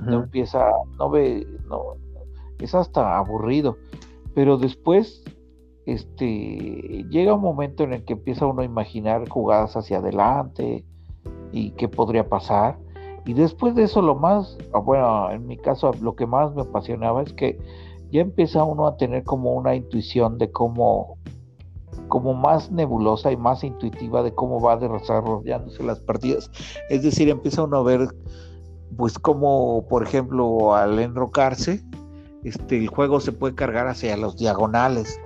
no 0.03 0.24
empieza, 0.24 0.70
no 0.97 1.09
ve, 1.09 1.47
no, 1.67 1.95
es 2.59 2.76
hasta 2.76 3.17
aburrido. 3.17 3.78
Pero 4.36 4.57
después, 4.57 5.24
este, 5.86 7.05
llega 7.09 7.34
un 7.34 7.41
momento 7.41 7.84
en 7.84 7.93
el 7.93 8.05
que 8.05 8.13
empieza 8.13 8.45
uno 8.45 8.61
a 8.61 8.65
imaginar 8.65 9.28
jugadas 9.30 9.76
hacia 9.76 9.97
adelante 9.97 10.86
y 11.51 11.72
qué 11.72 11.88
podría 11.88 12.28
pasar. 12.28 12.78
Y 13.30 13.36
después 13.36 13.76
de 13.76 13.84
eso, 13.84 14.02
lo 14.02 14.16
más, 14.16 14.58
ah, 14.74 14.80
bueno, 14.80 15.30
en 15.30 15.46
mi 15.46 15.56
caso, 15.56 15.92
lo 16.02 16.16
que 16.16 16.26
más 16.26 16.52
me 16.56 16.64
apasionaba 16.64 17.22
es 17.22 17.32
que 17.32 17.60
ya 18.12 18.22
empieza 18.22 18.64
uno 18.64 18.88
a 18.88 18.98
tener 18.98 19.24
como 19.24 19.54
una 19.54 19.76
intuición 19.76 20.40
de 20.40 20.52
cómo, 20.52 21.16
como 22.08 22.34
más 22.34 22.72
nebulosa 22.72 23.32
y 23.32 23.38
más 23.38 23.64
intuitiva 23.64 24.24
de 24.24 24.34
cómo 24.34 24.60
va 24.60 24.78
desarrollándose 24.78 25.84
las 25.84 26.00
partidas. 26.00 26.50
Es 26.90 27.04
decir, 27.04 27.30
empieza 27.30 27.62
uno 27.62 27.78
a 27.78 27.84
ver, 27.84 28.08
pues 28.98 29.20
como, 29.20 29.86
por 29.88 30.02
ejemplo, 30.02 30.74
al 30.74 30.98
enrocarse, 30.98 31.84
este, 32.44 32.80
el 32.80 32.88
juego 32.88 33.20
se 33.20 33.32
puede 33.32 33.54
cargar 33.54 33.86
hacia 33.86 34.18
los 34.18 34.38
diagonales 34.38 35.20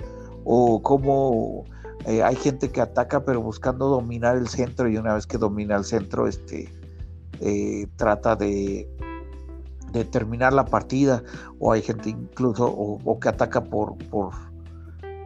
o 0.44 0.82
como 0.82 1.64
eh, 2.06 2.22
hay 2.22 2.36
gente 2.36 2.70
que 2.70 2.82
ataca 2.82 3.24
pero 3.24 3.42
buscando 3.42 3.88
dominar 3.88 4.36
el 4.36 4.50
centro 4.50 4.90
y 4.90 4.98
una 4.98 5.14
vez 5.14 5.26
que 5.26 5.38
domina 5.38 5.78
el 5.78 5.86
centro 5.86 6.28
este 6.28 6.83
eh, 7.44 7.88
trata 7.96 8.36
de, 8.36 8.88
de, 9.92 10.06
terminar 10.06 10.54
la 10.54 10.66
partida 10.66 11.24
o 11.60 11.72
hay 11.72 11.82
gente 11.82 12.10
incluso 12.10 12.66
o, 12.68 13.20
que 13.20 13.30
ataca 13.30 13.64
por, 13.64 13.98
por, 14.10 14.32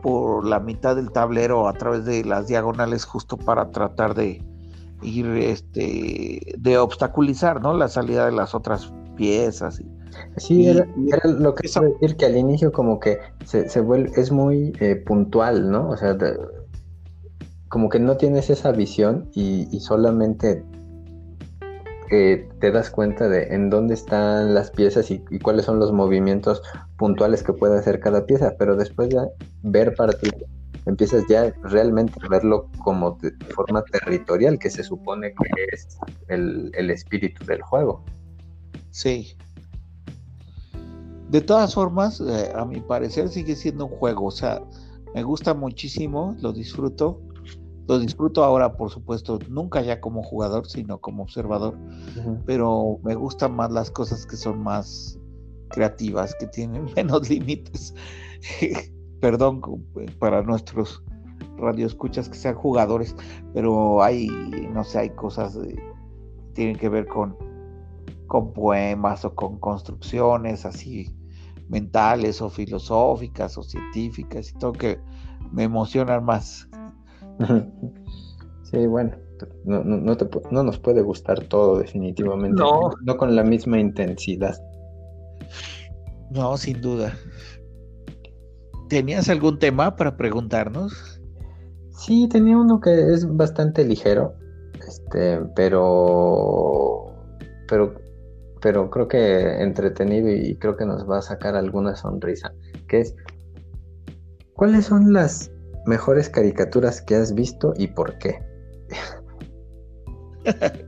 por 0.02 0.46
la 0.46 0.60
mitad 0.60 0.96
del 0.96 1.12
tablero 1.12 1.68
a 1.68 1.74
través 1.74 2.06
de 2.06 2.24
las 2.24 2.48
diagonales 2.48 3.06
justo 3.06 3.38
para 3.38 3.72
tratar 3.72 4.16
de 4.16 4.44
ir 5.04 5.28
este 5.28 6.56
de 6.58 6.78
obstaculizar 6.78 7.62
¿no? 7.62 7.74
la 7.74 7.88
salida 7.88 8.26
de 8.26 8.32
las 8.32 8.56
otras 8.56 8.92
piezas 9.16 9.80
y, 9.80 9.86
Sí, 10.38 10.68
era, 10.68 10.86
lo 11.24 11.56
que 11.56 11.68
quiero 11.68 11.90
decir 11.94 12.16
que 12.18 12.26
al 12.26 12.38
inicio 12.38 12.72
como 12.72 13.00
que 13.00 13.20
se, 13.46 13.80
vuelve, 13.82 14.12
es 14.16 14.32
muy 14.32 14.74
eh, 14.80 14.96
puntual, 14.96 15.70
¿no? 15.72 15.90
O 15.90 15.98
sea, 15.98 16.16
como 17.70 17.90
que 17.90 18.00
no 18.00 18.18
tienes 18.18 18.50
esa 18.50 18.72
visión 18.72 19.30
y, 19.34 19.80
solamente 19.80 20.64
eh, 22.12 22.48
te 22.60 22.72
das 22.72 22.90
cuenta 22.90 23.28
de 23.28 23.54
en 23.54 23.70
dónde 23.70 23.94
están 23.94 24.54
las 24.54 24.72
piezas 24.72 25.12
y, 25.12 25.20
cuáles 25.42 25.66
son 25.66 25.80
los 25.80 25.92
movimientos 25.92 26.62
puntuales 26.98 27.44
que 27.44 27.54
puede 27.54 27.78
hacer 27.78 28.00
cada 28.00 28.26
pieza, 28.26 28.56
pero 28.58 28.76
después 28.76 29.10
de 29.10 29.28
ver 29.64 29.96
partido 29.96 30.48
empiezas 30.86 31.26
ya 31.28 31.54
realmente 31.64 32.14
a 32.24 32.30
verlo 32.30 32.70
como 32.84 33.18
de 33.22 33.32
forma 33.54 33.84
territorial, 33.84 34.58
que 34.58 34.70
se 34.70 34.84
supone 34.84 35.34
que 35.34 35.66
es 35.74 35.98
el, 36.30 36.72
el 36.76 36.90
espíritu 36.92 37.44
del 37.46 37.62
juego. 37.62 38.06
Sí, 38.92 39.36
de 41.30 41.42
todas 41.42 41.74
formas, 41.74 42.22
eh, 42.22 42.52
a 42.56 42.64
mi 42.64 42.80
parecer 42.80 43.28
sigue 43.28 43.56
siendo 43.56 43.88
un 43.88 43.92
juego, 43.92 44.28
o 44.28 44.32
sea, 44.32 44.62
me 45.14 45.24
gusta 45.24 45.54
muchísimo, 45.54 46.36
lo 46.40 46.54
disfruto. 46.54 47.20
Lo 47.88 48.00
disfruto 48.00 48.44
ahora, 48.44 48.76
por 48.76 48.90
supuesto, 48.90 49.40
nunca 49.50 49.82
ya 49.82 50.02
como 50.02 50.22
jugador, 50.22 50.68
sino 50.68 51.00
como 51.00 51.24
observador, 51.24 51.78
pero 52.46 53.00
me 53.04 53.16
gustan 53.16 53.56
más 53.56 53.72
las 53.72 53.90
cosas 53.92 54.26
que 54.26 54.36
son 54.36 54.62
más 54.62 55.18
creativas, 55.70 56.36
que 56.40 56.48
tienen 56.48 56.86
menos 56.96 57.30
límites. 57.30 57.94
Perdón 59.22 59.62
para 60.20 60.44
nuestros 60.44 61.04
radioescuchas 61.58 62.30
que 62.30 62.38
sean 62.38 62.56
jugadores, 62.56 63.16
pero 63.54 64.04
hay, 64.04 64.28
no 64.74 64.84
sé, 64.84 65.00
hay 65.00 65.10
cosas 65.12 65.58
que 65.58 65.76
tienen 66.54 66.76
que 66.76 66.90
ver 66.90 67.08
con, 67.08 67.36
con 68.28 68.54
poemas 68.54 69.26
o 69.26 69.34
con 69.34 69.58
construcciones 69.60 70.66
así 70.66 71.16
mentales 71.70 72.42
o 72.42 72.50
filosóficas 72.50 73.58
o 73.58 73.64
científicas 73.64 74.52
y 74.52 74.58
todo 74.58 74.74
que 74.74 75.00
me 75.52 75.64
emocionan 75.64 76.24
más. 76.24 76.68
Sí, 78.64 78.86
bueno, 78.86 79.16
no, 79.64 79.82
no, 79.82 80.64
nos 80.64 80.78
puede 80.78 81.02
gustar 81.02 81.42
todo 81.46 81.80
definitivamente, 81.80 82.62
no. 82.62 82.92
no 83.02 83.16
con 83.16 83.34
la 83.34 83.42
misma 83.42 83.80
intensidad. 83.80 84.62
No, 86.32 86.58
sin 86.58 86.82
duda. 86.82 87.14
¿Tenías 88.90 89.30
algún 89.30 89.58
tema 89.58 89.96
para 89.96 90.18
preguntarnos? 90.18 91.22
Sí, 91.92 92.28
tenía 92.28 92.58
uno 92.58 92.82
que 92.82 93.14
es 93.14 93.26
bastante 93.38 93.86
ligero, 93.86 94.34
este, 94.86 95.40
pero, 95.56 97.06
pero 97.70 97.96
pero 98.62 98.90
creo 98.90 99.08
que 99.08 99.62
entretenido 99.62 100.30
y 100.30 100.56
creo 100.58 100.76
que 100.76 100.86
nos 100.86 101.10
va 101.10 101.20
a 101.20 101.22
sacar 101.22 101.56
alguna 101.56 101.96
sonrisa, 101.96 102.54
que 102.88 103.02
es, 103.02 103.16
¿cuáles 104.54 104.86
son 104.86 105.14
las 105.14 105.52
mejores 105.88 106.30
caricaturas 106.30 107.02
que 107.02 107.16
has 107.16 107.34
visto 107.34 107.74
y 107.78 107.88
por 107.88 108.18
qué? 108.18 108.40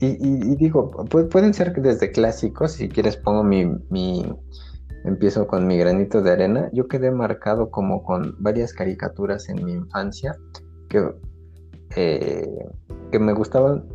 y, 0.00 0.56
digo, 0.56 0.90
pueden 1.30 1.52
ser 1.54 1.72
desde 1.74 2.10
clásicos, 2.10 2.72
si 2.72 2.88
quieres 2.88 3.16
pongo 3.16 3.44
mi, 3.44 3.66
mi, 3.90 4.24
empiezo 5.04 5.46
con 5.46 5.66
mi 5.66 5.76
granito 5.78 6.22
de 6.22 6.32
arena, 6.32 6.70
yo 6.72 6.88
quedé 6.88 7.10
marcado 7.10 7.70
como 7.70 8.02
con 8.02 8.34
varias 8.38 8.72
caricaturas 8.72 9.48
en 9.48 9.64
mi 9.64 9.72
infancia 9.72 10.36
que, 10.88 11.12
eh, 11.96 12.68
que 13.10 13.18
me 13.18 13.32
gustaban 13.32 13.88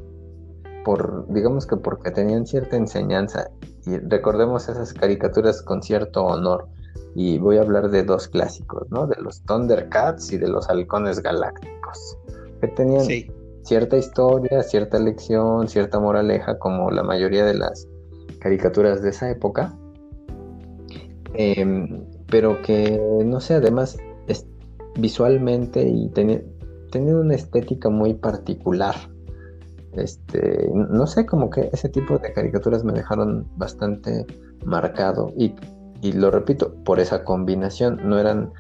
por, 0.84 1.26
digamos 1.34 1.65
que 1.65 1.78
porque 1.78 2.11
tenían 2.11 2.45
cierta 2.45 2.78
enseñanza, 2.78 3.49
y 3.86 3.97
recordemos 3.97 4.69
esas 4.69 4.93
caricaturas 4.93 5.61
con 5.63 5.82
cierto 5.82 6.23
honor, 6.23 6.67
Y 7.15 7.37
voy 7.37 7.57
a 7.57 7.61
hablar 7.61 7.89
de 7.89 8.03
dos 8.03 8.27
clásicos, 8.27 8.89
¿no? 8.91 9.07
De 9.07 9.15
los 9.21 9.41
Thundercats 9.43 10.31
y 10.31 10.37
de 10.37 10.49
los 10.49 10.69
Halcones 10.69 11.21
Galácticos, 11.21 12.17
que 12.61 12.67
tenían 12.69 13.05
cierta 13.63 13.97
historia, 13.97 14.61
cierta 14.63 14.99
lección, 14.99 15.67
cierta 15.67 15.99
moraleja, 15.99 16.59
como 16.59 16.91
la 16.91 17.03
mayoría 17.03 17.45
de 17.45 17.55
las 17.55 17.87
caricaturas 18.39 19.01
de 19.01 19.09
esa 19.09 19.29
época. 19.29 19.73
Em, 21.33 22.05
pero 22.27 22.61
que, 22.61 23.01
no 23.25 23.39
sé, 23.39 23.55
además 23.55 23.97
visualmente 24.97 25.85
y 25.87 26.09
tenía, 26.09 26.41
una 26.93 27.35
estética 27.35 27.89
muy 27.89 28.13
particular. 28.13 28.95
Este, 29.93 30.69
no 30.73 31.05
sé, 31.07 31.25
como 31.25 31.49
que 31.49 31.69
ese 31.73 31.89
tipo 31.89 32.17
de 32.17 32.31
caricaturas 32.31 32.85
me 32.85 32.93
dejaron 32.93 33.45
bastante 33.57 34.25
marcado 34.65 35.33
y, 35.37 35.53
lo 36.01 36.31
repito, 36.31 36.73
por 36.83 36.99
esa 36.99 37.23
combinación, 37.23 37.99
no 38.03 38.19
eran 38.19 38.51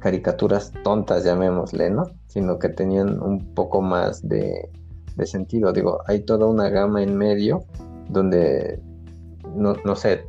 caricaturas 0.00 0.72
tontas, 0.82 1.24
llamémosle, 1.24 1.90
¿no? 1.90 2.04
Sino 2.26 2.58
que 2.58 2.68
tenían 2.68 3.22
un 3.22 3.54
poco 3.54 3.80
más 3.80 4.26
de, 4.28 4.70
sentido. 5.24 5.72
Digo, 5.72 6.00
hay 6.06 6.20
toda 6.20 6.46
una 6.46 6.68
gama 6.68 7.02
en 7.02 7.16
medio 7.16 7.64
donde, 8.10 8.80
no, 9.54 9.74
no 9.84 9.96
sé, 9.96 10.26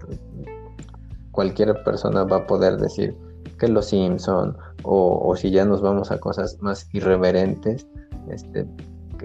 cualquier 1.31 1.83
persona 1.83 2.23
va 2.23 2.37
a 2.37 2.47
poder 2.47 2.77
decir 2.77 3.17
que 3.59 3.67
Los 3.67 3.87
Simpson 3.87 4.55
o, 4.83 5.35
si 5.35 5.51
ya 5.51 5.65
nos 5.65 5.81
vamos 5.81 6.11
a 6.11 6.19
cosas 6.19 6.57
más 6.61 6.87
irreverentes, 6.93 7.87
este, 8.29 8.67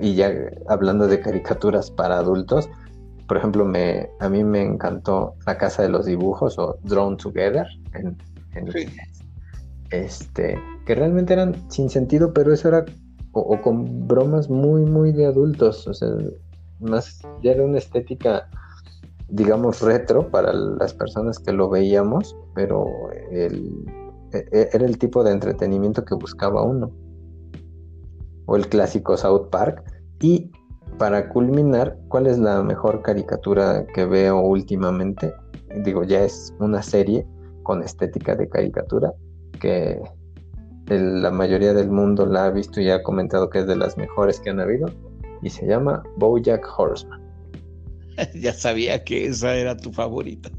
y 0.01 0.15
ya 0.15 0.33
hablando 0.69 1.07
de 1.07 1.21
caricaturas 1.21 1.91
para 1.91 2.19
adultos, 2.19 2.69
por 3.31 3.37
ejemplo, 3.37 3.65
me, 3.65 4.11
a 4.19 4.29
mí 4.29 4.43
me 4.43 4.61
encantó 4.61 5.37
La 5.47 5.57
Casa 5.57 5.85
de 5.85 5.89
los 5.89 6.07
Dibujos 6.07 6.59
o 6.59 6.81
Drawn 6.83 7.17
Together 7.17 7.65
en, 7.95 8.19
este, 9.93 10.59
que 10.85 10.95
realmente 10.97 11.35
eran 11.35 11.55
sin 11.71 11.89
sentido, 11.91 12.35
pero 12.35 12.53
eso 12.53 12.67
era 12.67 12.85
o, 13.31 13.61
con 13.63 14.09
bromas 14.09 14.51
muy, 14.51 14.85
muy 14.85 15.13
de 15.13 15.27
adultos, 15.27 15.87
o 15.87 15.95
sea, 15.95 16.09
más 16.81 17.21
ya 17.41 17.53
era 17.53 17.63
una 17.63 17.79
estética 17.79 18.49
digamos, 19.29 19.81
retro 19.81 20.29
para 20.29 20.53
las 20.53 20.93
personas 20.93 21.39
que 21.39 21.53
lo 21.53 21.71
veíamos, 21.71 22.37
pero 22.57 22.85
el, 23.31 23.71
e, 24.33 24.39
e, 24.51 24.71
era 24.73 24.85
el 24.85 24.99
tipo 24.99 25.23
de 25.23 25.31
entretenimiento 25.31 26.05
que 26.05 26.17
buscaba 26.17 26.65
uno. 26.65 26.91
O 28.47 28.57
el 28.57 28.69
clásico 28.69 29.17
South 29.17 29.51
Park. 29.53 29.85
Y 30.21 30.51
para 31.01 31.31
culminar, 31.31 31.97
¿cuál 32.09 32.27
es 32.27 32.39
la 32.39 32.63
mejor 32.63 33.01
caricatura 33.01 33.87
que 33.95 34.05
veo 34.05 34.39
últimamente? 34.39 35.33
Digo, 35.83 36.05
ya 36.05 36.25
es 36.25 36.55
una 36.59 36.83
serie 36.83 37.27
con 37.63 37.83
estética 37.83 38.37
de 38.37 38.47
caricatura 38.47 39.11
que 39.63 39.99
la 40.89 41.31
mayoría 41.31 41.73
del 41.73 41.91
mundo 41.91 42.27
la 42.27 42.45
ha 42.45 42.51
visto 42.51 42.83
y 42.83 42.91
ha 42.91 43.03
comentado 43.03 43.49
que 43.49 43.61
es 43.61 43.67
de 43.67 43.77
las 43.77 43.97
mejores 43.97 44.41
que 44.41 44.51
han 44.51 44.61
habido 44.61 44.91
y 45.41 45.49
se 45.49 45.67
llama 45.67 46.03
Bojack 46.19 46.69
Horseman. 46.77 47.19
ya 48.35 48.53
sabía 48.53 49.03
que 49.03 49.25
esa 49.25 49.55
era 49.55 49.75
tu 49.79 49.91
favorita. 49.93 50.51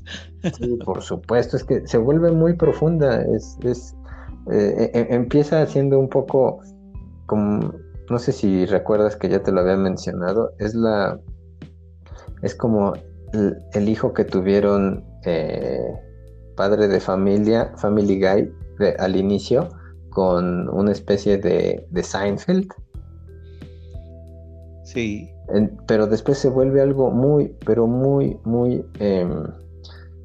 sí, 0.58 0.80
por 0.84 1.04
supuesto, 1.04 1.56
es 1.56 1.64
que 1.64 1.86
se 1.86 2.00
vuelve 2.00 2.32
muy 2.32 2.56
profunda, 2.56 3.22
es, 3.22 3.60
es 3.64 3.96
eh, 4.52 4.90
e, 4.92 5.00
e, 5.02 5.14
empieza 5.14 5.64
siendo 5.68 6.00
un 6.00 6.10
poco 6.10 6.62
como, 7.28 7.76
no 8.12 8.20
sé 8.20 8.32
si 8.32 8.66
recuerdas 8.66 9.16
que 9.16 9.30
ya 9.30 9.42
te 9.42 9.52
lo 9.52 9.62
había 9.62 9.78
mencionado, 9.78 10.52
es 10.60 10.76
la, 10.76 11.20
es 12.42 12.54
como 12.54 12.94
el, 13.74 13.90
hijo 13.90 14.14
que 14.14 14.26
tuvieron 14.26 15.04
eh, 15.26 15.80
padre 16.56 16.88
de 16.88 17.00
familia, 17.00 17.72
Family 17.78 18.20
Guy, 18.20 18.54
al 19.00 19.16
inicio, 19.16 19.70
con 20.10 20.70
una 20.70 20.92
especie 20.92 21.38
de, 21.38 21.88
de 21.90 22.04
Seinfeld. 22.04 22.68
Sí 24.84 25.32
pero 25.88 26.08
después 26.08 26.38
se 26.38 26.50
vuelve 26.50 26.82
algo 26.82 27.12
muy, 27.12 27.56
pero 27.66 27.88
muy, 27.88 28.38
muy, 28.44 28.86
em, 29.00 29.44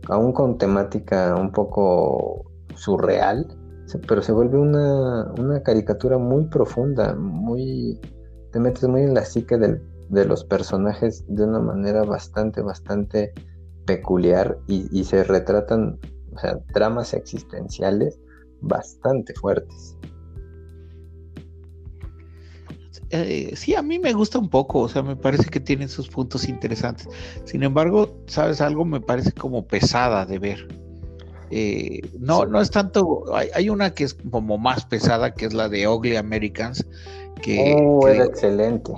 aún 0.08 0.32
con 0.32 0.58
temática 0.58 1.34
un 1.34 1.50
poco 1.50 2.44
surreal, 2.74 3.46
pero 4.06 4.22
se 4.22 4.32
vuelve 4.32 4.58
una, 4.58 5.62
caricatura 5.64 6.18
muy 6.18 6.46
profunda, 6.46 7.14
muy, 7.14 8.00
te 8.52 8.60
metes 8.60 8.84
muy 8.88 9.02
en 9.02 9.14
la 9.14 9.24
psique 9.24 9.56
de 9.56 10.24
los 10.24 10.44
personajes 10.44 11.24
de 11.28 11.44
una 11.44 11.60
manera 11.60 12.02
bastante, 12.04 12.62
bastante 12.62 13.32
peculiar 13.86 14.58
y, 14.66 14.88
y 14.90 15.04
se 15.04 15.24
retratan, 15.24 15.98
dramas 16.74 17.14
existenciales 17.14 18.20
bastante 18.60 19.32
fuertes. 19.34 19.96
Eh, 23.10 23.54
sí, 23.54 23.74
a 23.74 23.82
mí 23.82 23.98
me 23.98 24.12
gusta 24.12 24.38
un 24.38 24.48
poco, 24.48 24.80
o 24.80 24.88
sea, 24.88 25.02
me 25.02 25.16
parece 25.16 25.48
que 25.48 25.60
tiene 25.60 25.86
sus 25.88 26.08
puntos 26.08 26.48
interesantes. 26.48 27.08
Sin 27.44 27.62
embargo, 27.62 28.18
¿sabes 28.26 28.60
algo? 28.60 28.84
Me 28.84 29.00
parece 29.00 29.32
como 29.32 29.66
pesada 29.66 30.26
de 30.26 30.38
ver. 30.38 30.85
Eh, 31.50 32.00
no, 32.18 32.44
no 32.44 32.60
es 32.60 32.70
tanto, 32.70 33.24
hay, 33.34 33.68
una 33.68 33.94
que 33.94 34.04
es 34.04 34.14
como 34.14 34.58
más 34.58 34.84
pesada, 34.84 35.34
que 35.34 35.46
es 35.46 35.54
la 35.54 35.68
de 35.68 35.86
Ugly 35.86 36.16
Americans, 36.16 36.84
que... 37.40 37.76
Oh, 37.78 38.06
era 38.08 38.24
excelente. 38.24 38.92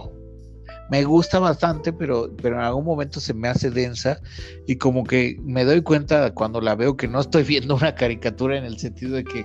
Me 0.90 1.04
gusta 1.04 1.38
bastante, 1.38 1.92
pero, 1.92 2.30
pero 2.40 2.56
en 2.56 2.62
algún 2.62 2.86
momento 2.86 3.20
se 3.20 3.34
me 3.34 3.48
hace 3.48 3.70
densa 3.70 4.20
y 4.66 4.76
como 4.76 5.04
que 5.04 5.38
me 5.42 5.64
doy 5.64 5.82
cuenta 5.82 6.32
cuando 6.32 6.62
la 6.62 6.74
veo 6.74 6.96
que 6.96 7.08
no 7.08 7.20
estoy 7.20 7.42
viendo 7.42 7.76
una 7.76 7.94
caricatura 7.94 8.56
en 8.56 8.64
el 8.64 8.78
sentido 8.78 9.16
de 9.16 9.24
que 9.24 9.44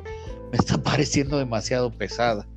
me 0.51 0.57
está 0.57 0.77
pareciendo 0.81 1.37
demasiado 1.37 1.91
pesada. 1.91 2.47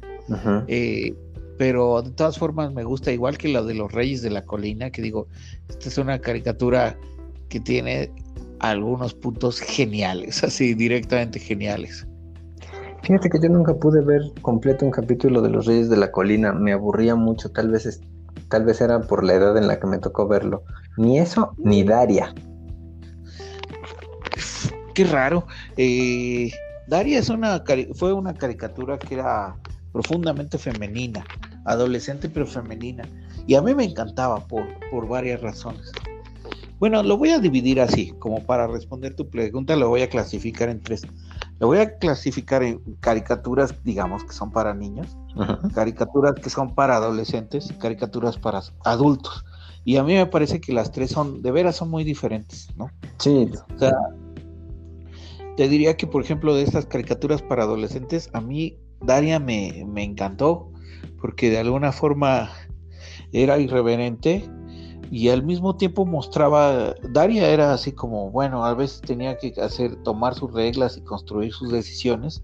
Eh, 0.69 1.15
pero 1.59 2.03
de 2.03 2.11
todas 2.11 2.39
formas 2.39 2.73
me 2.73 2.85
gusta 2.85 3.11
igual 3.11 3.39
que 3.39 3.49
la 3.49 3.63
de 3.63 3.75
los 3.75 3.91
Reyes 3.91 4.23
de 4.23 4.31
la 4.31 4.45
Colina, 4.45 4.91
que 4.91 5.03
digo, 5.03 5.27
esta 5.69 5.89
es 5.89 5.99
una 5.99 6.21
caricatura 6.21 6.97
que 7.49 7.61
tiene 7.61 8.13
algunos 8.61 9.15
puntos 9.15 9.61
geniales, 9.61 10.43
así 10.45 10.75
directamente 10.75 11.39
geniales. 11.39 12.07
Fíjate 13.03 13.29
que 13.31 13.39
yo 13.41 13.49
nunca 13.49 13.75
pude 13.75 14.05
ver 14.05 14.23
completo 14.43 14.85
un 14.85 14.91
capítulo 14.91 15.41
de 15.41 15.51
los 15.51 15.67
Reyes 15.67 15.89
de 15.89 15.97
la 15.97 16.11
Colina, 16.11 16.53
me 16.53 16.73
aburría 16.73 17.15
mucho, 17.15 17.51
tal 17.51 17.71
vez 17.71 18.01
tal 18.49 18.65
vez 18.65 18.81
era 18.81 19.01
por 19.01 19.25
la 19.25 19.35
edad 19.35 19.57
en 19.57 19.69
la 19.69 19.79
que 19.79 19.87
me 19.87 19.99
tocó 19.99 20.27
verlo. 20.27 20.63
Ni 20.97 21.19
eso, 21.19 21.55
ni 21.59 21.83
Daria. 21.83 22.35
Qué 24.95 25.05
raro. 25.05 25.47
Eh, 25.77 26.51
Daria 26.89 27.19
es 27.19 27.29
una 27.29 27.63
fue 27.95 28.13
una 28.13 28.35
caricatura 28.35 28.99
que 28.99 29.15
era 29.15 29.57
profundamente 29.93 30.59
femenina, 30.59 31.25
adolescente 31.65 32.29
pero 32.29 32.47
femenina. 32.47 33.05
Y 33.47 33.55
a 33.55 33.63
mí 33.63 33.75
me 33.75 33.85
encantaba 33.85 34.41
por, 34.41 34.65
por 34.91 35.07
varias 35.07 35.41
razones. 35.41 35.93
Bueno, 36.79 37.03
lo 37.03 37.17
voy 37.17 37.31
a 37.31 37.39
dividir 37.39 37.81
así, 37.81 38.13
como 38.19 38.45
para 38.45 38.67
responder 38.67 39.15
tu 39.15 39.29
pregunta, 39.31 39.77
lo 39.77 39.89
voy 39.89 40.03
a 40.03 40.09
clasificar 40.09 40.69
en 40.69 40.83
tres. 40.83 41.03
Lo 41.59 41.69
voy 41.69 41.79
a 41.79 41.97
clasificar 41.99 42.63
en 42.63 42.81
caricaturas, 43.01 43.75
digamos, 43.83 44.25
que 44.25 44.33
son 44.33 44.51
para 44.51 44.75
niños, 44.75 45.17
caricaturas 45.75 46.35
que 46.35 46.51
son 46.51 46.75
para 46.75 46.97
adolescentes 46.97 47.71
y 47.71 47.75
caricaturas 47.75 48.37
para 48.37 48.61
adultos. 48.85 49.45
Y 49.85 49.97
a 49.97 50.03
mí 50.03 50.15
me 50.15 50.27
parece 50.27 50.61
que 50.61 50.73
las 50.73 50.93
tres 50.93 51.13
son, 51.13 51.43
de 51.43 51.51
veras, 51.51 51.77
son 51.77 51.89
muy 51.91 52.05
diferentes, 52.05 52.69
¿no? 52.77 52.91
Sí. 53.19 53.49
O 53.75 53.79
sea, 53.79 53.93
te 55.57 55.69
diría 55.69 55.97
que, 55.97 56.07
por 56.07 56.23
ejemplo, 56.23 56.55
de 56.55 56.63
estas 56.63 56.87
caricaturas 56.87 57.41
para 57.41 57.63
adolescentes, 57.63 58.29
a 58.35 58.41
mí 58.41 58.79
Daria 59.01 59.39
me, 59.39 59.81
encantó 60.03 60.71
porque 61.21 61.51
de 61.51 61.59
alguna 61.59 61.93
forma 61.93 62.51
era 63.33 63.59
irreverente 63.59 64.45
y 65.11 65.29
al 65.29 65.43
mismo 65.43 65.77
tiempo 65.77 66.05
mostraba, 66.05 66.95
Daria 67.11 67.49
era 67.49 67.73
así 67.73 67.93
como, 67.93 68.31
bueno, 68.31 68.65
a 68.65 68.75
veces 68.75 69.01
tenía 69.01 69.37
que 69.39 69.55
hacer, 69.61 69.97
tomar 70.03 70.35
sus 70.35 70.53
reglas 70.53 70.97
y 70.97 71.03
construir 71.03 71.53
sus 71.53 71.71
decisiones, 71.71 72.43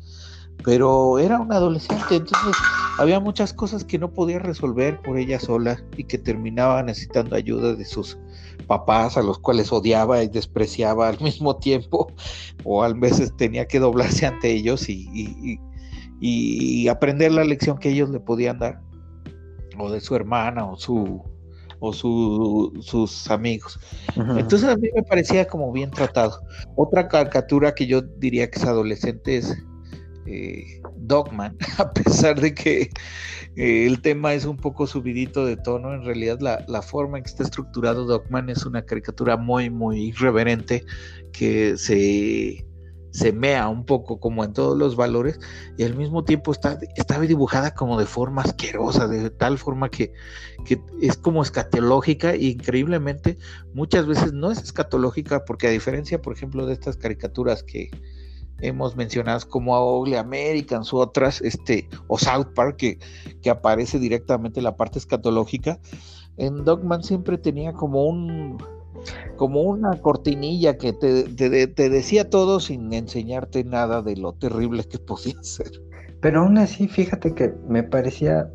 pero 0.65 1.19
era 1.19 1.41
una 1.41 1.57
adolescente, 1.57 2.17
entonces 2.17 2.57
había 2.99 3.19
muchas 3.19 3.53
cosas 3.53 3.85
que 3.85 3.99
no 3.99 4.13
podía 4.13 4.39
resolver 4.39 5.01
por 5.03 5.19
ella 5.19 5.41
sola 5.41 5.83
y 5.97 6.05
que 6.05 6.19
terminaba 6.19 6.83
necesitando 6.83 7.35
ayuda 7.35 7.75
de 7.75 7.85
sus 7.85 8.17
papás 8.67 9.17
a 9.17 9.23
los 9.23 9.39
cuales 9.39 9.73
odiaba 9.73 10.23
y 10.23 10.29
despreciaba 10.29 11.09
al 11.09 11.21
mismo 11.23 11.57
tiempo, 11.57 12.13
o 12.65 12.85
a 12.85 12.93
veces 12.93 13.37
tenía 13.37 13.67
que 13.67 13.81
doblarse 13.81 14.27
ante 14.27 14.51
ellos 14.51 14.89
y 14.89 15.59
y 16.25 16.87
aprender 16.87 17.33
la 17.33 17.43
lección 17.43 17.79
que 17.79 17.91
ellos 17.91 18.09
le 18.09 18.21
podían 18.21 18.61
dar, 18.61 18.81
o 19.77 19.91
de 19.91 20.01
su 20.01 20.15
hermana, 20.15 20.65
o 20.65 20.77
su 20.77 21.21
o 21.83 21.93
sus 21.93 23.31
amigos. 23.31 23.79
Entonces 24.17 24.69
a 24.69 24.77
mí 24.77 24.89
me 24.95 25.03
parecía 25.03 25.47
como 25.47 25.73
bien 25.73 25.91
tratado. 25.91 26.41
Otra 26.77 27.09
caricatura 27.09 27.75
que 27.75 27.87
yo 27.87 28.03
diría 28.03 28.49
que 28.49 28.61
es 28.61 28.65
adolescente 28.65 29.39
es 29.39 29.57
eh, 30.27 30.81
Dogman, 30.97 31.57
a 31.79 31.93
pesar 31.93 32.41
de 32.41 32.55
que 32.55 32.83
eh, 33.57 33.87
el 33.87 34.01
tema 34.01 34.33
es 34.35 34.45
un 34.45 34.57
poco 34.57 34.87
subidito 34.87 35.45
de 35.45 35.57
tono, 35.57 35.93
en 35.93 36.05
realidad 36.05 36.39
la, 36.41 36.65
la, 36.69 36.83
forma 36.83 37.19
en 37.19 37.25
que 37.25 37.31
está 37.31 37.43
estructurado 37.43 38.05
Dogman 38.05 38.49
es 38.49 38.65
una 38.65 38.83
caricatura 38.83 39.37
muy, 39.37 39.69
muy 39.69 40.11
irreverente 40.11 40.85
que 41.33 41.77
se 41.77 42.65
se 43.13 43.33
mea 43.33 43.69
un 43.69 43.85
poco 43.85 44.19
como 44.19 44.43
en 44.43 44.53
todos 44.53 44.77
los 44.77 44.97
valores 44.97 45.39
y 45.77 45.85
al 45.85 45.95
mismo 45.95 46.25
tiempo 46.25 46.51
está, 46.51 46.79
estaba 46.97 47.23
dibujada 47.23 47.75
como 47.75 47.99
de 47.99 48.07
forma 48.07 48.43
asquerosa, 48.43 49.07
de 49.07 49.31
tal 49.31 49.59
forma 49.59 49.91
que, 49.91 50.13
que 50.65 50.81
es 51.01 51.17
como 51.17 51.43
escatológica 51.43 52.33
e 52.33 52.47
increíblemente 52.47 53.39
muchas 53.75 54.07
veces 54.07 54.33
no 54.33 54.51
es 54.51 54.63
escatológica 54.63 55.45
porque 55.45 55.69
a 55.69 55.71
diferencia, 55.71 56.21
por 56.21 56.35
ejemplo, 56.35 56.67
de 56.67 56.73
estas 56.73 56.97
caricaturas 56.97 57.63
que 57.63 57.91
hemos 58.61 58.97
mencionado 58.97 59.47
como 59.49 59.99
Ugly 59.99 60.15
Americans 60.15 60.93
u 60.93 60.99
otras, 60.99 61.41
este, 61.43 61.89
o 62.07 62.19
South 62.19 62.49
Park, 62.55 62.77
que, 62.77 62.99
que 63.43 63.51
aparece 63.51 63.99
directamente 63.99 64.63
la 64.63 64.77
parte 64.77 64.99
escatológica, 64.99 65.79
en 66.39 66.65
Dogman 66.65 67.03
siempre 67.03 67.37
tenía 67.37 67.73
como 67.73 68.07
un 68.07 68.59
como 69.37 69.63
una 69.63 70.01
cortinilla 70.01 70.77
que 70.77 70.93
te, 70.93 71.25
decía 71.91 72.31
todo 72.31 72.61
sin 72.61 72.93
enseñarte 72.93 73.65
nada 73.65 74.03
de 74.03 74.17
lo 74.17 74.33
terrible 74.35 74.85
que 74.85 74.99
podía 75.07 75.43
ser. 75.43 75.71
Pero 76.21 76.41
aún 76.41 76.59
así, 76.59 76.87
fíjate 76.87 77.35
que 77.35 77.53
me 77.69 77.83
parecía, 77.83 78.49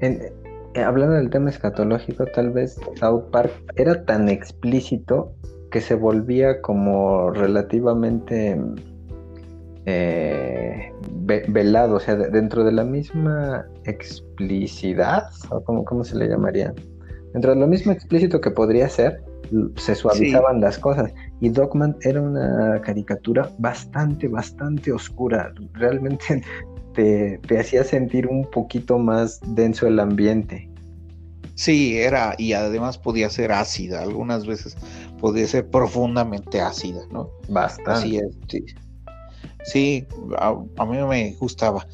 eh, 0.00 0.32
hablando 0.76 1.16
del 1.16 1.28
tema 1.28 1.50
escatológico, 1.50 2.24
tal 2.34 2.50
vez 2.50 2.80
South 2.98 3.24
Park 3.30 3.52
era 3.76 4.04
tan 4.04 4.28
explícito 4.28 5.34
que 5.70 5.80
se 5.80 5.94
volvía 5.94 6.60
como 6.62 7.30
relativamente 7.30 8.58
eh, 9.86 10.92
velado, 11.48 11.96
o 11.96 12.00
sea, 12.00 12.16
dentro 12.16 12.64
de 12.64 12.72
la 12.72 12.84
misma 12.84 13.66
explicidad, 13.84 15.24
o 15.50 15.62
como, 15.62 15.84
¿cómo 15.84 16.04
se 16.04 16.16
le 16.16 16.28
llamaría? 16.28 16.74
Dentro 17.32 17.54
de 17.54 17.60
lo 17.60 17.66
mismo 17.66 17.92
explícito 17.92 18.40
que 18.40 18.50
podría 18.50 18.88
ser, 18.88 19.22
se 19.76 19.94
suavizaban 19.94 20.60
las 20.60 20.78
cosas. 20.78 21.12
Y 21.40 21.48
Dogman 21.48 21.96
era 22.02 22.20
una 22.20 22.80
caricatura 22.82 23.50
bastante, 23.58 24.28
bastante 24.28 24.92
oscura. 24.92 25.52
Realmente 25.74 26.42
te, 26.94 27.38
te 27.46 27.58
hacía 27.58 27.84
sentir 27.84 28.26
un 28.26 28.44
poquito 28.50 28.98
más 28.98 29.40
denso 29.54 29.86
el 29.86 30.00
ambiente. 30.00 30.68
Sí, 31.54 31.98
era, 31.98 32.34
y 32.38 32.54
además 32.54 32.96
podía 32.96 33.28
ser 33.28 33.52
ácida, 33.52 34.00
algunas 34.00 34.46
veces 34.46 34.78
podía 35.20 35.46
ser 35.46 35.68
profundamente 35.68 36.58
ácida, 36.58 37.02
¿no? 37.12 37.28
Bastante. 37.50 38.22
sí. 38.48 38.64
sí 39.64 40.06
a, 40.38 40.56
a, 40.78 40.86
mí 40.86 40.96
me 40.96 41.36
gustaba. 41.38 41.86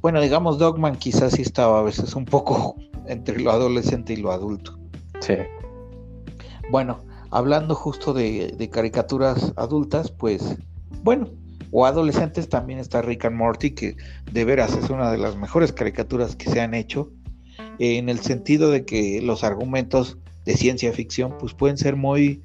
Bueno, 0.00 0.20
digamos, 0.20 0.58
Dogman 0.58 0.94
quizás 0.94 1.32
sí 1.32 1.42
estaba 1.42 1.80
a 1.80 1.82
veces 1.82 2.14
un 2.14 2.24
poco 2.24 2.76
entre 3.10 3.40
lo 3.40 3.50
adolescente 3.50 4.12
y 4.12 4.16
lo 4.16 4.32
adulto. 4.32 4.78
Sí. 5.20 5.34
Bueno, 6.70 7.04
hablando 7.30 7.74
justo 7.74 8.12
de, 8.12 8.68
caricaturas 8.72 9.52
adultas, 9.56 10.10
pues 10.10 10.56
bueno, 11.02 11.28
o 11.72 11.86
adolescentes 11.86 12.48
también 12.48 12.78
está 12.78 13.02
Rick 13.02 13.24
and 13.24 13.36
Morty, 13.36 13.72
que 13.72 13.96
de 14.30 14.44
veras 14.44 14.76
es 14.76 14.90
una 14.90 15.10
de 15.10 15.18
las 15.18 15.36
mejores 15.36 15.72
caricaturas 15.72 16.36
que 16.36 16.50
se 16.50 16.60
han 16.60 16.74
hecho, 16.74 17.10
en 17.78 18.08
el 18.08 18.20
sentido 18.20 18.70
de 18.70 18.84
que 18.84 19.20
los 19.22 19.44
argumentos 19.44 20.18
de 20.44 20.56
ciencia 20.56 20.92
ficción 20.92 21.36
pues 21.38 21.54
pueden 21.54 21.78
ser 21.78 21.96
muy 21.96 22.42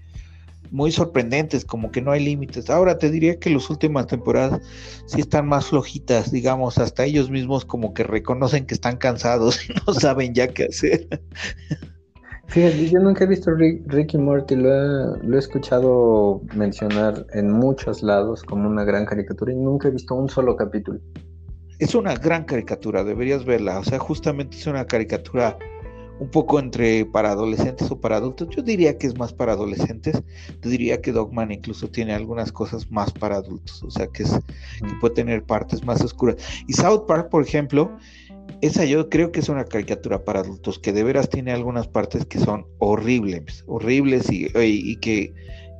muy 0.75 0.91
sorprendentes, 0.91 1.63
como 1.63 1.89
que 1.89 2.01
no 2.01 2.11
hay 2.11 2.23
límites. 2.23 2.69
Ahora 2.69 2.97
te 2.97 3.09
diría 3.09 3.39
que 3.39 3.49
las 3.49 3.69
últimas 3.69 4.07
temporadas 4.07 4.61
sí 5.05 5.21
están 5.21 5.47
más 5.47 5.67
flojitas, 5.67 6.31
digamos, 6.31 6.77
hasta 6.77 7.05
ellos 7.05 7.29
mismos 7.29 7.63
como 7.63 7.93
que 7.93 8.03
reconocen 8.03 8.65
que 8.65 8.73
están 8.73 8.97
cansados 8.97 9.69
y 9.69 9.73
no 9.87 9.93
saben 9.93 10.33
ya 10.33 10.49
qué 10.49 10.65
hacer. 10.65 11.07
Fíjate, 12.47 12.89
yo 12.89 12.99
nunca 12.99 13.23
he 13.23 13.27
visto 13.27 13.51
Ricky 13.55 14.17
Morty, 14.17 14.55
lo 14.55 14.69
he, 14.69 15.25
lo 15.25 15.35
he 15.35 15.39
escuchado 15.39 16.41
mencionar 16.53 17.25
en 17.33 17.49
muchos 17.49 18.03
lados 18.03 18.43
como 18.43 18.67
una 18.67 18.83
gran 18.83 19.05
caricatura 19.05 19.53
y 19.53 19.55
nunca 19.55 19.87
he 19.87 19.91
visto 19.91 20.13
un 20.13 20.29
solo 20.29 20.55
capítulo. 20.57 20.99
Es 21.79 21.95
una 21.95 22.15
gran 22.15 22.43
caricatura, 22.43 23.03
deberías 23.03 23.45
verla, 23.45 23.79
o 23.79 23.83
sea, 23.83 23.97
justamente 23.97 24.57
es 24.57 24.67
una 24.67 24.85
caricatura 24.85 25.57
un 26.19 26.29
poco 26.29 26.59
entre 26.59 27.05
para 27.05 27.31
adolescentes 27.31 27.89
o 27.91 27.99
para 27.99 28.17
adultos. 28.17 28.49
Yo 28.55 28.61
diría 28.61 28.97
que 28.97 29.07
es 29.07 29.17
más 29.17 29.33
para 29.33 29.53
adolescentes. 29.53 30.21
Te 30.61 30.69
diría 30.69 31.01
que 31.01 31.11
Dogman 31.11 31.51
incluso 31.51 31.89
tiene 31.89 32.13
algunas 32.13 32.51
cosas 32.51 32.89
más 32.91 33.11
para 33.11 33.37
adultos, 33.37 33.83
o 33.83 33.91
sea, 33.91 34.07
que, 34.07 34.23
es, 34.23 34.31
que 34.31 34.93
puede 35.01 35.15
tener 35.15 35.43
partes 35.43 35.83
más 35.83 36.01
oscuras. 36.01 36.37
Y 36.67 36.73
South 36.73 37.05
Park, 37.07 37.29
por 37.29 37.43
ejemplo, 37.43 37.97
esa 38.61 38.85
yo 38.85 39.09
creo 39.09 39.31
que 39.31 39.39
es 39.39 39.49
una 39.49 39.65
caricatura 39.65 40.23
para 40.23 40.39
adultos 40.39 40.79
que 40.79 40.93
de 40.93 41.03
veras 41.03 41.29
tiene 41.29 41.51
algunas 41.51 41.87
partes 41.87 42.25
que 42.25 42.39
son 42.39 42.65
horribles, 42.79 43.63
horribles 43.67 44.31
y, 44.31 44.47
y 44.55 44.95
que, 44.97 45.33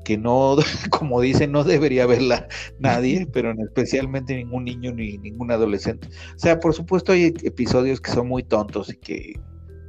que 0.04 0.18
no, 0.18 0.58
como 0.90 1.22
dicen, 1.22 1.52
no 1.52 1.64
debería 1.64 2.06
verla 2.06 2.48
nadie, 2.80 3.28
pero 3.32 3.52
especialmente 3.52 4.36
ningún 4.36 4.66
niño 4.66 4.94
ni 4.94 5.18
ningún 5.18 5.52
adolescente. 5.52 6.08
O 6.36 6.40
sea, 6.40 6.60
por 6.60 6.74
supuesto 6.74 7.12
hay 7.12 7.34
episodios 7.44 8.02
que 8.02 8.12
son 8.12 8.28
muy 8.28 8.44
tontos 8.44 8.92
y 8.92 8.98
que 8.98 9.40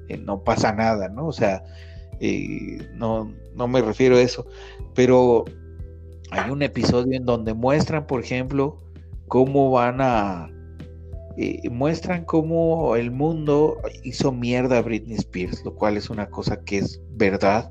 eh, 0.08 0.18
no 0.18 0.42
pasa 0.42 0.72
nada, 0.72 1.08
¿no? 1.08 1.26
O 1.26 1.32
sea, 1.32 1.62
eh, 2.20 2.78
no, 2.94 3.32
no 3.54 3.68
me 3.68 3.82
refiero 3.82 4.16
a 4.16 4.22
eso, 4.22 4.46
pero 4.94 5.44
hay 6.30 6.50
un 6.50 6.62
episodio 6.62 7.16
en 7.16 7.24
donde 7.24 7.54
muestran, 7.54 8.06
por 8.06 8.20
ejemplo, 8.22 8.82
cómo 9.28 9.70
van 9.70 10.00
a 10.00 10.50
eh, 11.38 11.68
muestran 11.70 12.24
cómo 12.24 12.96
el 12.96 13.10
mundo 13.10 13.76
hizo 14.04 14.32
mierda 14.32 14.78
a 14.78 14.82
Britney 14.82 15.16
Spears, 15.16 15.62
lo 15.64 15.74
cual 15.74 15.98
es 15.98 16.08
una 16.08 16.30
cosa 16.30 16.64
que 16.64 16.78
es 16.78 17.02
verdad, 17.10 17.70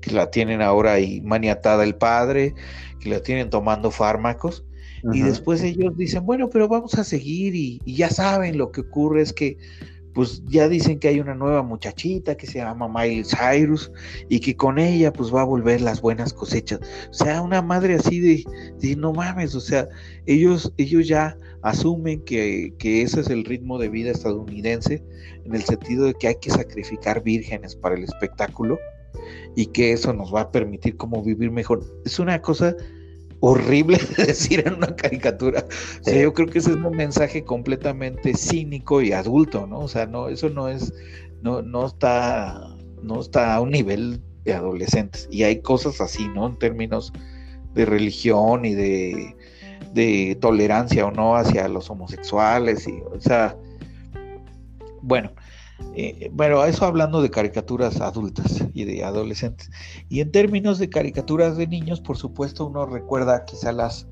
que 0.00 0.10
la 0.10 0.30
tienen 0.30 0.62
ahora 0.62 0.94
ahí 0.94 1.20
maniatada 1.20 1.84
el 1.84 1.96
padre, 1.96 2.54
que 3.00 3.10
la 3.10 3.20
tienen 3.20 3.50
tomando 3.50 3.90
fármacos, 3.90 4.64
y 5.12 5.20
después 5.20 5.62
ellos 5.62 5.94
dicen, 5.98 6.24
bueno, 6.24 6.48
pero 6.48 6.66
vamos 6.66 6.94
a 6.94 7.04
seguir 7.04 7.54
y, 7.54 7.78
ya 7.84 8.08
saben, 8.08 8.56
lo 8.56 8.72
que 8.72 8.80
ocurre 8.80 9.20
es 9.20 9.34
que 9.34 9.58
pues 10.14 10.42
ya 10.46 10.68
dicen 10.68 10.98
que 11.00 11.08
hay 11.08 11.20
una 11.20 11.34
nueva 11.34 11.62
muchachita 11.62 12.36
que 12.36 12.46
se 12.46 12.58
llama 12.58 12.88
Miley 12.88 13.24
Cyrus 13.24 13.90
y 14.28 14.40
que 14.40 14.56
con 14.56 14.78
ella 14.78 15.12
pues 15.12 15.34
va 15.34 15.42
a 15.42 15.44
volver 15.44 15.80
las 15.80 16.00
buenas 16.00 16.32
cosechas. 16.32 16.80
O 17.10 17.14
sea, 17.14 17.42
una 17.42 17.60
madre 17.60 17.96
así 17.96 18.20
de, 18.20 18.44
de 18.78 18.96
no 18.96 19.12
mames, 19.12 19.54
o 19.54 19.60
sea, 19.60 19.88
ellos, 20.26 20.72
ellos 20.78 21.08
ya 21.08 21.36
asumen 21.62 22.20
que, 22.24 22.74
ese 22.78 23.20
es 23.20 23.30
el 23.30 23.44
ritmo 23.44 23.78
de 23.78 23.88
vida 23.88 24.10
estadounidense, 24.10 25.02
en 25.44 25.54
el 25.54 25.62
sentido 25.62 26.04
de 26.04 26.14
que 26.14 26.28
hay 26.28 26.36
que 26.36 26.50
sacrificar 26.50 27.22
vírgenes 27.22 27.74
para 27.74 27.96
el 27.96 28.04
espectáculo 28.04 28.78
y 29.56 29.66
que 29.66 29.92
eso 29.92 30.12
nos 30.12 30.32
va 30.32 30.42
a 30.42 30.52
permitir 30.52 30.96
como 30.96 31.22
vivir 31.22 31.50
mejor. 31.50 31.82
Es 32.04 32.18
una 32.18 32.40
cosa 32.40 32.76
horrible 33.46 33.98
de 34.16 34.26
decir 34.26 34.62
en 34.66 34.74
una 34.74 34.94
caricatura. 34.94 35.64
O 36.00 36.04
sea, 36.04 36.20
yo 36.20 36.32
creo 36.32 36.48
que 36.48 36.58
ese 36.58 36.70
es 36.70 36.76
un 36.76 36.96
mensaje 36.96 37.44
completamente 37.44 38.34
cínico 38.34 39.02
y 39.02 39.12
adulto, 39.12 39.66
¿no? 39.66 39.80
O 39.80 39.88
sea, 39.88 40.06
no, 40.06 40.28
eso 40.28 40.50
no 40.50 40.68
es, 40.68 40.92
no, 41.42 41.62
no 41.62 41.86
está, 41.86 42.60
no 43.02 43.20
está 43.20 43.54
a 43.54 43.60
un 43.60 43.70
nivel 43.70 44.20
de 44.44 44.54
adolescentes. 44.54 45.28
Y 45.30 45.42
hay 45.42 45.60
cosas 45.60 46.00
así, 46.00 46.28
¿no? 46.28 46.46
En 46.46 46.58
términos 46.58 47.12
de 47.74 47.84
religión 47.84 48.64
y 48.64 48.74
de 48.74 49.36
de 49.94 50.36
tolerancia 50.40 51.06
o 51.06 51.12
no 51.12 51.36
hacia 51.36 51.68
los 51.68 51.88
homosexuales, 51.88 52.86
y, 52.88 53.00
o 53.00 53.20
sea, 53.20 53.56
bueno, 55.00 55.30
eh, 55.96 56.30
bueno, 56.32 56.64
eso 56.64 56.84
hablando 56.84 57.22
de 57.22 57.30
caricaturas 57.30 58.00
adultas 58.00 58.64
y 58.74 58.84
de 58.84 59.04
adolescentes. 59.04 59.70
Y 60.08 60.20
en 60.20 60.30
términos 60.30 60.78
de 60.78 60.88
caricaturas 60.88 61.56
de 61.56 61.66
niños, 61.66 62.00
por 62.00 62.16
supuesto, 62.16 62.66
uno 62.66 62.86
recuerda 62.86 63.44
quizá 63.44 63.72
las, 63.72 64.06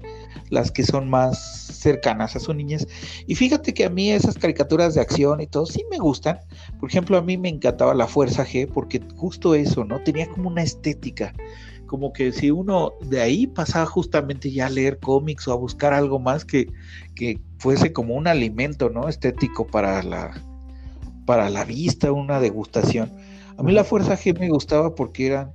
las 0.50 0.70
que 0.70 0.84
son 0.84 1.08
más 1.10 1.38
cercanas 1.38 2.36
a 2.36 2.40
su 2.40 2.54
niñez. 2.54 2.86
Y 3.26 3.34
fíjate 3.34 3.74
que 3.74 3.84
a 3.84 3.90
mí 3.90 4.10
esas 4.10 4.36
caricaturas 4.36 4.94
de 4.94 5.00
acción 5.00 5.40
y 5.40 5.46
todo 5.46 5.66
sí 5.66 5.84
me 5.90 5.98
gustan. 5.98 6.38
Por 6.78 6.88
ejemplo, 6.88 7.16
a 7.16 7.22
mí 7.22 7.36
me 7.36 7.48
encantaba 7.48 7.94
la 7.94 8.06
Fuerza 8.06 8.44
G 8.44 8.68
porque 8.72 9.00
justo 9.16 9.54
eso, 9.54 9.84
¿no? 9.84 10.02
Tenía 10.02 10.28
como 10.28 10.48
una 10.48 10.62
estética 10.62 11.32
como 11.86 12.14
que 12.14 12.32
si 12.32 12.50
uno 12.50 12.94
de 13.02 13.20
ahí 13.20 13.46
pasaba 13.46 13.84
justamente 13.84 14.50
ya 14.50 14.64
a 14.64 14.70
leer 14.70 14.98
cómics 14.98 15.46
o 15.46 15.52
a 15.52 15.56
buscar 15.56 15.92
algo 15.92 16.18
más 16.18 16.42
que, 16.42 16.72
que 17.14 17.38
fuese 17.58 17.92
como 17.92 18.14
un 18.14 18.26
alimento, 18.26 18.88
¿no? 18.88 19.10
Estético 19.10 19.66
para 19.66 20.02
la, 20.02 20.32
para 21.27 21.51
la 21.51 21.64
vista, 21.64 22.12
una 22.12 22.41
degustación. 22.41 23.12
A 23.57 23.62
mí 23.62 23.73
la 23.73 23.85
Fuerza 23.85 24.16
G 24.16 24.39
me 24.39 24.49
gustaba 24.49 24.95
porque 24.95 25.27
eran, 25.27 25.53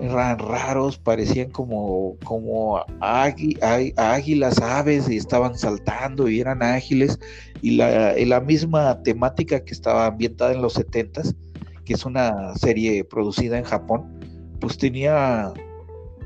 eran 0.00 0.38
raros, 0.38 0.98
parecían 0.98 1.50
como, 1.50 2.16
como 2.24 2.84
águilas, 3.00 4.60
aves 4.60 5.08
y 5.08 5.16
estaban 5.16 5.56
saltando 5.56 6.28
y 6.28 6.40
eran 6.40 6.62
ágiles. 6.62 7.18
Y 7.62 7.72
la, 7.72 8.14
la 8.14 8.40
misma 8.40 9.02
temática 9.02 9.64
que 9.64 9.72
estaba 9.72 10.06
ambientada 10.06 10.52
en 10.52 10.62
los 10.62 10.76
70s, 10.76 11.34
que 11.84 11.94
es 11.94 12.04
una 12.04 12.54
serie 12.56 13.04
producida 13.04 13.58
en 13.58 13.64
Japón, 13.64 14.18
pues 14.60 14.76
tenía 14.76 15.52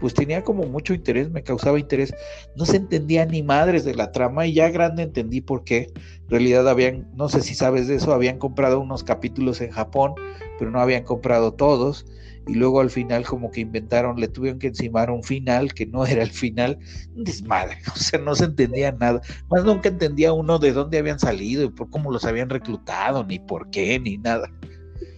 pues 0.03 0.15
tenía 0.15 0.43
como 0.43 0.65
mucho 0.65 0.95
interés, 0.95 1.31
me 1.31 1.45
causaba 1.45 1.79
interés. 1.79 2.13
No 2.57 2.67
se 2.67 2.77
entendía 2.77 3.25
ni 3.25 3.45
madres 3.45 3.85
de 3.85 3.95
la 3.95 4.11
trama 4.11 4.47
y 4.47 4.55
ya 4.55 4.69
grande 4.69 5.05
entendí 5.05 5.41
por 5.41 5.63
qué. 5.63 5.93
Realidad 6.33 6.67
habían, 6.67 7.07
no 7.15 7.29
sé 7.29 7.43
si 7.43 7.55
sabes 7.55 7.89
de 7.89 7.97
eso, 7.97 8.15
habían 8.15 8.39
comprado 8.39 8.81
unos 8.81 9.05
capítulos 9.05 9.61
en 9.61 9.71
Japón, 9.71 10.15
pero 10.59 10.71
no 10.71 10.81
habían 10.81 11.05
comprado 11.05 11.53
todos 11.53 12.07
y 12.47 12.55
luego 12.55 12.81
al 12.81 12.89
final 12.89 13.27
como 13.27 13.51
que 13.51 13.61
inventaron, 13.61 14.19
le 14.19 14.29
tuvieron 14.29 14.59
que 14.59 14.69
encimar 14.69 15.11
un 15.11 15.23
final 15.23 15.75
que 15.75 15.85
no 15.85 16.07
era 16.07 16.23
el 16.23 16.31
final, 16.31 16.79
un 17.15 17.25
desmadre, 17.25 17.77
o 17.95 17.99
sea, 17.99 18.19
no 18.19 18.35
se 18.35 18.47
entendía 18.47 18.93
nada, 18.93 19.21
más 19.51 19.63
nunca 19.63 19.91
entendía 19.91 20.33
uno 20.33 20.59
de 20.59 20.73
dónde 20.73 20.97
habían 20.97 21.19
salido 21.19 21.65
y 21.65 21.69
por 21.69 21.91
cómo 21.91 22.11
los 22.11 22.25
habían 22.25 22.49
reclutado, 22.49 23.25
ni 23.25 23.39
por 23.39 23.69
qué, 23.69 24.01
ni 24.01 24.17
nada. 24.17 24.51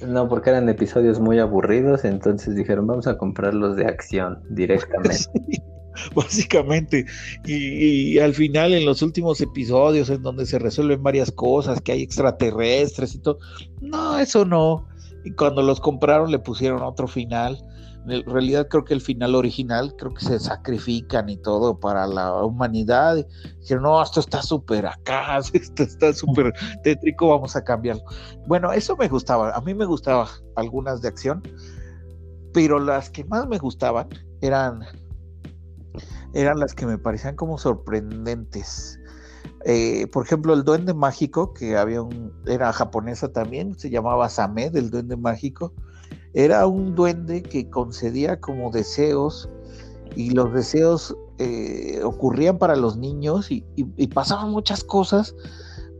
No, 0.04 0.28
porque 0.28 0.50
eran 0.50 0.68
episodios 0.68 1.20
muy 1.20 1.38
aburridos, 1.38 2.04
entonces 2.04 2.56
dijeron, 2.56 2.88
vamos 2.88 3.06
a 3.06 3.16
comprarlos 3.18 3.76
de 3.76 3.86
acción 3.86 4.42
directamente. 4.50 5.16
básicamente. 6.14 7.06
Y, 7.44 8.18
al 8.18 8.34
final, 8.34 8.74
en 8.74 8.84
los 8.84 9.02
últimos 9.02 9.40
episodios, 9.40 10.10
en 10.10 10.22
donde 10.22 10.46
se 10.46 10.58
resuelven 10.58 11.02
varias 11.02 11.30
cosas, 11.30 11.80
que 11.80 11.92
hay 11.92 12.02
extraterrestres 12.02 13.14
y 13.14 13.18
todo, 13.18 13.38
no, 13.80 14.18
eso 14.18 14.44
no. 14.44 14.86
Y 15.24 15.32
cuando 15.32 15.62
los 15.62 15.80
compraron 15.80 16.30
le 16.30 16.38
pusieron 16.38 16.82
otro 16.82 17.08
final. 17.08 17.58
En 18.06 18.22
realidad 18.26 18.68
creo 18.68 18.84
que 18.84 18.92
el 18.92 19.00
final 19.00 19.34
original, 19.34 19.94
creo 19.96 20.12
que 20.12 20.22
se 20.22 20.38
sacrifican 20.38 21.30
y 21.30 21.38
todo 21.38 21.80
para 21.80 22.06
la 22.06 22.44
humanidad. 22.44 23.26
dijeron, 23.60 23.84
no, 23.84 24.02
esto 24.02 24.20
está 24.20 24.42
súper 24.42 24.84
acá, 24.84 25.38
esto 25.54 25.82
está 25.82 26.12
súper 26.12 26.52
tétrico, 26.82 27.28
vamos 27.28 27.56
a 27.56 27.64
cambiarlo. 27.64 28.04
Bueno, 28.46 28.72
eso 28.72 28.94
me 28.94 29.08
gustaba, 29.08 29.54
a 29.54 29.60
mí 29.62 29.72
me 29.72 29.86
gustaba 29.86 30.28
algunas 30.54 31.00
de 31.00 31.08
acción, 31.08 31.42
pero 32.52 32.78
las 32.78 33.08
que 33.08 33.24
más 33.24 33.48
me 33.48 33.56
gustaban 33.56 34.10
eran 34.42 34.84
eran 36.34 36.58
las 36.58 36.74
que 36.74 36.86
me 36.86 36.98
parecían 36.98 37.36
como 37.36 37.58
sorprendentes. 37.58 38.98
Eh, 39.64 40.08
por 40.08 40.26
ejemplo, 40.26 40.52
el 40.52 40.64
duende 40.64 40.92
mágico, 40.92 41.54
que 41.54 41.76
había 41.76 42.02
un, 42.02 42.32
era 42.46 42.72
japonesa 42.72 43.32
también, 43.32 43.78
se 43.78 43.88
llamaba 43.88 44.28
Samed, 44.28 44.76
el 44.76 44.90
duende 44.90 45.16
mágico, 45.16 45.72
era 46.34 46.66
un 46.66 46.94
duende 46.94 47.42
que 47.42 47.70
concedía 47.70 48.40
como 48.40 48.70
deseos 48.70 49.48
y 50.16 50.30
los 50.30 50.52
deseos 50.52 51.16
eh, 51.38 52.00
ocurrían 52.04 52.58
para 52.58 52.76
los 52.76 52.96
niños 52.96 53.50
y, 53.50 53.62
pasaban 54.08 54.50
muchas 54.50 54.84
cosas, 54.84 55.34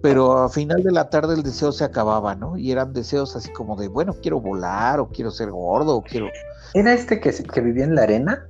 pero 0.02 0.38
a 0.38 0.48
final 0.48 0.82
de 0.82 0.92
la 0.92 1.08
tarde 1.08 1.34
el 1.34 1.42
deseo 1.42 1.72
se 1.72 1.84
acababa, 1.84 2.34
¿no? 2.34 2.56
Y 2.58 2.70
eran 2.70 2.92
deseos 2.92 3.34
así 3.36 3.50
como 3.52 3.76
de, 3.76 3.88
bueno, 3.88 4.14
quiero 4.20 4.40
volar 4.40 5.00
o 5.00 5.08
quiero 5.08 5.30
ser 5.30 5.50
gordo 5.50 5.96
o 5.96 6.02
quiero... 6.02 6.26
¿Era 6.74 6.92
este 6.92 7.20
que, 7.20 7.32
que 7.32 7.60
vivía 7.60 7.84
en 7.84 7.94
la 7.94 8.02
arena? 8.02 8.48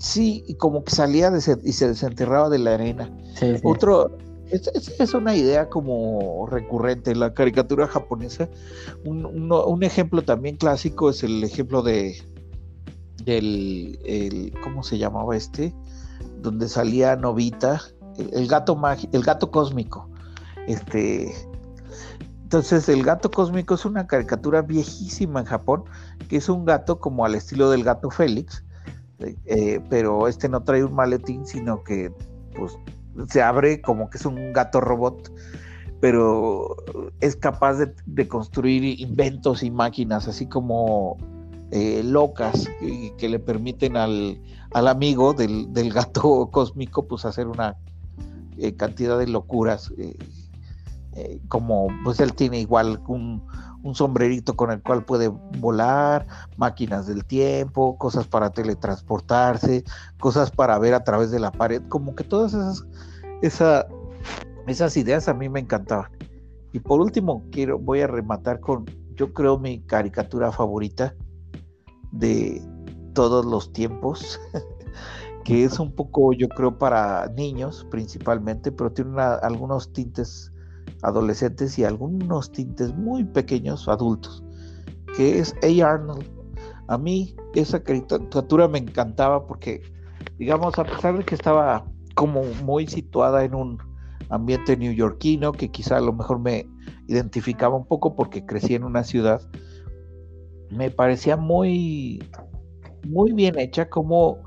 Sí, 0.00 0.42
y 0.48 0.54
como 0.54 0.82
que 0.82 0.92
salía 0.92 1.30
y 1.62 1.72
se 1.72 1.88
desenterraba 1.88 2.48
de 2.48 2.58
la 2.58 2.74
arena. 2.74 3.14
Otro, 3.62 4.16
es, 4.50 5.14
una 5.14 5.36
idea 5.36 5.68
como 5.68 6.46
recurrente 6.50 7.10
en 7.10 7.20
la 7.20 7.34
caricatura 7.34 7.86
japonesa. 7.86 8.48
Un, 9.04 9.82
ejemplo 9.82 10.22
también 10.22 10.56
clásico 10.56 11.10
es 11.10 11.22
el 11.22 11.44
ejemplo 11.44 11.82
de 11.82 12.16
del 13.24 13.98
el, 14.04 14.54
¿cómo 14.62 14.82
se 14.82 14.96
llamaba 14.96 15.36
este? 15.36 15.74
Donde 16.40 16.68
salía 16.68 17.14
Novita, 17.16 17.82
el, 18.16 18.48
gato 18.48 18.80
el 19.12 19.22
gato 19.22 19.50
cósmico. 19.50 20.08
Este 20.66 21.34
entonces 22.42 22.88
el 22.88 23.04
gato 23.04 23.30
cósmico 23.30 23.74
es 23.74 23.84
una 23.84 24.06
caricatura 24.06 24.62
viejísima 24.62 25.40
en 25.40 25.46
Japón, 25.46 25.84
que 26.28 26.38
es 26.38 26.48
un 26.48 26.64
gato 26.64 26.98
como 26.98 27.24
al 27.24 27.34
estilo 27.34 27.70
del 27.70 27.84
gato 27.84 28.10
Félix, 28.10 28.64
eh, 29.20 29.80
pero 29.88 30.28
este 30.28 30.48
no 30.48 30.62
trae 30.62 30.84
un 30.84 30.94
maletín, 30.94 31.46
sino 31.46 31.82
que 31.84 32.12
pues 32.56 32.78
se 33.28 33.42
abre 33.42 33.80
como 33.80 34.08
que 34.08 34.18
es 34.18 34.24
un 34.24 34.52
gato 34.52 34.80
robot, 34.80 35.32
pero 36.00 36.76
es 37.20 37.36
capaz 37.36 37.74
de, 38.06 38.28
construir 38.28 39.00
inventos 39.00 39.62
y 39.62 39.70
máquinas 39.70 40.28
así 40.28 40.46
como 40.46 41.18
eh, 41.70 42.02
locas 42.02 42.68
que 43.18 43.28
le 43.28 43.38
permiten 43.38 43.96
al, 43.96 44.40
amigo 44.72 45.34
del, 45.34 45.92
gato 45.92 46.48
cósmico 46.52 47.06
pues 47.06 47.24
hacer 47.24 47.46
una 47.46 47.76
eh, 48.56 48.74
cantidad 48.74 49.18
de 49.18 49.26
locuras 49.26 49.92
como 51.48 51.88
pues 52.04 52.20
él 52.20 52.32
tiene 52.32 52.60
igual 52.60 53.02
un, 53.08 53.42
un 53.82 53.94
sombrerito 53.94 54.56
con 54.56 54.70
el 54.70 54.82
cual 54.82 55.04
puede 55.04 55.28
volar, 55.58 56.26
máquinas 56.56 57.06
del 57.06 57.24
tiempo, 57.24 57.96
cosas 57.98 58.26
para 58.26 58.50
teletransportarse, 58.50 59.84
cosas 60.18 60.50
para 60.50 60.78
ver 60.78 60.94
a 60.94 61.04
través 61.04 61.30
de 61.30 61.40
la 61.40 61.50
pared, 61.50 61.82
como 61.88 62.14
que 62.14 62.24
todas 62.24 62.52
esas, 63.42 63.86
esas 64.66 64.96
ideas 64.96 65.28
a 65.28 65.34
mí 65.34 65.48
me 65.48 65.60
encantaban. 65.60 66.10
Y 66.72 66.80
por 66.80 67.00
último, 67.00 67.44
quiero, 67.50 67.78
voy 67.78 68.00
a 68.00 68.06
rematar 68.06 68.60
con, 68.60 68.84
yo 69.16 69.32
creo, 69.32 69.58
mi 69.58 69.80
caricatura 69.80 70.52
favorita 70.52 71.14
de 72.12 72.62
todos 73.12 73.44
los 73.44 73.72
tiempos, 73.72 74.40
que 75.44 75.64
es 75.64 75.80
un 75.80 75.92
poco, 75.92 76.32
yo 76.32 76.48
creo, 76.48 76.78
para 76.78 77.26
niños 77.34 77.86
principalmente, 77.90 78.70
pero 78.70 78.92
tiene 78.92 79.20
algunos 79.20 79.92
tintes 79.92 80.49
adolescentes 81.02 81.78
y 81.78 81.84
algunos 81.84 82.52
tintes 82.52 82.94
muy 82.94 83.24
pequeños 83.24 83.88
adultos, 83.88 84.44
que 85.16 85.38
es 85.38 85.54
A. 85.62 85.86
Arnold. 85.86 86.24
A 86.88 86.98
mí 86.98 87.36
esa 87.54 87.82
caricatura 87.82 88.68
me 88.68 88.78
encantaba 88.78 89.46
porque, 89.46 89.82
digamos, 90.38 90.78
a 90.78 90.84
pesar 90.84 91.16
de 91.18 91.24
que 91.24 91.34
estaba 91.34 91.84
como 92.14 92.42
muy 92.64 92.86
situada 92.86 93.44
en 93.44 93.54
un 93.54 93.78
ambiente 94.28 94.76
neoyorquino, 94.76 95.52
que 95.52 95.70
quizá 95.70 95.96
a 95.96 96.00
lo 96.00 96.12
mejor 96.12 96.38
me 96.38 96.66
identificaba 97.06 97.76
un 97.76 97.86
poco 97.86 98.14
porque 98.14 98.44
crecí 98.44 98.74
en 98.74 98.84
una 98.84 99.04
ciudad, 99.04 99.40
me 100.70 100.90
parecía 100.90 101.36
muy, 101.36 102.22
muy 103.06 103.32
bien 103.32 103.58
hecha 103.58 103.88
como, 103.88 104.38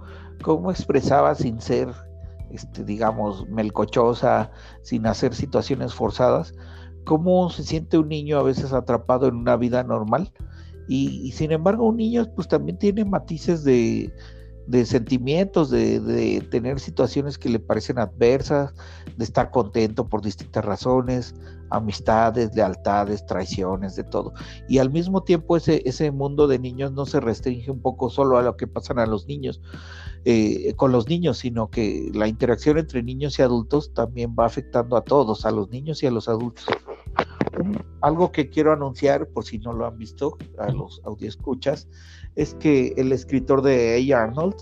como 0.41 0.71
expresaba 0.71 1.35
sin 1.35 1.59
ser 1.59 1.89
este, 2.53 2.83
digamos, 2.83 3.47
melcochosa, 3.49 4.51
sin 4.81 5.07
hacer 5.07 5.33
situaciones 5.33 5.93
forzadas, 5.93 6.53
cómo 7.03 7.49
se 7.49 7.63
siente 7.63 7.97
un 7.97 8.09
niño 8.09 8.37
a 8.39 8.43
veces 8.43 8.73
atrapado 8.73 9.27
en 9.27 9.35
una 9.35 9.57
vida 9.57 9.83
normal. 9.83 10.31
Y, 10.87 11.31
sin 11.31 11.51
embargo, 11.51 11.87
un 11.87 11.97
niño 11.97 12.25
pues 12.35 12.47
también 12.47 12.77
tiene 12.77 13.05
matices 13.05 13.63
de, 13.63 14.13
de 14.67 14.85
sentimientos, 14.85 15.69
de, 15.69 15.99
de, 15.99 16.41
tener 16.41 16.79
situaciones 16.79 17.37
que 17.37 17.49
le 17.49 17.59
parecen 17.59 17.99
adversas, 17.99 18.73
de 19.17 19.23
estar 19.23 19.51
contento 19.51 20.07
por 20.07 20.21
distintas 20.21 20.63
razones, 20.63 21.35
amistades, 21.69 22.55
lealtades, 22.55 23.25
traiciones, 23.25 23.95
de 23.95 24.03
todo. 24.03 24.33
Y 24.69 24.77
al 24.77 24.91
mismo 24.91 25.23
tiempo 25.23 25.57
ese, 25.57 25.81
ese 25.85 26.11
mundo 26.11 26.47
de 26.47 26.59
niños 26.59 26.91
no 26.91 27.05
se 27.05 27.19
restringe 27.19 27.71
un 27.71 27.81
poco 27.81 28.09
solo 28.09 28.37
a 28.37 28.41
lo 28.41 28.55
que 28.55 28.67
pasan 28.67 28.99
a 28.99 29.05
los 29.05 29.27
niños, 29.27 29.61
eh, 30.23 30.73
con 30.75 30.91
los 30.91 31.09
niños, 31.09 31.39
sino 31.39 31.69
que 31.69 32.09
la 32.13 32.27
interacción 32.27 32.77
entre 32.77 33.03
niños 33.03 33.39
y 33.39 33.41
adultos 33.41 33.93
también 33.93 34.35
va 34.37 34.45
afectando 34.45 34.95
a 34.95 35.03
todos, 35.03 35.45
a 35.45 35.51
los 35.51 35.69
niños 35.69 36.03
y 36.03 36.07
a 36.07 36.11
los 36.11 36.29
adultos. 36.29 36.65
algo 38.01 38.31
que 38.31 38.49
quiero 38.49 38.71
anunciar, 38.71 39.27
por 39.27 39.45
si 39.45 39.59
no 39.59 39.73
lo 39.73 39.85
han 39.85 39.97
visto, 39.97 40.37
a 40.59 40.71
los 40.71 41.01
escuchas 41.19 41.87
es 42.35 42.53
que 42.55 42.93
el 42.97 43.11
escritor 43.11 43.61
de 43.61 44.13
A. 44.13 44.23
Arnold, 44.23 44.55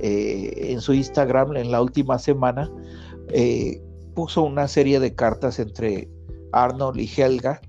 eh, 0.00 0.68
en 0.72 0.80
su 0.80 0.92
Instagram 0.92 1.56
en 1.56 1.70
la 1.70 1.82
última 1.82 2.18
semana, 2.18 2.70
eh, 3.28 3.82
puso 4.14 4.42
una 4.42 4.68
serie 4.68 5.00
de 5.00 5.14
cartas 5.14 5.58
entre 5.58 6.08
Arnold 6.52 7.00
y 7.00 7.10
Helga, 7.16 7.60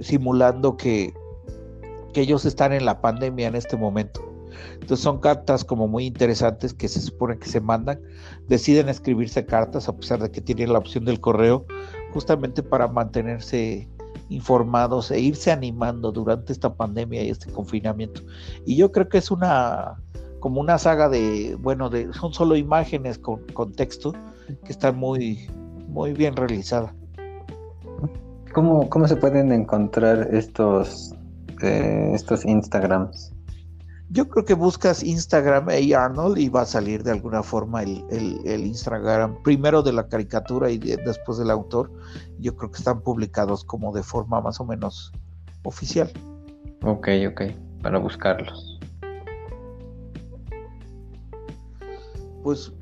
simulando 0.00 0.76
que, 0.76 1.14
que 2.12 2.22
ellos 2.22 2.44
están 2.44 2.72
en 2.72 2.84
la 2.84 3.00
pandemia 3.00 3.46
en 3.46 3.54
este 3.54 3.76
momento 3.76 4.28
entonces 4.74 5.00
son 5.04 5.18
cartas 5.20 5.64
como 5.64 5.88
muy 5.88 6.06
interesantes 6.06 6.72
que 6.72 6.88
se 6.88 7.00
supone 7.00 7.38
que 7.38 7.48
se 7.48 7.60
mandan. 7.60 8.00
Deciden 8.48 8.88
escribirse 8.88 9.44
cartas 9.44 9.88
a 9.88 9.96
pesar 9.96 10.20
de 10.20 10.30
que 10.30 10.40
tienen 10.40 10.72
la 10.72 10.78
opción 10.78 11.04
del 11.04 11.20
correo, 11.20 11.66
justamente 12.12 12.62
para 12.62 12.88
mantenerse 12.88 13.88
informados 14.28 15.10
e 15.10 15.20
irse 15.20 15.50
animando 15.50 16.12
durante 16.12 16.52
esta 16.52 16.74
pandemia 16.74 17.22
y 17.22 17.30
este 17.30 17.50
confinamiento. 17.50 18.22
Y 18.64 18.76
yo 18.76 18.92
creo 18.92 19.08
que 19.08 19.18
es 19.18 19.30
una 19.30 19.96
como 20.40 20.60
una 20.60 20.78
saga 20.78 21.08
de, 21.08 21.56
bueno, 21.60 21.90
de, 21.90 22.12
son 22.12 22.32
solo 22.32 22.56
imágenes 22.56 23.18
con, 23.18 23.40
con 23.54 23.72
texto 23.72 24.12
que 24.64 24.72
están 24.72 24.96
muy, 24.96 25.50
muy 25.88 26.12
bien 26.12 26.36
realizadas. 26.36 26.92
¿Cómo, 28.54 28.88
¿Cómo 28.88 29.06
se 29.08 29.16
pueden 29.16 29.52
encontrar 29.52 30.28
estos, 30.32 31.14
eh, 31.62 32.12
estos 32.14 32.44
Instagrams? 32.44 33.32
Yo 34.10 34.26
creo 34.28 34.44
que 34.46 34.54
buscas 34.54 35.02
Instagram 35.02 35.68
A. 35.68 36.04
Arnold 36.04 36.38
y 36.38 36.48
va 36.48 36.62
a 36.62 36.66
salir 36.66 37.02
de 37.02 37.10
alguna 37.10 37.42
forma 37.42 37.82
el, 37.82 38.02
Instagram 38.46 39.42
primero 39.42 39.82
de 39.82 39.92
la 39.92 40.08
caricatura 40.08 40.70
y 40.70 40.78
después 40.78 41.36
del 41.36 41.50
autor. 41.50 41.92
Yo 42.38 42.56
creo 42.56 42.70
que 42.70 42.78
están 42.78 43.02
publicados 43.02 43.64
como 43.64 43.92
de 43.92 44.02
forma 44.02 44.40
más 44.40 44.60
o 44.60 44.64
menos 44.64 45.12
oficial. 45.62 46.10
Ok, 46.82 47.08
ok, 47.30 47.42
para 47.82 47.98
buscarlos. 47.98 48.80
Pues 52.42 52.72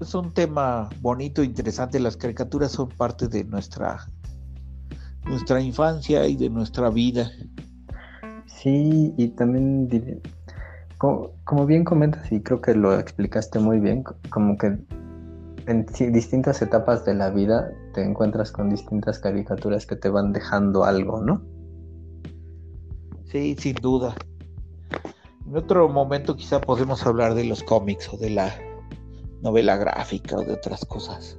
es 0.00 0.14
un 0.14 0.34
tema 0.34 0.90
bonito, 1.00 1.42
interesante. 1.42 1.98
Las 1.98 2.18
caricaturas 2.18 2.72
son 2.72 2.90
parte 2.90 3.26
de 3.26 3.44
nuestra, 3.44 4.06
nuestra 5.24 5.62
infancia 5.62 6.26
y 6.26 6.36
de 6.36 6.50
nuestra 6.50 6.90
vida. 6.90 7.30
Sí, 8.46 9.14
y 9.16 9.28
también 9.28 9.88
como, 11.44 11.66
bien 11.66 11.84
comentas, 11.84 12.30
y 12.32 12.40
creo 12.40 12.60
que 12.60 12.74
lo 12.74 12.98
explicaste 12.98 13.58
muy 13.58 13.80
bien, 13.80 14.04
como 14.30 14.56
que 14.56 14.78
en 15.66 15.86
distintas 16.12 16.62
etapas 16.62 17.04
de 17.04 17.14
la 17.14 17.30
vida 17.30 17.72
te 17.94 18.02
encuentras 18.02 18.52
con 18.52 18.70
distintas 18.70 19.18
caricaturas 19.18 19.86
que 19.86 19.96
te 19.96 20.08
van 20.08 20.32
dejando 20.32 20.84
algo, 20.84 21.20
¿no? 21.22 21.42
Sí, 23.24 23.56
sin 23.58 23.74
duda. 23.76 24.14
En 25.46 25.56
otro 25.56 25.88
momento 25.88 26.36
quizá 26.36 26.60
podemos 26.60 27.04
hablar 27.06 27.34
de 27.34 27.44
los 27.44 27.62
cómics 27.62 28.12
o 28.12 28.16
de 28.16 28.30
la 28.30 28.54
novela 29.42 29.76
gráfica 29.76 30.36
o 30.36 30.42
de 30.42 30.52
otras 30.52 30.84
cosas. 30.84 31.38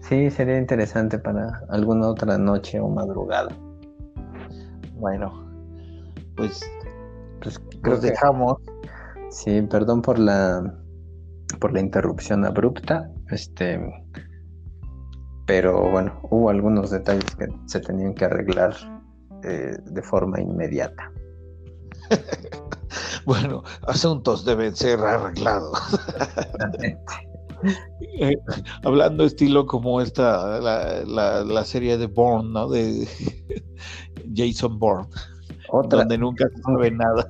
Sí, 0.00 0.30
sería 0.30 0.58
interesante 0.58 1.18
para 1.18 1.62
alguna 1.68 2.08
otra 2.08 2.38
noche 2.38 2.78
o 2.78 2.88
madrugada. 2.88 3.54
Bueno, 4.94 5.46
pues, 6.36 6.60
pues 7.40 7.60
los 7.82 8.00
dejamos. 8.02 8.56
Sí, 9.30 9.62
perdón 9.62 10.02
por 10.02 10.18
la 10.18 10.62
por 11.60 11.72
la 11.72 11.80
interrupción 11.80 12.44
abrupta, 12.44 13.10
este, 13.30 13.80
pero 15.46 15.90
bueno, 15.90 16.18
hubo 16.30 16.50
algunos 16.50 16.90
detalles 16.90 17.36
que 17.36 17.46
se 17.66 17.80
tenían 17.80 18.14
que 18.14 18.24
arreglar 18.24 18.74
eh, 19.44 19.76
de 19.84 20.02
forma 20.02 20.40
inmediata. 20.40 21.10
bueno, 23.26 23.62
asuntos 23.86 24.44
deben 24.44 24.74
ser 24.74 25.00
arreglados. 25.00 25.78
Eh, 28.20 28.36
hablando 28.84 29.24
estilo 29.24 29.64
como 29.66 30.02
esta, 30.02 30.60
la, 30.60 31.42
la, 31.42 31.64
serie 31.64 31.96
de 31.96 32.06
Bourne, 32.06 32.50
¿no? 32.52 32.68
De 32.68 33.08
Jason 34.34 34.78
Bourne, 34.78 35.08
donde 35.88 36.18
nunca 36.18 36.46
se 36.54 36.62
sabe 36.62 36.90
nada. 36.90 37.26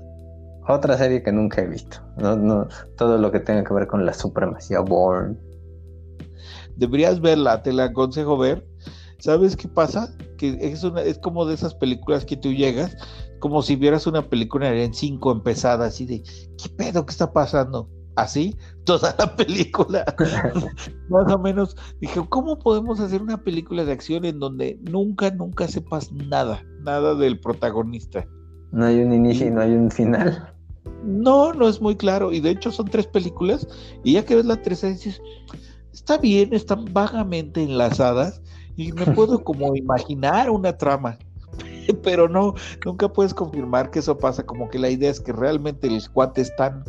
Otra 0.69 0.99
serie 0.99 1.23
que 1.23 1.33
nunca 1.33 1.62
he 1.62 1.67
visto. 1.67 1.99
No, 2.17 2.37
no, 2.37 2.67
todo 2.97 3.19
lo 3.19 3.31
que 3.31 3.41
tenga 3.41 3.62
que 3.62 3.73
ver 3.73 3.87
con 3.87 4.05
la 4.05 4.12
supremacía 4.12 4.81
Bourne. 4.81 5.37
Deberías 6.77 7.21
verla, 7.21 7.62
te 7.62 7.73
la 7.73 7.85
aconsejo 7.85 8.37
ver. 8.37 8.67
¿Sabes 9.19 9.57
qué 9.57 9.69
pasa? 9.69 10.14
Que 10.37 10.59
es, 10.61 10.85
una, 10.85 11.03
es 11.03 11.19
como 11.19 11.47
de 11.47 11.55
esas 11.55 11.75
películas 11.75 12.25
que 12.25 12.37
tú 12.37 12.53
llegas, 12.53 12.97
como 13.39 13.62
si 13.62 13.77
vieras 13.77 14.07
una 14.07 14.23
película 14.23 14.73
en 14.75 14.93
cinco 14.93 15.33
empezada, 15.33 15.87
así 15.87 16.05
de, 16.05 16.23
¿qué 16.23 16.69
pedo? 16.77 17.07
¿Qué 17.07 17.12
está 17.12 17.33
pasando? 17.33 17.89
Así, 18.17 18.57
toda 18.85 19.14
la 19.19 19.37
película. 19.37 20.05
Más 21.09 21.33
o 21.33 21.39
menos, 21.39 21.77
dije, 22.01 22.21
¿cómo 22.29 22.59
podemos 22.59 22.99
hacer 23.01 23.23
una 23.23 23.43
película 23.43 23.85
de 23.85 23.93
acción 23.93 24.25
en 24.25 24.39
donde 24.39 24.79
nunca, 24.83 25.31
nunca 25.31 25.69
sepas 25.69 26.12
nada, 26.12 26.62
nada 26.83 27.14
del 27.14 27.39
protagonista? 27.41 28.27
No 28.73 28.85
hay 28.85 29.01
un 29.01 29.12
inicio 29.12 29.47
y 29.47 29.51
no 29.51 29.61
hay 29.61 29.73
un 29.73 29.91
final. 29.91 30.56
No, 31.03 31.53
no 31.53 31.68
es 31.68 31.80
muy 31.80 31.97
claro. 31.97 32.32
Y 32.32 32.41
de 32.41 32.51
hecho 32.51 32.70
son 32.70 32.87
tres 32.87 33.07
películas. 33.07 33.66
Y 34.05 34.14
ya 34.14 34.24
que 34.24 34.37
ves 34.37 34.47
la 34.47 34.61
tercera 34.61 34.93
dices, 34.93 35.20
está 35.93 36.18
bien, 36.18 36.53
están 36.53 36.84
vagamente 36.93 37.62
enlazadas. 37.62 38.41
Y 38.76 38.93
me 38.93 39.07
puedo 39.14 39.43
como 39.43 39.76
imaginar 39.76 40.51
una 40.51 40.76
trama. 40.76 41.18
Pero 42.03 42.28
no, 42.28 42.55
nunca 42.84 43.12
puedes 43.12 43.34
confirmar 43.34 43.91
que 43.91 44.01
eso 44.01 44.18
pasa. 44.18 44.45
Como 44.45 44.68
que 44.68 44.78
la 44.78 44.91
idea 44.91 45.11
es 45.11 45.20
que 45.20 45.32
realmente 45.32 45.87
el 45.87 46.03
cuate 46.11 46.43
es 46.43 46.55
tan, 46.57 46.84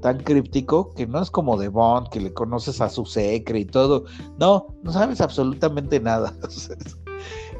tan 0.00 0.18
críptico 0.18 0.92
que 0.94 1.06
no 1.06 1.22
es 1.22 1.30
como 1.30 1.56
de 1.56 1.68
Bond, 1.68 2.08
que 2.08 2.20
le 2.20 2.32
conoces 2.32 2.80
a 2.80 2.88
su 2.88 3.06
secre 3.06 3.60
y 3.60 3.64
todo. 3.64 4.04
No, 4.38 4.66
no 4.82 4.92
sabes 4.92 5.20
absolutamente 5.20 6.00
nada. 6.00 6.34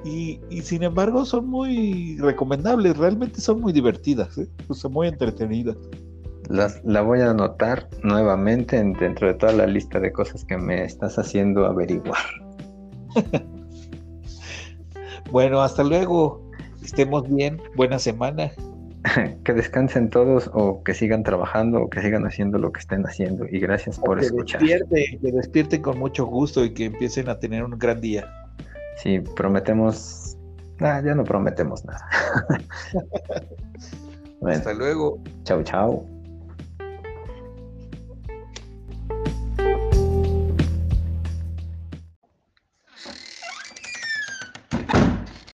Y, 0.05 0.41
sin 0.63 0.83
embargo 0.83 1.25
son 1.25 1.49
muy 1.49 2.17
recomendables, 2.19 2.97
realmente 2.97 3.41
son 3.41 3.61
muy 3.61 3.73
divertidas, 3.73 4.37
¿eh? 4.37 4.49
son 4.73 4.93
muy 4.93 5.07
entretenidas. 5.07 5.77
la 6.49 7.03
voy 7.03 7.21
a 7.21 7.31
anotar 7.31 7.89
nuevamente 8.03 8.83
dentro 8.83 9.29
de 9.29 9.35
toda 9.35 9.53
la 9.53 9.67
lista 9.67 10.01
de 10.01 10.13
cosas 10.13 10.45
que 10.45 10.57
me 10.57 10.85
estás 10.85 11.19
haciendo 11.19 11.67
averiguar. 11.67 12.19
bueno, 15.31 15.63
hasta 15.63 15.85
luego. 15.85 16.43
Estemos 16.83 17.29
bien. 17.29 17.61
Buena 17.77 17.99
semana. 17.99 18.51
que 19.45 19.53
descansen 19.53 20.11
todos 20.11 20.51
o 20.53 20.83
que 20.83 20.95
sigan 20.95 21.23
trabajando 21.23 21.83
o 21.83 21.91
que 21.91 22.01
sigan 22.01 22.27
haciendo 22.27 22.59
lo 22.59 22.73
que 22.73 22.81
estén 22.81 23.07
haciendo. 23.07 23.47
Y 23.51 23.61
gracias 23.61 23.99
por 23.99 24.21
escuchar. 24.21 24.63
que 24.63 25.33
despierten 25.33 25.83
con 25.83 25.99
mucho 25.99 26.27
gusto 26.27 26.65
y 26.65 26.75
que 26.75 26.87
empiecen 26.87 27.29
a 27.29 27.39
tener 27.39 27.65
un 27.65 27.79
gran 27.79 28.01
día. 28.01 28.29
Sí, 29.03 29.19
prometemos. 29.35 30.37
Ah, 30.81 31.03
ya 31.05 31.15
no 31.15 31.25
prometemos 31.25 31.85
nada. 31.85 32.07
Hasta 34.47 34.73
luego. 34.75 35.19
Chao, 35.45 35.63
chao. 35.65 36.12